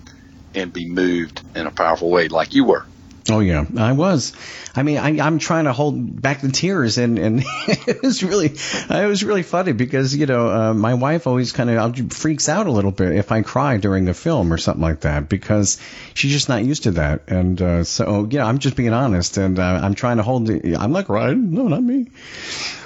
and 0.59 0.73
be 0.73 0.89
moved 0.89 1.41
in 1.55 1.67
a 1.67 1.71
powerful 1.71 2.09
way, 2.09 2.27
like 2.27 2.53
you 2.53 2.65
were. 2.65 2.85
Oh 3.29 3.39
yeah, 3.39 3.65
I 3.77 3.91
was. 3.91 4.33
I 4.75 4.83
mean, 4.83 4.97
I, 4.97 5.27
am 5.27 5.39
trying 5.39 5.65
to 5.65 5.73
hold 5.73 6.21
back 6.21 6.41
the 6.41 6.51
tears, 6.51 6.97
and 6.97 7.19
and 7.19 7.43
it 7.67 8.01
was 8.01 8.23
really, 8.23 8.47
it 8.47 9.07
was 9.07 9.23
really 9.23 9.43
funny 9.43 9.73
because 9.73 10.15
you 10.15 10.25
know 10.25 10.49
uh, 10.49 10.73
my 10.73 10.93
wife 10.93 11.27
always 11.27 11.51
kind 11.51 11.69
of 11.69 12.11
freaks 12.13 12.49
out 12.49 12.67
a 12.67 12.71
little 12.71 12.91
bit 12.91 13.15
if 13.15 13.31
I 13.31 13.41
cry 13.41 13.77
during 13.77 14.05
the 14.05 14.13
film 14.13 14.51
or 14.53 14.57
something 14.57 14.81
like 14.81 15.01
that 15.01 15.29
because 15.29 15.79
she's 16.13 16.31
just 16.31 16.49
not 16.49 16.63
used 16.63 16.83
to 16.83 16.91
that, 16.91 17.23
and 17.27 17.61
uh, 17.61 17.83
so 17.83 18.27
yeah, 18.29 18.45
I'm 18.45 18.59
just 18.59 18.75
being 18.75 18.93
honest, 18.93 19.37
and 19.37 19.59
uh, 19.59 19.79
I'm 19.83 19.95
trying 19.95 20.17
to 20.17 20.23
hold. 20.23 20.47
The, 20.47 20.77
I'm 20.77 20.91
not 20.91 21.05
crying, 21.05 21.53
no, 21.53 21.67
not 21.67 21.83
me. 21.83 22.07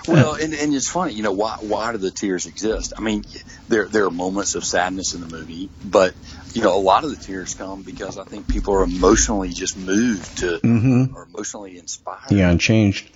Well, 0.07 0.33
and, 0.33 0.53
and 0.53 0.73
it's 0.73 0.89
funny, 0.89 1.13
you 1.13 1.23
know, 1.23 1.31
why 1.31 1.57
why 1.61 1.93
do 1.93 1.97
the 1.97 2.11
tears 2.11 2.45
exist? 2.45 2.93
I 2.97 3.01
mean, 3.01 3.23
there 3.69 3.87
there 3.87 4.05
are 4.05 4.11
moments 4.11 4.55
of 4.55 4.65
sadness 4.65 5.13
in 5.13 5.21
the 5.21 5.27
movie, 5.27 5.69
but 5.83 6.13
you 6.53 6.61
know, 6.61 6.75
a 6.75 6.79
lot 6.79 7.03
of 7.03 7.09
the 7.09 7.15
tears 7.15 7.55
come 7.55 7.81
because 7.81 8.17
I 8.17 8.23
think 8.23 8.47
people 8.47 8.75
are 8.75 8.83
emotionally 8.83 9.49
just 9.49 9.75
moved 9.75 10.39
to 10.39 10.59
mm-hmm. 10.59 11.15
or 11.15 11.23
emotionally 11.23 11.77
inspired. 11.77 12.31
Yeah, 12.31 12.49
and 12.49 12.59
changed. 12.59 13.09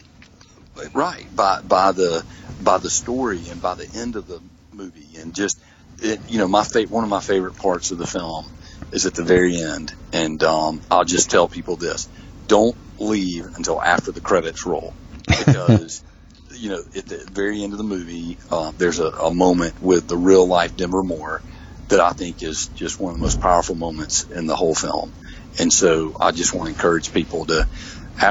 Right 0.93 1.25
by 1.35 1.61
by 1.61 1.91
the 1.91 2.25
by 2.61 2.77
the 2.77 2.89
story 2.89 3.41
and 3.49 3.61
by 3.61 3.75
the 3.75 3.87
end 3.95 4.15
of 4.15 4.27
the 4.27 4.41
movie 4.71 5.19
and 5.19 5.33
just 5.33 5.59
it, 5.99 6.19
you 6.29 6.37
know 6.37 6.47
my 6.47 6.63
fa- 6.63 6.83
one 6.83 7.03
of 7.03 7.09
my 7.09 7.19
favorite 7.19 7.57
parts 7.57 7.91
of 7.91 7.97
the 7.97 8.05
film 8.05 8.45
is 8.91 9.05
at 9.05 9.15
the 9.15 9.23
very 9.23 9.57
end 9.57 9.93
and 10.13 10.43
um, 10.43 10.81
I'll 10.91 11.03
just 11.03 11.31
tell 11.31 11.47
people 11.47 11.77
this: 11.77 12.07
don't 12.47 12.75
leave 12.99 13.45
until 13.55 13.81
after 13.81 14.11
the 14.11 14.21
credits 14.21 14.65
roll 14.65 14.93
because. 15.27 16.03
you 16.53 16.69
know, 16.69 16.81
at 16.95 17.05
the 17.05 17.17
very 17.31 17.61
end 17.61 17.73
of 17.73 17.77
the 17.77 17.83
movie, 17.83 18.35
uh, 18.49 18.71
there's 18.79 18.97
a, 18.97 19.09
a 19.09 19.31
moment 19.31 19.79
with 19.79 20.07
the 20.07 20.17
real 20.17 20.47
life 20.47 20.75
Denver 20.75 21.03
Moore 21.03 21.43
that 21.89 21.99
I 21.99 22.11
think 22.11 22.43
is 22.43 22.67
just 22.75 22.99
one 22.99 23.13
of 23.13 23.17
the 23.17 23.23
most 23.23 23.39
powerful 23.39 23.75
moments 23.75 24.23
in 24.23 24.47
the 24.47 24.55
whole 24.55 24.75
film. 24.75 25.11
And 25.59 25.71
so 25.71 26.15
I 26.19 26.31
just 26.31 26.53
want 26.53 26.67
to 26.67 26.73
encourage 26.73 27.13
people 27.13 27.45
to, 27.45 27.67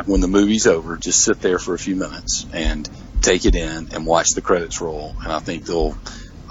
when 0.06 0.20
the 0.20 0.28
movie's 0.28 0.66
over, 0.66 0.96
just 0.96 1.22
sit 1.22 1.40
there 1.40 1.58
for 1.58 1.74
a 1.74 1.78
few 1.78 1.96
minutes 1.96 2.46
and 2.52 2.88
take 3.22 3.44
it 3.44 3.56
in 3.56 3.88
and 3.92 4.06
watch 4.06 4.30
the 4.30 4.42
credits 4.42 4.80
roll. 4.80 5.14
And 5.22 5.32
I 5.32 5.38
think 5.38 5.66
they'll 5.66 5.96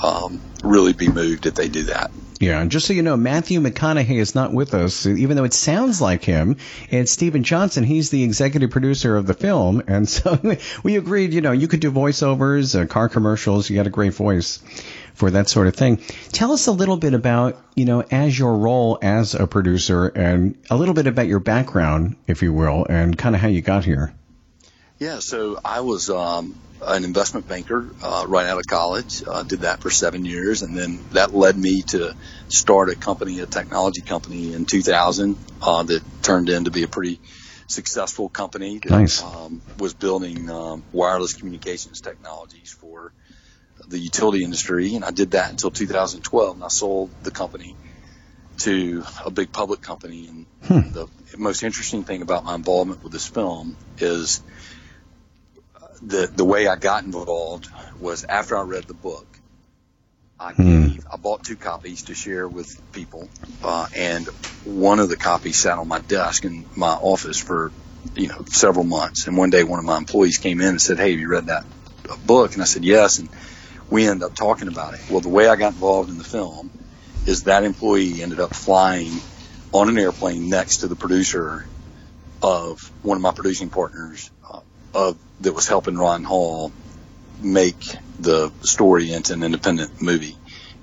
um, 0.04 0.42
really 0.64 0.94
be 0.94 1.08
moved 1.08 1.46
if 1.46 1.56
they 1.56 1.70
do 1.70 1.84
that. 1.84 2.12
Yeah, 2.40 2.60
and 2.60 2.70
just 2.70 2.86
so 2.88 2.94
you 2.94 3.02
know, 3.02 3.16
Matthew 3.16 3.62
McConaughey 3.62 4.20
is 4.20 4.36
not 4.36 4.52
with 4.52 4.74
us, 4.74 5.06
even 5.06 5.38
though 5.38 5.46
it 5.46 5.54
sounds 5.54 6.02
like 6.02 6.24
him. 6.24 6.58
It's 6.90 7.12
Steven 7.12 7.44
Johnson. 7.44 7.86
He's 7.86 8.10
the 8.10 8.24
executive 8.24 8.72
producer 8.72 9.16
of 9.16 9.26
the 9.26 9.34
film, 9.34 9.82
and 9.88 10.08
so 10.08 10.38
we 10.84 10.98
agreed. 10.98 11.34
You 11.34 11.40
know, 11.40 11.54
you 11.54 11.70
could 11.70 11.80
do 11.80 11.92
voiceovers, 11.92 12.80
uh, 12.80 12.88
car 12.88 13.08
commercials. 13.08 13.70
You 13.70 13.78
got 13.78 13.88
a 13.88 13.92
great 13.92 14.14
voice 14.14 14.60
for 15.16 15.32
that 15.32 15.50
sort 15.50 15.68
of 15.68 15.76
thing. 15.76 15.98
Tell 16.32 16.52
us 16.52 16.68
a 16.68 16.72
little 16.72 16.98
bit 16.98 17.14
about, 17.14 17.60
you 17.76 17.86
know, 17.86 18.02
as 18.12 18.38
your 18.38 18.58
role 18.58 19.00
as 19.02 19.34
a 19.34 19.48
producer 19.48 20.08
and 20.08 20.58
a 20.70 20.78
little 20.78 20.94
bit 20.94 21.08
about 21.08 21.28
your 21.28 21.40
background, 21.40 22.16
if 22.28 22.42
you 22.42 22.54
will, 22.54 22.86
and 22.90 23.18
kind 23.18 23.34
of 23.34 23.42
how 23.42 23.48
you 23.48 23.62
got 23.62 23.86
here. 23.86 24.14
Yeah, 25.00 25.20
so 25.20 25.60
I 25.64 25.82
was 25.82 26.10
um, 26.10 26.56
an 26.82 27.04
investment 27.04 27.48
banker 27.48 27.90
uh, 28.02 28.26
right 28.28 28.48
out 28.48 28.58
of 28.58 28.68
college. 28.68 29.24
Uh, 29.28 29.44
did 29.44 29.62
that 29.62 29.82
for 29.82 29.90
seven 29.90 30.26
years, 30.26 30.62
and 30.62 30.78
then 30.78 31.04
that 31.12 31.34
led 31.34 31.58
me 31.58 31.82
to 31.84 32.16
start 32.48 32.90
a 32.90 32.96
company, 32.96 33.40
a 33.40 33.46
technology 33.46 34.02
company, 34.02 34.54
in 34.54 34.66
2000 34.66 35.38
uh, 35.62 35.84
that 35.84 36.02
turned 36.22 36.50
into 36.50 36.72
be 36.72 36.84
a 36.84 36.88
pretty 36.88 37.20
successful 37.68 38.30
company. 38.30 38.80
That, 38.80 38.92
nice. 38.92 39.24
Um, 39.24 39.62
was 39.80 39.94
building 39.94 40.50
um, 40.50 40.84
wireless 40.92 41.34
communications 41.34 42.02
technologies 42.02 42.72
for 42.72 43.12
the 43.88 44.00
utility 44.00 44.44
industry, 44.44 44.96
and 44.96 45.06
I 45.06 45.12
did 45.12 45.32
that 45.32 45.52
until 45.52 45.72
2012, 45.72 46.56
and 46.56 46.64
I 46.64 46.68
sold 46.70 47.12
the 47.24 47.32
company 47.32 47.76
to 48.60 49.04
a 49.24 49.32
big 49.32 49.52
public 49.52 49.82
company. 49.82 50.28
And 50.28 50.46
hmm. 50.64 50.92
the 50.92 51.08
most 51.38 51.64
interesting 51.64 52.04
thing 52.04 52.22
about 52.22 52.44
my 52.44 52.56
involvement 52.56 53.04
with 53.04 53.12
this 53.12 53.28
film 53.28 53.76
is 53.98 54.42
the 56.02 56.28
the 56.28 56.46
way 56.46 56.68
I 56.68 56.76
got 56.76 57.04
involved 57.04 57.70
was 58.00 58.24
after 58.24 58.58
I 58.58 58.62
read 58.62 58.86
the 58.86 58.94
book. 58.94 59.28
I 60.40 60.52
hmm. 60.52 60.88
gave, 60.88 61.06
I 61.12 61.18
bought 61.18 61.44
two 61.44 61.56
copies 61.56 62.04
to 62.04 62.16
share 62.16 62.48
with 62.48 62.80
people, 62.92 63.30
uh, 63.64 63.88
and 63.96 64.28
one 64.66 65.00
of 65.00 65.10
the 65.10 65.16
copies 65.16 65.58
sat 65.58 65.78
on 65.78 65.88
my 65.88 66.00
desk 66.00 66.46
in 66.46 66.66
my 66.76 66.94
office 66.94 67.38
for 67.38 67.72
you 68.16 68.28
know 68.28 68.44
several 68.48 68.86
months. 68.86 69.28
And 69.28 69.38
one 69.38 69.50
day, 69.50 69.64
one 69.64 69.80
of 69.80 69.86
my 69.86 69.98
employees 69.98 70.38
came 70.38 70.60
in 70.62 70.68
and 70.68 70.82
said, 70.82 70.98
"Hey, 70.98 71.12
have 71.12 71.20
you 71.20 71.30
read 71.30 71.48
that 71.48 71.66
book?" 72.26 72.54
And 72.54 72.62
I 72.62 72.66
said, 72.66 72.84
"Yes." 72.84 73.20
And 73.20 73.30
we 73.90 74.08
end 74.08 74.24
up 74.24 74.36
talking 74.36 74.68
about 74.68 74.94
it. 74.94 75.02
Well, 75.10 75.22
the 75.22 75.30
way 75.30 75.48
I 75.48 75.56
got 75.56 75.74
involved 75.74 76.10
in 76.10 76.18
the 76.18 76.24
film 76.24 76.72
is 77.26 77.44
that 77.44 77.64
employee 77.64 78.22
ended 78.22 78.40
up 78.40 78.54
flying 78.54 79.12
on 79.72 79.90
an 79.90 79.98
airplane 79.98 80.50
next 80.50 80.78
to 80.78 80.88
the 80.88 80.96
producer 80.96 81.68
of 82.42 82.80
one 83.02 83.18
of 83.18 83.22
my 83.22 83.32
producing 83.32 83.70
partners 83.70 84.32
uh, 84.50 84.60
of 84.94 85.20
that 85.42 85.54
was 85.54 85.68
helping 85.68 85.98
Ron 85.98 86.24
Hall 86.24 86.72
make 87.40 87.82
the 88.20 88.52
story 88.62 89.12
into 89.12 89.34
an 89.34 89.44
independent 89.44 89.92
movie, 90.02 90.36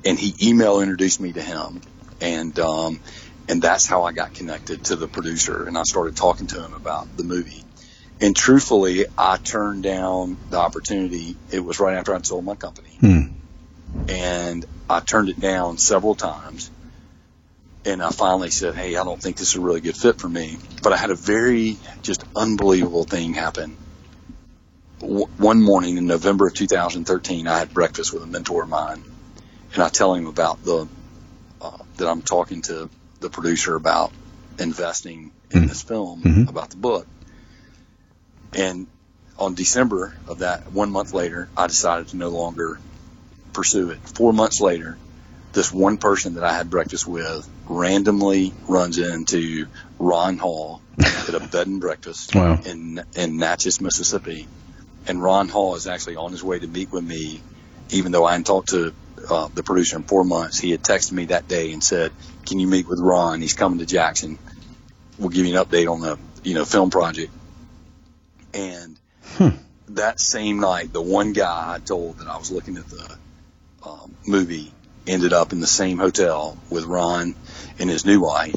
and 0.04 0.18
he 0.18 0.34
email 0.42 0.80
introduced 0.80 1.20
me 1.20 1.32
to 1.32 1.42
him, 1.42 1.80
and 2.20 2.58
um, 2.58 3.00
and 3.48 3.62
that's 3.62 3.86
how 3.86 4.04
I 4.04 4.12
got 4.12 4.34
connected 4.34 4.84
to 4.84 4.96
the 4.96 5.08
producer, 5.08 5.64
and 5.66 5.78
I 5.78 5.82
started 5.84 6.16
talking 6.16 6.48
to 6.48 6.64
him 6.64 6.74
about 6.74 7.06
the 7.16 7.24
movie, 7.24 7.64
and 8.22 8.36
truthfully, 8.36 9.06
I 9.18 9.36
turned 9.36 9.82
down 9.82 10.36
the 10.48 10.56
opportunity. 10.56 11.36
It 11.50 11.58
was 11.58 11.80
right 11.80 11.96
after 11.96 12.14
I'd 12.14 12.24
sold 12.24 12.44
my 12.44 12.54
company. 12.54 12.90
Hmm. 13.00 13.22
And 14.08 14.64
I 14.88 15.00
turned 15.00 15.28
it 15.28 15.40
down 15.40 15.76
several 15.76 16.14
times. 16.14 16.70
And 17.84 18.00
I 18.00 18.10
finally 18.10 18.50
said, 18.50 18.76
Hey, 18.76 18.96
I 18.96 19.02
don't 19.02 19.20
think 19.20 19.36
this 19.36 19.50
is 19.50 19.56
a 19.56 19.60
really 19.60 19.80
good 19.80 19.96
fit 19.96 20.20
for 20.20 20.28
me. 20.28 20.58
But 20.84 20.92
I 20.92 20.96
had 20.96 21.10
a 21.10 21.16
very 21.16 21.78
just 22.02 22.22
unbelievable 22.36 23.02
thing 23.02 23.34
happen. 23.34 23.76
W- 25.00 25.26
one 25.36 25.60
morning 25.60 25.96
in 25.96 26.06
November 26.06 26.46
of 26.46 26.54
2013, 26.54 27.48
I 27.48 27.58
had 27.58 27.74
breakfast 27.74 28.12
with 28.12 28.22
a 28.22 28.26
mentor 28.26 28.62
of 28.62 28.68
mine. 28.68 29.02
And 29.74 29.82
I 29.82 29.88
tell 29.88 30.14
him 30.14 30.28
about 30.28 30.62
the, 30.62 30.86
uh, 31.60 31.78
that 31.96 32.08
I'm 32.08 32.22
talking 32.22 32.62
to 32.62 32.88
the 33.18 33.30
producer 33.30 33.74
about 33.74 34.12
investing 34.60 35.32
in 35.50 35.64
mm 35.64 35.68
this 35.68 35.82
film, 35.82 36.22
mm-hmm. 36.22 36.48
about 36.48 36.70
the 36.70 36.76
book. 36.76 37.06
And 38.54 38.86
on 39.38 39.54
December 39.54 40.14
of 40.28 40.40
that, 40.40 40.72
one 40.72 40.90
month 40.90 41.14
later, 41.14 41.48
I 41.56 41.66
decided 41.66 42.08
to 42.08 42.16
no 42.16 42.28
longer 42.28 42.78
pursue 43.52 43.90
it. 43.90 43.98
Four 44.08 44.32
months 44.32 44.60
later, 44.60 44.96
this 45.52 45.72
one 45.72 45.98
person 45.98 46.34
that 46.34 46.44
I 46.44 46.54
had 46.54 46.70
breakfast 46.70 47.06
with 47.06 47.48
randomly 47.68 48.52
runs 48.68 48.98
into 48.98 49.66
Ron 49.98 50.38
Hall 50.38 50.80
at 50.98 51.34
a 51.34 51.40
bed 51.40 51.66
and 51.66 51.80
breakfast 51.80 52.34
wow. 52.34 52.58
in 52.64 53.02
in 53.14 53.38
Natchez, 53.38 53.80
Mississippi, 53.80 54.46
and 55.06 55.22
Ron 55.22 55.48
Hall 55.48 55.74
is 55.74 55.86
actually 55.86 56.16
on 56.16 56.30
his 56.30 56.42
way 56.42 56.58
to 56.58 56.66
meet 56.66 56.92
with 56.92 57.04
me, 57.04 57.40
even 57.90 58.12
though 58.12 58.24
I 58.24 58.32
hadn't 58.32 58.46
talked 58.46 58.70
to 58.70 58.94
uh, 59.28 59.48
the 59.54 59.62
producer 59.62 59.96
in 59.96 60.04
four 60.04 60.24
months. 60.24 60.58
He 60.58 60.70
had 60.70 60.82
texted 60.82 61.12
me 61.12 61.26
that 61.26 61.48
day 61.48 61.72
and 61.72 61.82
said, 61.82 62.12
"Can 62.46 62.58
you 62.58 62.66
meet 62.66 62.88
with 62.88 63.00
Ron? 63.00 63.40
He's 63.40 63.54
coming 63.54 63.78
to 63.78 63.86
Jackson. 63.86 64.38
We'll 65.18 65.28
give 65.28 65.46
you 65.46 65.56
an 65.56 65.64
update 65.64 65.90
on 65.90 66.00
the 66.00 66.18
you 66.42 66.54
know 66.54 66.64
film 66.64 66.90
project." 66.90 67.32
And 68.54 68.98
hmm. 69.36 69.48
that 69.88 70.20
same 70.20 70.60
night, 70.60 70.92
the 70.92 71.02
one 71.02 71.32
guy 71.32 71.74
I 71.74 71.78
told 71.78 72.18
that 72.18 72.28
I 72.28 72.36
was 72.38 72.50
looking 72.50 72.76
at 72.76 72.88
the 72.88 73.16
um, 73.84 74.16
movie 74.26 74.72
ended 75.06 75.32
up 75.32 75.52
in 75.52 75.60
the 75.60 75.66
same 75.66 75.98
hotel 75.98 76.56
with 76.70 76.84
Ron 76.84 77.34
and 77.78 77.90
his 77.90 78.04
new 78.04 78.20
wife 78.20 78.54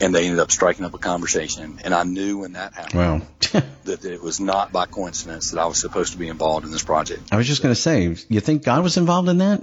and 0.00 0.14
they 0.14 0.24
ended 0.24 0.38
up 0.38 0.50
striking 0.50 0.84
up 0.84 0.94
a 0.94 0.98
conversation. 0.98 1.80
And 1.84 1.94
I 1.94 2.04
knew 2.04 2.38
when 2.38 2.52
that 2.52 2.74
happened 2.74 2.98
wow. 2.98 3.22
that, 3.52 3.64
that 3.84 4.04
it 4.04 4.22
was 4.22 4.40
not 4.40 4.72
by 4.72 4.86
coincidence 4.86 5.50
that 5.50 5.60
I 5.60 5.66
was 5.66 5.78
supposed 5.78 6.12
to 6.12 6.18
be 6.18 6.28
involved 6.28 6.64
in 6.66 6.72
this 6.72 6.82
project. 6.82 7.22
I 7.32 7.36
was 7.36 7.46
just 7.46 7.62
going 7.62 7.74
to 7.74 7.80
say, 7.80 8.14
you 8.28 8.40
think 8.40 8.62
God 8.64 8.82
was 8.82 8.96
involved 8.96 9.28
in 9.28 9.38
that? 9.38 9.62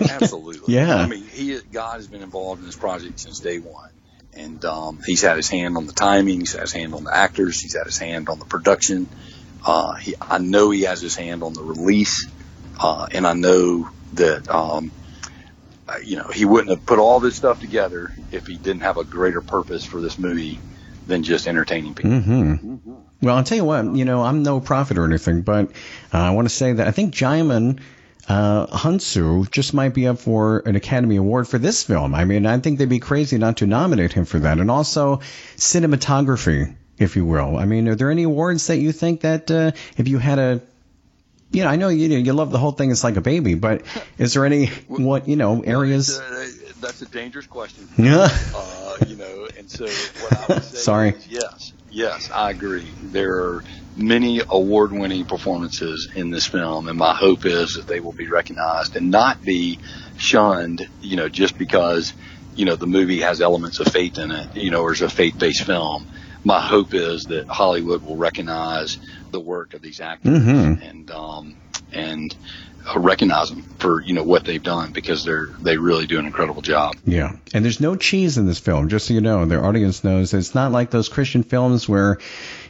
Absolutely. 0.10 0.74
yeah. 0.74 0.96
I 0.96 1.06
mean, 1.06 1.24
he 1.24 1.58
God 1.72 1.96
has 1.96 2.06
been 2.06 2.22
involved 2.22 2.60
in 2.60 2.66
this 2.66 2.76
project 2.76 3.20
since 3.20 3.40
day 3.40 3.58
one, 3.58 3.90
and 4.36 4.64
um, 4.64 5.00
he's 5.04 5.22
had 5.22 5.36
his 5.36 5.48
hand 5.48 5.76
on 5.76 5.86
the 5.86 5.92
timing, 5.92 6.40
he's 6.40 6.52
had 6.52 6.62
his 6.62 6.72
hand 6.72 6.94
on 6.94 7.04
the 7.04 7.14
actors, 7.14 7.60
he's 7.60 7.74
had 7.74 7.86
his 7.86 7.98
hand 7.98 8.28
on 8.28 8.38
the 8.38 8.44
production. 8.44 9.08
Uh, 9.66 9.94
he, 9.94 10.14
I 10.20 10.38
know 10.38 10.70
he 10.70 10.82
has 10.82 11.00
his 11.00 11.16
hand 11.16 11.42
on 11.42 11.54
the 11.54 11.62
release, 11.62 12.28
uh, 12.78 13.06
and 13.10 13.26
I 13.26 13.32
know 13.32 13.88
that 14.14 14.48
um, 14.48 14.90
uh, 15.86 15.96
you 16.02 16.16
know, 16.16 16.28
he 16.28 16.44
wouldn't 16.44 16.70
have 16.70 16.86
put 16.86 16.98
all 16.98 17.20
this 17.20 17.36
stuff 17.36 17.60
together 17.60 18.10
if 18.32 18.46
he 18.46 18.56
didn't 18.56 18.82
have 18.82 18.96
a 18.96 19.04
greater 19.04 19.40
purpose 19.40 19.84
for 19.84 20.00
this 20.00 20.18
movie 20.18 20.58
than 21.06 21.22
just 21.22 21.46
entertaining 21.46 21.94
people. 21.94 22.12
Mm-hmm. 22.12 22.52
Mm-hmm. 22.52 22.94
Well, 23.20 23.36
I'll 23.36 23.44
tell 23.44 23.58
you 23.58 23.64
what, 23.64 23.94
you 23.94 24.04
know, 24.04 24.22
I'm 24.22 24.42
no 24.42 24.60
prophet 24.60 24.96
or 24.98 25.04
anything, 25.04 25.42
but 25.42 25.70
uh, 26.12 26.18
I 26.18 26.30
want 26.30 26.48
to 26.48 26.54
say 26.54 26.72
that 26.72 26.86
I 26.86 26.90
think 26.90 27.14
Djimon 27.14 27.80
uh, 28.28 28.66
Hounsou 28.66 29.50
just 29.50 29.74
might 29.74 29.94
be 29.94 30.06
up 30.06 30.18
for 30.18 30.60
an 30.60 30.76
Academy 30.76 31.16
Award 31.16 31.48
for 31.48 31.58
this 31.58 31.82
film. 31.82 32.14
I 32.14 32.24
mean, 32.24 32.46
I 32.46 32.58
think 32.58 32.78
they'd 32.78 32.88
be 32.88 33.00
crazy 33.00 33.38
not 33.38 33.58
to 33.58 33.66
nominate 33.66 34.12
him 34.12 34.24
for 34.24 34.38
that. 34.40 34.58
And 34.58 34.70
also 34.70 35.20
cinematography, 35.56 36.74
if 36.98 37.16
you 37.16 37.24
will. 37.24 37.56
I 37.56 37.64
mean, 37.64 37.88
are 37.88 37.94
there 37.94 38.10
any 38.10 38.22
awards 38.22 38.66
that 38.68 38.78
you 38.78 38.92
think 38.92 39.22
that 39.22 39.50
uh, 39.50 39.72
if 39.96 40.08
you 40.08 40.18
had 40.18 40.38
a 40.38 40.60
you 41.50 41.62
know, 41.62 41.70
I 41.70 41.76
know 41.76 41.88
you 41.88 42.08
you 42.08 42.32
love 42.32 42.50
the 42.50 42.58
whole 42.58 42.72
thing. 42.72 42.90
It's 42.90 43.04
like 43.04 43.16
a 43.16 43.20
baby, 43.20 43.54
but 43.54 43.82
is 44.18 44.34
there 44.34 44.44
any 44.44 44.66
what 44.88 45.28
you 45.28 45.36
know 45.36 45.62
areas? 45.62 46.18
Uh, 46.18 46.48
that's 46.80 47.00
a 47.02 47.06
dangerous 47.06 47.46
question. 47.46 47.88
Yeah. 47.96 48.28
Uh, 48.54 48.96
you 49.06 49.16
know, 49.16 49.48
and 49.56 49.70
so 49.70 49.84
what 49.84 50.50
I 50.50 50.54
would 50.54 50.64
say 50.64 50.76
Sorry. 50.90 51.08
Is, 51.10 51.28
yes, 51.28 51.72
yes, 51.90 52.30
I 52.30 52.50
agree. 52.50 52.86
There 53.02 53.36
are 53.36 53.64
many 53.96 54.40
award-winning 54.48 55.24
performances 55.24 56.08
in 56.14 56.30
this 56.30 56.46
film, 56.46 56.88
and 56.88 56.98
my 56.98 57.14
hope 57.14 57.46
is 57.46 57.74
that 57.74 57.86
they 57.86 58.00
will 58.00 58.12
be 58.12 58.28
recognized 58.28 58.96
and 58.96 59.10
not 59.10 59.42
be 59.42 59.78
shunned. 60.16 60.88
You 61.00 61.16
know, 61.16 61.28
just 61.28 61.58
because 61.58 62.12
you 62.56 62.64
know 62.64 62.76
the 62.76 62.86
movie 62.86 63.20
has 63.20 63.40
elements 63.40 63.80
of 63.80 63.88
faith 63.88 64.18
in 64.18 64.30
it. 64.30 64.56
You 64.56 64.70
know, 64.70 64.82
or 64.82 64.92
is 64.92 65.02
a 65.02 65.08
faith-based 65.08 65.64
film. 65.64 66.06
My 66.46 66.60
hope 66.60 66.92
is 66.92 67.24
that 67.24 67.46
Hollywood 67.48 68.02
will 68.02 68.16
recognize 68.16 68.98
the 69.30 69.40
work 69.40 69.72
of 69.72 69.80
these 69.80 70.00
actors 70.00 70.42
mm-hmm. 70.42 70.82
and 70.82 71.10
um, 71.10 71.56
and 71.92 72.36
recognize 72.96 73.50
them 73.50 73.62
for 73.78 74.02
you 74.02 74.12
know 74.12 74.22
what 74.22 74.44
they've 74.44 74.62
done 74.62 74.92
because 74.92 75.24
they're 75.24 75.46
they 75.60 75.76
really 75.76 76.06
do 76.06 76.18
an 76.18 76.26
incredible 76.26 76.62
job. 76.62 76.94
Yeah, 77.04 77.36
and 77.52 77.64
there's 77.64 77.80
no 77.80 77.96
cheese 77.96 78.38
in 78.38 78.46
this 78.46 78.58
film, 78.58 78.88
just 78.88 79.06
so 79.06 79.14
you 79.14 79.20
know. 79.20 79.44
The 79.44 79.60
audience 79.60 80.04
knows 80.04 80.34
it's 80.34 80.54
not 80.54 80.72
like 80.72 80.90
those 80.90 81.08
Christian 81.08 81.42
films 81.42 81.88
where, 81.88 82.18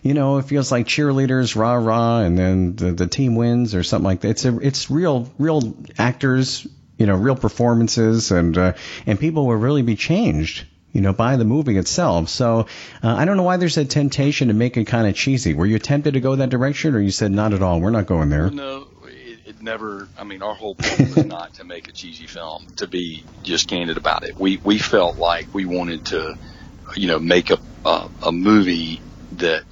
you 0.05 0.13
know, 0.13 0.37
it 0.37 0.45
feels 0.45 0.71
like 0.71 0.87
cheerleaders, 0.87 1.57
rah 1.57 1.77
rah, 1.77 2.21
and 2.21 2.39
then 2.39 2.77
the, 2.77 2.93
the 2.93 3.07
team 3.07 3.37
wins 3.37 3.75
or 3.75 3.83
something 3.83 4.05
like 4.05 4.21
that. 4.21 4.29
It's 4.29 4.45
a 4.45 4.59
it's 4.59 4.91
real 4.91 5.33
real 5.39 5.75
actors, 5.97 6.67
you 6.99 7.07
know, 7.07 7.15
real 7.17 7.37
performances, 7.37 8.31
and 8.31 8.57
uh, 8.57 8.75
and 9.07 9.19
people 9.19 9.47
will 9.47 9.57
really 9.57 9.81
be 9.83 9.97
changed 9.97 10.67
you 10.93 11.01
know, 11.01 11.13
by 11.13 11.35
the 11.37 11.45
movie 11.45 11.77
itself. 11.77 12.29
So 12.29 12.69
uh, 13.03 13.15
I 13.17 13.25
don't 13.25 13.37
know 13.37 13.43
why 13.43 13.57
there's 13.57 13.77
a 13.79 13.85
temptation 13.85 14.47
to 14.49 14.55
make 14.55 14.77
it 14.77 14.85
kind 14.85 15.09
of 15.09 15.17
cheesy. 15.17 15.53
Were 15.53 15.67
you 15.67 15.81
tempted 15.81 16.15
to 16.15 16.21
go 16.21 16.37
that 16.37 16.51
direction, 16.51 16.95
or 16.95 17.01
you 17.01 17.11
said 17.11 17.33
not 17.33 17.53
at 17.53 17.63
all? 17.63 17.81
We're 17.81 17.91
not 17.91 18.07
going 18.07 18.29
there. 18.29 18.49
No, 18.51 18.87
it, 19.07 19.39
it 19.47 19.63
never. 19.63 20.07
I 20.17 20.23
mean, 20.23 20.43
our 20.43 20.55
whole 20.55 20.77
point 20.77 21.17
was 21.17 21.25
not 21.27 21.55
to 21.55 21.65
make 21.65 21.89
a 21.89 21.93
cheesy 21.93 22.27
film. 22.27 22.67
To 22.77 22.87
be 22.87 23.25
just 23.43 23.69
candid 23.69 23.97
about 23.97 24.23
it, 24.23 24.39
we 24.39 24.59
we 24.59 24.79
felt 24.79 25.17
like 25.17 25.53
we 25.55 25.65
wanted 25.65 26.07
to, 26.07 26.37
you 26.95 27.09
know, 27.09 27.19
make 27.19 27.51
a 27.51 27.59
a, 27.87 28.09
a 28.27 28.33
movie 28.33 29.01
that 29.33 29.65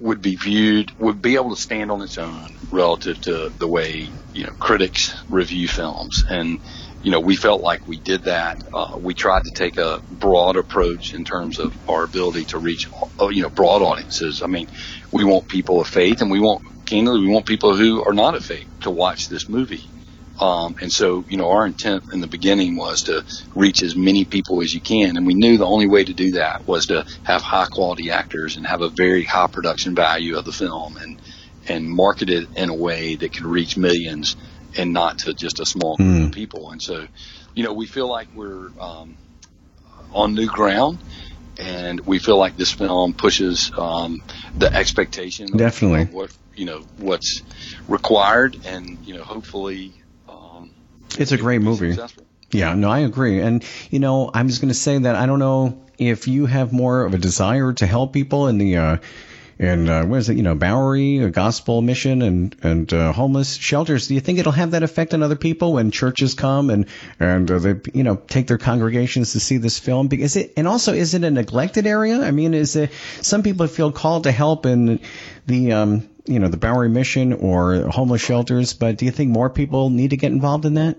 would 0.00 0.22
be 0.22 0.36
viewed 0.36 0.90
would 0.98 1.22
be 1.22 1.36
able 1.36 1.50
to 1.50 1.60
stand 1.60 1.90
on 1.90 2.02
its 2.02 2.18
own 2.18 2.48
relative 2.72 3.20
to 3.22 3.52
the 3.58 3.68
way 3.68 4.14
you 4.32 4.44
know 4.44 4.52
critics 4.60 5.14
review 5.28 5.68
films 5.68 6.24
and 6.30 6.58
you 7.02 7.12
know, 7.12 7.20
we 7.20 7.36
felt 7.36 7.62
like 7.62 7.86
we 7.86 8.00
did 8.00 8.24
that. 8.24 8.58
Uh, 8.74 8.98
we 9.00 9.14
tried 9.14 9.44
to 9.44 9.52
take 9.56 9.78
a 9.78 10.00
broad 10.10 10.56
approach 10.56 11.14
in 11.14 11.24
terms 11.24 11.58
of 11.60 11.74
our 11.88 12.04
ability 12.04 12.46
to 12.46 12.58
reach, 12.58 12.86
uh, 13.20 13.28
you 13.28 13.42
know, 13.42 13.50
broad 13.50 13.82
audiences. 13.82 14.42
I 14.44 14.48
mean, 14.48 14.66
we 15.12 15.24
want 15.24 15.48
people 15.48 15.80
of 15.80 15.88
faith, 15.88 16.22
and 16.22 16.30
we 16.30 16.40
want, 16.40 16.60
candidly, 16.86 17.20
we 17.20 17.32
want 17.32 17.46
people 17.46 17.76
who 17.76 18.04
are 18.04 18.14
not 18.14 18.34
of 18.36 18.44
faith 18.44 18.66
to 18.82 18.90
watch 18.90 19.28
this 19.30 19.48
movie. 19.48 19.84
Um, 20.40 20.76
and 20.80 20.90
so, 20.90 21.24
you 21.28 21.36
know, 21.36 21.50
our 21.50 21.66
intent 21.66 22.12
in 22.14 22.20
the 22.20 22.26
beginning 22.26 22.76
was 22.76 23.02
to 23.04 23.24
reach 23.54 23.82
as 23.82 23.94
many 23.94 24.24
people 24.24 24.62
as 24.62 24.72
you 24.72 24.80
can, 24.80 25.16
and 25.18 25.26
we 25.26 25.34
knew 25.34 25.58
the 25.58 25.66
only 25.66 25.86
way 25.86 26.02
to 26.02 26.14
do 26.14 26.32
that 26.32 26.66
was 26.66 26.86
to 26.86 27.04
have 27.24 27.42
high 27.42 27.66
quality 27.66 28.10
actors 28.10 28.56
and 28.56 28.66
have 28.66 28.80
a 28.80 28.88
very 28.88 29.22
high 29.22 29.48
production 29.48 29.94
value 29.94 30.38
of 30.38 30.46
the 30.46 30.52
film, 30.52 30.96
and 30.96 31.20
and 31.68 31.88
market 31.88 32.30
it 32.30 32.48
in 32.56 32.70
a 32.70 32.74
way 32.74 33.16
that 33.16 33.34
could 33.34 33.44
reach 33.44 33.76
millions 33.76 34.36
and 34.76 34.92
not 34.92 35.18
to 35.18 35.34
just 35.34 35.60
a 35.60 35.66
small 35.66 35.96
group 35.96 36.08
mm. 36.08 36.26
of 36.26 36.32
people. 36.32 36.70
And 36.70 36.80
so, 36.80 37.06
you 37.54 37.64
know, 37.64 37.72
we 37.72 37.86
feel 37.86 38.08
like 38.08 38.28
we're 38.34 38.70
um, 38.80 39.16
on 40.12 40.34
new 40.34 40.46
ground, 40.46 40.98
and 41.58 42.00
we 42.00 42.18
feel 42.18 42.38
like 42.38 42.56
this 42.56 42.72
film 42.72 43.12
pushes 43.12 43.70
um, 43.76 44.22
the 44.56 44.72
expectation. 44.72 45.56
Definitely. 45.56 46.02
Of 46.02 46.14
what 46.14 46.36
you 46.56 46.64
know 46.64 46.80
what's 46.98 47.42
required, 47.88 48.56
and 48.64 48.98
you 49.06 49.14
know, 49.14 49.22
hopefully, 49.22 49.92
it's 51.18 51.32
a 51.32 51.38
great 51.38 51.62
movie. 51.62 51.92
Successful. 51.92 52.24
Yeah, 52.52 52.74
no, 52.74 52.90
I 52.90 53.00
agree. 53.00 53.40
And, 53.40 53.64
you 53.90 54.00
know, 54.00 54.30
I'm 54.32 54.48
just 54.48 54.60
going 54.60 54.70
to 54.70 54.74
say 54.74 54.98
that 54.98 55.14
I 55.14 55.26
don't 55.26 55.38
know 55.38 55.84
if 55.98 56.26
you 56.26 56.46
have 56.46 56.72
more 56.72 57.04
of 57.04 57.14
a 57.14 57.18
desire 57.18 57.72
to 57.74 57.86
help 57.86 58.12
people 58.12 58.48
in 58.48 58.58
the, 58.58 58.76
uh, 58.76 58.96
and 59.60 59.90
uh, 59.90 60.04
what 60.06 60.16
is 60.16 60.30
it? 60.30 60.38
You 60.38 60.42
know, 60.42 60.54
Bowery, 60.54 61.18
a 61.18 61.28
gospel 61.28 61.82
mission, 61.82 62.22
and 62.22 62.56
and 62.62 62.90
uh, 62.94 63.12
homeless 63.12 63.56
shelters. 63.56 64.08
Do 64.08 64.14
you 64.14 64.20
think 64.20 64.38
it'll 64.38 64.52
have 64.52 64.70
that 64.70 64.82
effect 64.82 65.12
on 65.12 65.22
other 65.22 65.36
people 65.36 65.74
when 65.74 65.90
churches 65.90 66.32
come 66.32 66.70
and 66.70 66.86
and 67.20 67.50
uh, 67.50 67.58
they 67.58 67.74
you 67.92 68.02
know 68.02 68.16
take 68.16 68.46
their 68.46 68.56
congregations 68.56 69.32
to 69.32 69.40
see 69.40 69.58
this 69.58 69.78
film? 69.78 70.08
Because 70.08 70.36
it 70.36 70.54
and 70.56 70.66
also 70.66 70.94
is 70.94 71.12
it 71.12 71.24
a 71.24 71.30
neglected 71.30 71.86
area? 71.86 72.22
I 72.22 72.30
mean, 72.30 72.54
is 72.54 72.74
it 72.74 72.90
some 73.20 73.42
people 73.42 73.66
feel 73.66 73.92
called 73.92 74.24
to 74.24 74.32
help 74.32 74.64
in 74.64 74.98
the 75.46 75.72
um 75.72 76.08
you 76.26 76.38
know 76.38 76.48
the 76.48 76.56
Bowery 76.56 76.88
mission 76.88 77.32
or 77.32 77.88
homeless 77.88 78.22
shelters, 78.22 78.72
but 78.72 78.98
do 78.98 79.04
you 79.04 79.10
think 79.10 79.30
more 79.30 79.50
people 79.50 79.90
need 79.90 80.10
to 80.10 80.16
get 80.16 80.32
involved 80.32 80.64
in 80.64 80.74
that? 80.74 80.96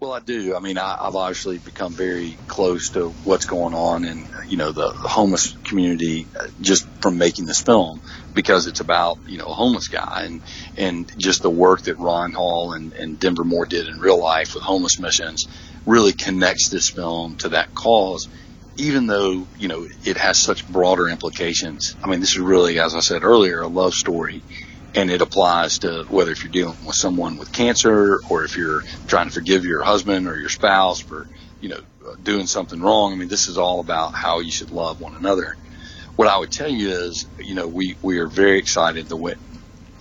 Well, 0.00 0.12
I 0.12 0.20
do. 0.20 0.54
I 0.54 0.60
mean, 0.60 0.76
I, 0.76 0.96
I've 1.00 1.14
obviously 1.14 1.58
become 1.58 1.94
very 1.94 2.38
close 2.46 2.90
to 2.90 3.14
what's 3.22 3.46
going 3.46 3.74
on 3.74 4.04
in, 4.04 4.28
you 4.46 4.58
know, 4.58 4.70
the, 4.70 4.92
the 5.02 5.08
homeless 5.08 5.56
community 5.64 6.28
uh, 6.38 6.48
just 6.60 6.86
from 7.00 7.16
making 7.16 7.46
this 7.46 7.62
film 7.62 8.02
because 8.34 8.66
it's 8.66 8.80
about, 8.80 9.18
you 9.26 9.38
know, 9.38 9.46
a 9.46 9.54
homeless 9.54 9.88
guy 9.88 10.24
and, 10.24 10.42
and 10.76 11.10
just 11.16 11.42
the 11.42 11.50
work 11.50 11.82
that 11.82 11.98
Ron 11.98 12.32
Hall 12.32 12.74
and, 12.74 12.92
and 12.92 13.18
Denver 13.18 13.44
Moore 13.44 13.64
did 13.64 13.88
in 13.88 13.98
real 13.98 14.20
life 14.20 14.54
with 14.54 14.62
homeless 14.62 14.98
missions 14.98 15.46
really 15.86 16.12
connects 16.12 16.68
this 16.68 16.90
film 16.90 17.36
to 17.36 17.50
that 17.50 17.74
cause 17.74 18.28
even 18.76 19.06
though 19.06 19.46
you 19.58 19.68
know 19.68 19.86
it 20.04 20.16
has 20.16 20.38
such 20.38 20.66
broader 20.68 21.08
implications. 21.08 21.96
I 22.02 22.08
mean, 22.08 22.20
this 22.20 22.30
is 22.30 22.38
really, 22.38 22.78
as 22.80 22.94
I 22.94 23.00
said 23.00 23.24
earlier, 23.24 23.60
a 23.60 23.68
love 23.68 23.94
story, 23.94 24.42
and 24.94 25.10
it 25.10 25.22
applies 25.22 25.80
to 25.80 26.04
whether 26.08 26.30
if 26.32 26.42
you're 26.42 26.52
dealing 26.52 26.76
with 26.84 26.96
someone 26.96 27.36
with 27.36 27.52
cancer 27.52 28.20
or 28.28 28.44
if 28.44 28.56
you're 28.56 28.82
trying 29.06 29.28
to 29.28 29.32
forgive 29.32 29.64
your 29.64 29.82
husband 29.82 30.28
or 30.28 30.38
your 30.38 30.48
spouse 30.48 31.00
for 31.00 31.26
you 31.60 31.68
know 31.70 31.80
doing 32.22 32.46
something 32.46 32.80
wrong. 32.80 33.12
I 33.12 33.16
mean, 33.16 33.28
this 33.28 33.48
is 33.48 33.58
all 33.58 33.80
about 33.80 34.14
how 34.14 34.40
you 34.40 34.50
should 34.50 34.70
love 34.70 35.00
one 35.00 35.14
another. 35.14 35.56
What 36.16 36.28
I 36.28 36.38
would 36.38 36.52
tell 36.52 36.68
you 36.68 36.90
is, 36.90 37.26
you 37.38 37.54
know, 37.54 37.66
we 37.66 37.96
we 38.02 38.18
are 38.18 38.26
very 38.26 38.58
excited 38.58 39.08
the 39.08 39.16
way, 39.16 39.34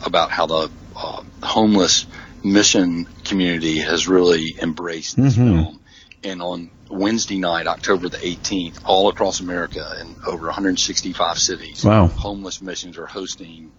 about 0.05 0.31
how 0.31 0.45
the 0.45 0.71
uh, 0.95 1.23
homeless 1.41 2.05
mission 2.43 3.05
community 3.23 3.79
has 3.79 4.07
really 4.07 4.55
embraced 4.61 5.15
this 5.15 5.35
mm-hmm. 5.35 5.63
film. 5.63 5.79
And 6.23 6.41
on 6.41 6.69
Wednesday 6.93 7.39
night, 7.39 7.67
October 7.67 8.09
the 8.09 8.17
18th, 8.17 8.81
all 8.85 9.09
across 9.09 9.39
America 9.39 9.97
in 9.99 10.15
over 10.25 10.45
165 10.45 11.37
cities, 11.37 11.83
wow. 11.83 12.07
homeless 12.07 12.61
missions 12.61 12.97
are 12.97 13.05
hosting 13.05 13.71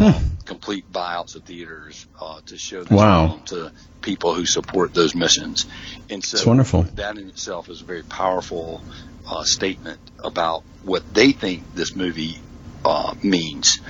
um, 0.00 0.38
complete 0.46 0.90
buyouts 0.90 1.36
of 1.36 1.44
theaters 1.44 2.06
uh, 2.20 2.40
to 2.46 2.56
show 2.56 2.82
this 2.82 2.90
wow. 2.90 3.28
film 3.28 3.42
to 3.44 3.72
people 4.00 4.34
who 4.34 4.46
support 4.46 4.94
those 4.94 5.14
missions. 5.14 5.66
And 6.08 6.24
so 6.24 6.38
it's 6.38 6.46
wonderful. 6.46 6.82
that 6.94 7.18
in 7.18 7.28
itself 7.28 7.68
is 7.68 7.82
a 7.82 7.84
very 7.84 8.02
powerful 8.02 8.82
uh, 9.28 9.44
statement 9.44 10.00
about 10.18 10.62
what 10.82 11.14
they 11.14 11.32
think 11.32 11.74
this 11.74 11.94
movie 11.94 12.38
uh, 12.84 13.14
means. 13.22 13.80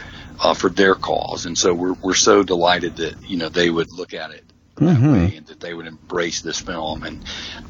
uh, 0.41 0.55
for 0.55 0.69
their 0.69 0.95
cause. 0.95 1.47
And 1.47 1.57
so 1.57 1.73
we're, 1.73 1.93
we're 1.93 2.15
so 2.15 2.43
delighted 2.43 2.97
that, 2.97 3.29
you 3.29 3.37
know, 3.37 3.49
they 3.49 3.71
would 3.71 3.93
look 3.93 4.13
at 4.13 4.33
it 4.33 4.45
that 4.77 4.85
Mhm. 4.99 5.13
way 5.13 5.37
and 5.37 5.47
that 5.47 5.61
they 5.61 5.75
would 5.75 5.87
embrace 5.87 6.41
this 6.41 6.59
film. 6.61 7.03
And, 7.03 7.25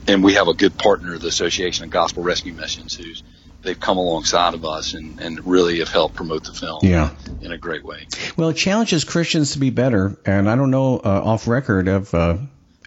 and 0.07 0.23
we 0.23 0.35
have 0.35 0.49
a 0.49 0.55
good 0.55 0.77
partner, 0.77 1.19
the 1.19 1.29
Association 1.29 1.85
of 1.85 1.91
Gospel 1.91 2.23
Rescue 2.23 2.53
Missions, 2.53 2.95
who's, 2.95 3.23
they've 3.63 3.79
come 3.79 3.97
alongside 3.99 4.55
of 4.55 4.65
us 4.65 4.95
and, 4.95 5.21
and 5.21 5.41
really 5.45 5.79
have 5.81 5.89
helped 5.91 6.15
promote 6.17 6.45
the 6.45 6.53
film 6.53 6.79
Yeah. 6.83 7.11
in 7.41 7.53
a 7.53 7.59
great 7.59 7.85
way. 7.85 8.07
Well, 8.37 8.51
it 8.51 8.55
challenges 8.57 9.05
Christians 9.05 9.53
to 9.53 9.59
be 9.59 9.71
better, 9.71 10.17
and 10.25 10.49
I 10.49 10.57
don't 10.57 10.71
know 10.71 10.97
uh, 10.99 11.23
off 11.25 11.47
record 11.49 11.89
of 11.89 12.13
uh, 12.15 12.39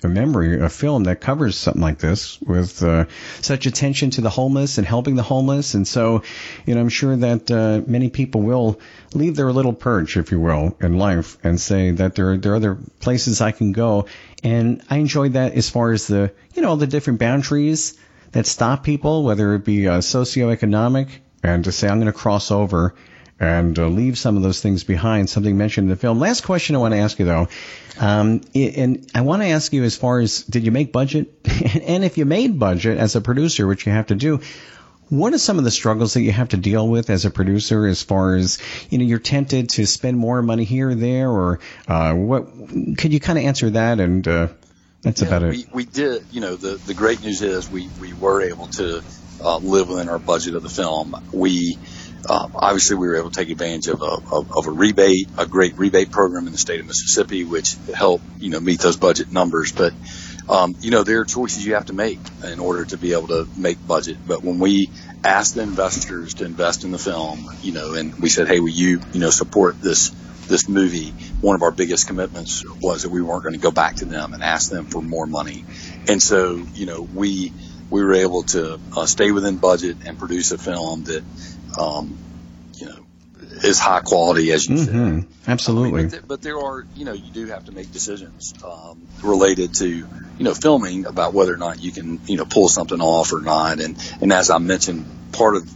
a 0.05 0.09
memory, 0.09 0.59
a 0.61 0.69
film 0.69 1.03
that 1.03 1.19
covers 1.19 1.57
something 1.57 1.81
like 1.81 1.97
this 1.97 2.39
with 2.39 2.81
uh, 2.83 3.05
such 3.41 3.65
attention 3.65 4.11
to 4.11 4.21
the 4.21 4.29
homeless 4.29 4.77
and 4.77 4.87
helping 4.87 5.15
the 5.15 5.23
homeless. 5.23 5.73
And 5.73 5.87
so, 5.87 6.23
you 6.65 6.75
know, 6.75 6.81
I'm 6.81 6.89
sure 6.89 7.15
that 7.15 7.51
uh, 7.51 7.81
many 7.85 8.09
people 8.09 8.41
will 8.41 8.79
leave 9.13 9.35
their 9.35 9.51
little 9.51 9.73
perch, 9.73 10.15
if 10.15 10.31
you 10.31 10.39
will, 10.39 10.77
in 10.79 10.97
life 10.97 11.37
and 11.43 11.59
say 11.59 11.91
that 11.91 12.15
there, 12.15 12.37
there 12.37 12.53
are 12.53 12.55
other 12.55 12.77
places 12.99 13.41
I 13.41 13.51
can 13.51 13.73
go. 13.73 14.05
And 14.43 14.81
I 14.89 14.97
enjoyed 14.97 15.33
that 15.33 15.53
as 15.53 15.69
far 15.69 15.91
as 15.91 16.07
the, 16.07 16.31
you 16.53 16.61
know, 16.61 16.75
the 16.75 16.87
different 16.87 17.19
boundaries 17.19 17.97
that 18.31 18.45
stop 18.45 18.83
people, 18.83 19.23
whether 19.23 19.55
it 19.55 19.65
be 19.65 19.87
uh, 19.87 19.99
socioeconomic, 19.99 21.09
and 21.43 21.63
to 21.65 21.71
say, 21.71 21.87
I'm 21.87 21.99
going 21.99 22.11
to 22.11 22.17
cross 22.17 22.51
over 22.51 22.95
and 23.39 23.77
uh, 23.77 23.87
leave 23.87 24.17
some 24.17 24.37
of 24.37 24.43
those 24.43 24.61
things 24.61 24.83
behind, 24.83 25.29
something 25.29 25.57
mentioned 25.57 25.85
in 25.85 25.89
the 25.89 25.95
film. 25.95 26.19
Last 26.19 26.45
question 26.45 26.75
I 26.75 26.79
want 26.79 26.93
to 26.93 26.99
ask 26.99 27.19
you, 27.19 27.25
though. 27.25 27.47
Um, 27.99 28.41
and 28.53 29.09
I 29.13 29.21
want 29.21 29.41
to 29.41 29.49
ask 29.49 29.73
you 29.73 29.83
as 29.83 29.95
far 29.95 30.19
as 30.19 30.43
did 30.43 30.63
you 30.63 30.71
make 30.71 30.91
budget? 30.91 31.33
and 31.83 32.05
if 32.05 32.17
you 32.17 32.25
made 32.25 32.57
budget 32.59 32.97
as 32.97 33.15
a 33.15 33.21
producer, 33.21 33.67
which 33.67 33.85
you 33.85 33.91
have 33.91 34.07
to 34.07 34.15
do, 34.15 34.39
what 35.09 35.33
are 35.33 35.37
some 35.37 35.57
of 35.57 35.63
the 35.63 35.71
struggles 35.71 36.13
that 36.15 36.21
you 36.21 36.31
have 36.31 36.49
to 36.49 36.57
deal 36.57 36.87
with 36.87 37.09
as 37.09 37.25
a 37.25 37.29
producer 37.29 37.85
as 37.85 38.01
far 38.01 38.35
as, 38.35 38.57
you 38.89 38.97
know, 38.97 39.05
you're 39.05 39.19
tempted 39.19 39.69
to 39.69 39.85
spend 39.85 40.17
more 40.17 40.41
money 40.41 40.63
here 40.63 40.89
or 40.89 40.95
there 40.95 41.29
or, 41.29 41.59
uh, 41.87 42.13
what, 42.13 42.47
could 42.97 43.13
you 43.13 43.19
kind 43.19 43.37
of 43.37 43.45
answer 43.45 43.69
that? 43.71 43.99
And, 43.99 44.27
uh, 44.27 44.47
that's 45.03 45.21
Yeah, 45.21 45.27
about 45.27 45.43
it. 45.43 45.49
we, 45.51 45.67
we 45.71 45.85
did, 45.85 46.25
you 46.31 46.41
know, 46.41 46.55
the, 46.55 46.77
the 46.77 46.95
great 46.95 47.21
news 47.21 47.43
is 47.43 47.69
we, 47.69 47.87
we 48.01 48.13
were 48.13 48.41
able 48.41 48.67
to 48.67 49.03
uh, 49.43 49.57
live 49.57 49.89
within 49.89 50.09
our 50.09 50.17
budget 50.17 50.55
of 50.55 50.63
the 50.63 50.69
film. 50.69 51.15
We, 51.31 51.77
uh, 52.27 52.47
obviously 52.53 52.95
we 52.95 53.07
were 53.07 53.17
able 53.17 53.29
to 53.29 53.39
take 53.39 53.49
advantage 53.49 53.87
of 53.87 54.01
a, 54.01 54.05
of, 54.05 54.51
of 54.51 54.67
a 54.67 54.71
rebate, 54.71 55.27
a 55.37 55.45
great 55.45 55.77
rebate 55.77 56.11
program 56.11 56.45
in 56.47 56.51
the 56.51 56.57
state 56.57 56.79
of 56.79 56.87
Mississippi, 56.87 57.43
which 57.43 57.75
helped, 57.93 58.23
you 58.39 58.49
know, 58.49 58.59
meet 58.59 58.79
those 58.79 58.97
budget 58.97 59.31
numbers. 59.31 59.71
But, 59.71 59.93
um, 60.49 60.75
you 60.79 60.91
know, 60.91 61.03
there 61.03 61.21
are 61.21 61.25
choices 61.25 61.65
you 61.65 61.75
have 61.75 61.85
to 61.87 61.93
make 61.93 62.19
in 62.43 62.59
order 62.59 62.85
to 62.85 62.97
be 62.97 63.13
able 63.13 63.27
to 63.27 63.47
make 63.57 63.85
budget. 63.85 64.17
But 64.25 64.43
when 64.43 64.59
we 64.59 64.89
asked 65.23 65.55
the 65.55 65.61
investors 65.61 66.35
to 66.35 66.45
invest 66.45 66.83
in 66.83 66.91
the 66.91 66.99
film, 66.99 67.49
you 67.61 67.71
know, 67.71 67.93
and 67.93 68.15
we 68.19 68.29
said, 68.29 68.47
hey, 68.47 68.59
will 68.59 68.69
you, 68.69 69.01
you 69.13 69.19
know, 69.19 69.29
support 69.29 69.81
this 69.81 70.11
this 70.47 70.69
movie, 70.69 71.09
one 71.41 71.55
of 71.55 71.63
our 71.63 71.71
biggest 71.71 72.05
commitments 72.05 72.63
was 72.79 73.01
that 73.01 73.09
we 73.09 73.19
weren't 73.19 73.41
going 73.41 73.55
to 73.55 73.59
go 73.59 73.71
back 73.71 73.95
to 73.95 74.05
them 74.05 74.33
and 74.33 74.43
ask 74.43 74.69
them 74.69 74.85
for 74.85 75.01
more 75.01 75.25
money. 75.25 75.65
And 76.07 76.21
so, 76.21 76.63
you 76.75 76.85
know, 76.85 77.01
we 77.01 77.51
we 77.89 78.03
were 78.03 78.13
able 78.13 78.43
to 78.43 78.79
uh, 78.95 79.05
stay 79.05 79.31
within 79.31 79.57
budget 79.57 79.97
and 80.05 80.17
produce 80.17 80.51
a 80.51 80.57
film 80.57 81.03
that, 81.05 81.23
um, 81.77 82.17
you 82.79 82.87
know, 82.87 83.05
is 83.63 83.79
high 83.79 84.01
quality 84.01 84.51
as 84.51 84.67
you 84.67 84.77
said. 84.77 84.93
hmm 84.93 85.19
Absolutely. 85.47 86.03
But, 86.03 86.11
there, 86.11 86.21
but 86.27 86.41
there 86.41 86.59
are, 86.59 86.85
you 86.95 87.05
know, 87.05 87.13
you 87.13 87.31
do 87.31 87.45
have 87.47 87.65
to 87.65 87.71
make 87.71 87.91
decisions 87.91 88.55
um, 88.63 89.07
related 89.21 89.75
to, 89.75 89.87
you 89.87 90.07
know, 90.39 90.55
filming 90.55 91.05
about 91.05 91.33
whether 91.33 91.53
or 91.53 91.57
not 91.57 91.79
you 91.83 91.91
can, 91.91 92.19
you 92.25 92.37
know, 92.37 92.45
pull 92.45 92.67
something 92.67 92.99
off 92.99 93.31
or 93.31 93.41
not. 93.41 93.79
And 93.79 93.95
and 94.21 94.33
as 94.33 94.49
I 94.49 94.57
mentioned, 94.57 95.05
part 95.33 95.55
of 95.55 95.71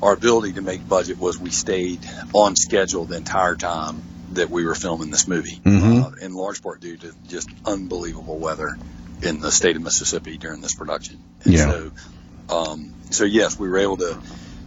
our 0.00 0.12
ability 0.12 0.52
to 0.54 0.62
make 0.62 0.88
budget 0.88 1.18
was 1.18 1.38
we 1.38 1.50
stayed 1.50 1.98
on 2.32 2.54
schedule 2.54 3.04
the 3.04 3.16
entire 3.16 3.56
time 3.56 4.00
that 4.32 4.48
we 4.48 4.64
were 4.64 4.76
filming 4.76 5.10
this 5.10 5.26
movie, 5.26 5.60
Mhm. 5.64 6.04
uh, 6.04 6.24
in 6.24 6.32
large 6.34 6.62
part 6.62 6.80
due 6.80 6.96
to 6.96 7.12
just 7.28 7.48
unbelievable 7.66 8.38
weather 8.38 8.78
in 9.22 9.40
the 9.40 9.50
state 9.50 9.74
of 9.76 9.82
Mississippi 9.82 10.38
during 10.38 10.60
this 10.60 10.74
production. 10.74 11.18
And 11.44 11.52
Yeah. 11.54 11.64
so, 11.66 11.90
um, 12.48 12.94
so 13.10 13.24
yes, 13.24 13.58
we 13.58 13.68
were 13.68 13.78
able 13.78 13.96
to 13.98 14.16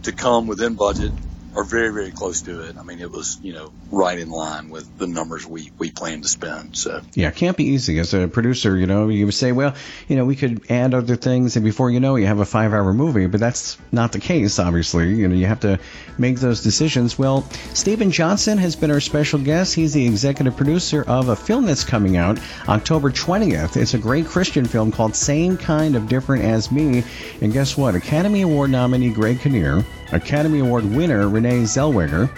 to 0.04 0.12
come 0.14 0.48
within 0.48 0.76
budget 0.76 1.12
or 1.54 1.64
very 1.64 1.92
very 1.92 2.10
close 2.10 2.42
to 2.42 2.62
it. 2.68 2.76
I 2.76 2.82
mean, 2.82 3.00
it 3.00 3.10
was 3.10 3.38
you 3.42 3.52
know 3.52 3.72
right 3.90 4.18
in 4.18 4.30
line 4.30 4.70
with 4.70 4.98
the 4.98 5.06
numbers 5.06 5.46
we 5.46 5.70
we 5.78 5.90
planned 5.90 6.22
to 6.22 6.28
spend. 6.28 6.76
So 6.76 7.00
Yeah, 7.14 7.28
it 7.28 7.36
can't 7.36 7.56
be 7.56 7.64
easy 7.64 7.98
as 7.98 8.14
a 8.14 8.28
producer. 8.28 8.76
You 8.76 8.86
know, 8.86 9.08
you 9.08 9.30
say, 9.30 9.52
well, 9.52 9.74
you 10.08 10.16
know, 10.16 10.24
we 10.24 10.36
could 10.36 10.70
add 10.70 10.94
other 10.94 11.16
things, 11.16 11.56
and 11.56 11.64
before 11.64 11.90
you 11.90 12.00
know, 12.00 12.16
you 12.16 12.26
have 12.26 12.40
a 12.40 12.44
five-hour 12.44 12.92
movie. 12.92 13.26
But 13.26 13.40
that's 13.40 13.78
not 13.92 14.12
the 14.12 14.20
case, 14.20 14.58
obviously. 14.58 15.14
You 15.14 15.28
know, 15.28 15.34
you 15.34 15.46
have 15.46 15.60
to 15.60 15.78
make 16.18 16.38
those 16.38 16.62
decisions. 16.62 17.18
Well, 17.18 17.42
Stephen 17.74 18.10
Johnson 18.10 18.58
has 18.58 18.76
been 18.76 18.90
our 18.90 19.00
special 19.00 19.38
guest. 19.38 19.74
He's 19.74 19.94
the 19.94 20.06
executive 20.06 20.56
producer 20.56 21.02
of 21.02 21.28
a 21.28 21.36
film 21.36 21.66
that's 21.66 21.84
coming 21.84 22.16
out 22.16 22.38
October 22.68 23.10
20th. 23.10 23.76
It's 23.76 23.94
a 23.94 23.98
great 23.98 24.26
Christian 24.26 24.64
film 24.64 24.92
called 24.92 25.14
Same 25.14 25.56
Kind 25.56 25.96
of 25.96 26.08
Different 26.08 26.44
as 26.44 26.70
Me. 26.70 27.04
And 27.40 27.52
guess 27.52 27.76
what? 27.76 27.94
Academy 27.94 28.42
Award 28.42 28.70
nominee 28.70 29.10
Greg 29.10 29.40
Kinnear, 29.40 29.84
Academy 30.12 30.60
Award 30.60 30.84
winner 30.84 31.28
Renee 31.28 31.62
Zellweger. 31.62 32.28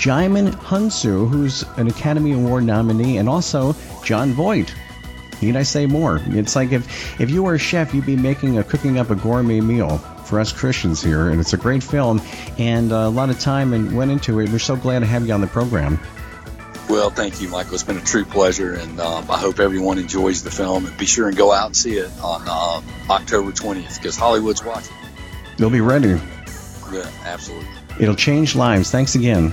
Djimon 0.00 0.52
Hounsou, 0.52 1.28
who's 1.28 1.62
an 1.76 1.88
Academy 1.88 2.32
Award 2.32 2.64
nominee, 2.64 3.18
and 3.18 3.28
also 3.28 3.74
Jon 4.02 4.32
Voight. 4.32 4.72
Need 5.42 5.56
I 5.56 5.62
say 5.62 5.86
more? 5.86 6.20
It's 6.26 6.56
like 6.56 6.72
if, 6.72 7.20
if 7.20 7.30
you 7.30 7.42
were 7.42 7.54
a 7.54 7.58
chef, 7.58 7.94
you'd 7.94 8.06
be 8.06 8.16
making 8.16 8.58
a 8.58 8.64
cooking 8.64 8.98
up 8.98 9.10
a 9.10 9.14
gourmet 9.14 9.60
meal 9.60 9.98
for 9.98 10.38
us 10.38 10.52
Christians 10.52 11.02
here, 11.02 11.28
and 11.28 11.40
it's 11.40 11.52
a 11.52 11.56
great 11.56 11.82
film, 11.82 12.20
and 12.58 12.92
a 12.92 13.08
lot 13.08 13.30
of 13.30 13.38
time 13.40 13.72
and 13.72 13.96
went 13.96 14.10
into 14.10 14.38
it. 14.40 14.50
We're 14.50 14.58
so 14.58 14.76
glad 14.76 15.00
to 15.00 15.06
have 15.06 15.26
you 15.26 15.32
on 15.32 15.40
the 15.40 15.46
program. 15.46 15.98
well, 16.88 17.10
thank 17.10 17.40
you, 17.40 17.48
Michael. 17.48 17.74
It's 17.74 17.82
been 17.82 17.96
a 17.96 18.02
true 18.02 18.24
pleasure, 18.24 18.74
and 18.74 19.00
um, 19.00 19.30
I 19.30 19.38
hope 19.38 19.60
everyone 19.60 19.98
enjoys 19.98 20.42
the 20.42 20.50
film. 20.50 20.86
And 20.86 20.96
be 20.96 21.06
sure 21.06 21.28
and 21.28 21.36
go 21.36 21.52
out 21.52 21.66
and 21.66 21.76
see 21.76 21.94
it 21.94 22.10
on 22.22 22.42
uh, 22.46 22.80
October 23.10 23.50
20th 23.50 23.96
because 23.96 24.16
Hollywood's 24.16 24.64
watching. 24.64 24.94
They'll 25.56 25.70
be 25.70 25.80
ready. 25.80 26.20
Yeah, 26.92 27.10
absolutely. 27.24 27.68
It'll 27.98 28.14
change 28.14 28.54
lives. 28.54 28.90
Thanks 28.90 29.14
again. 29.14 29.52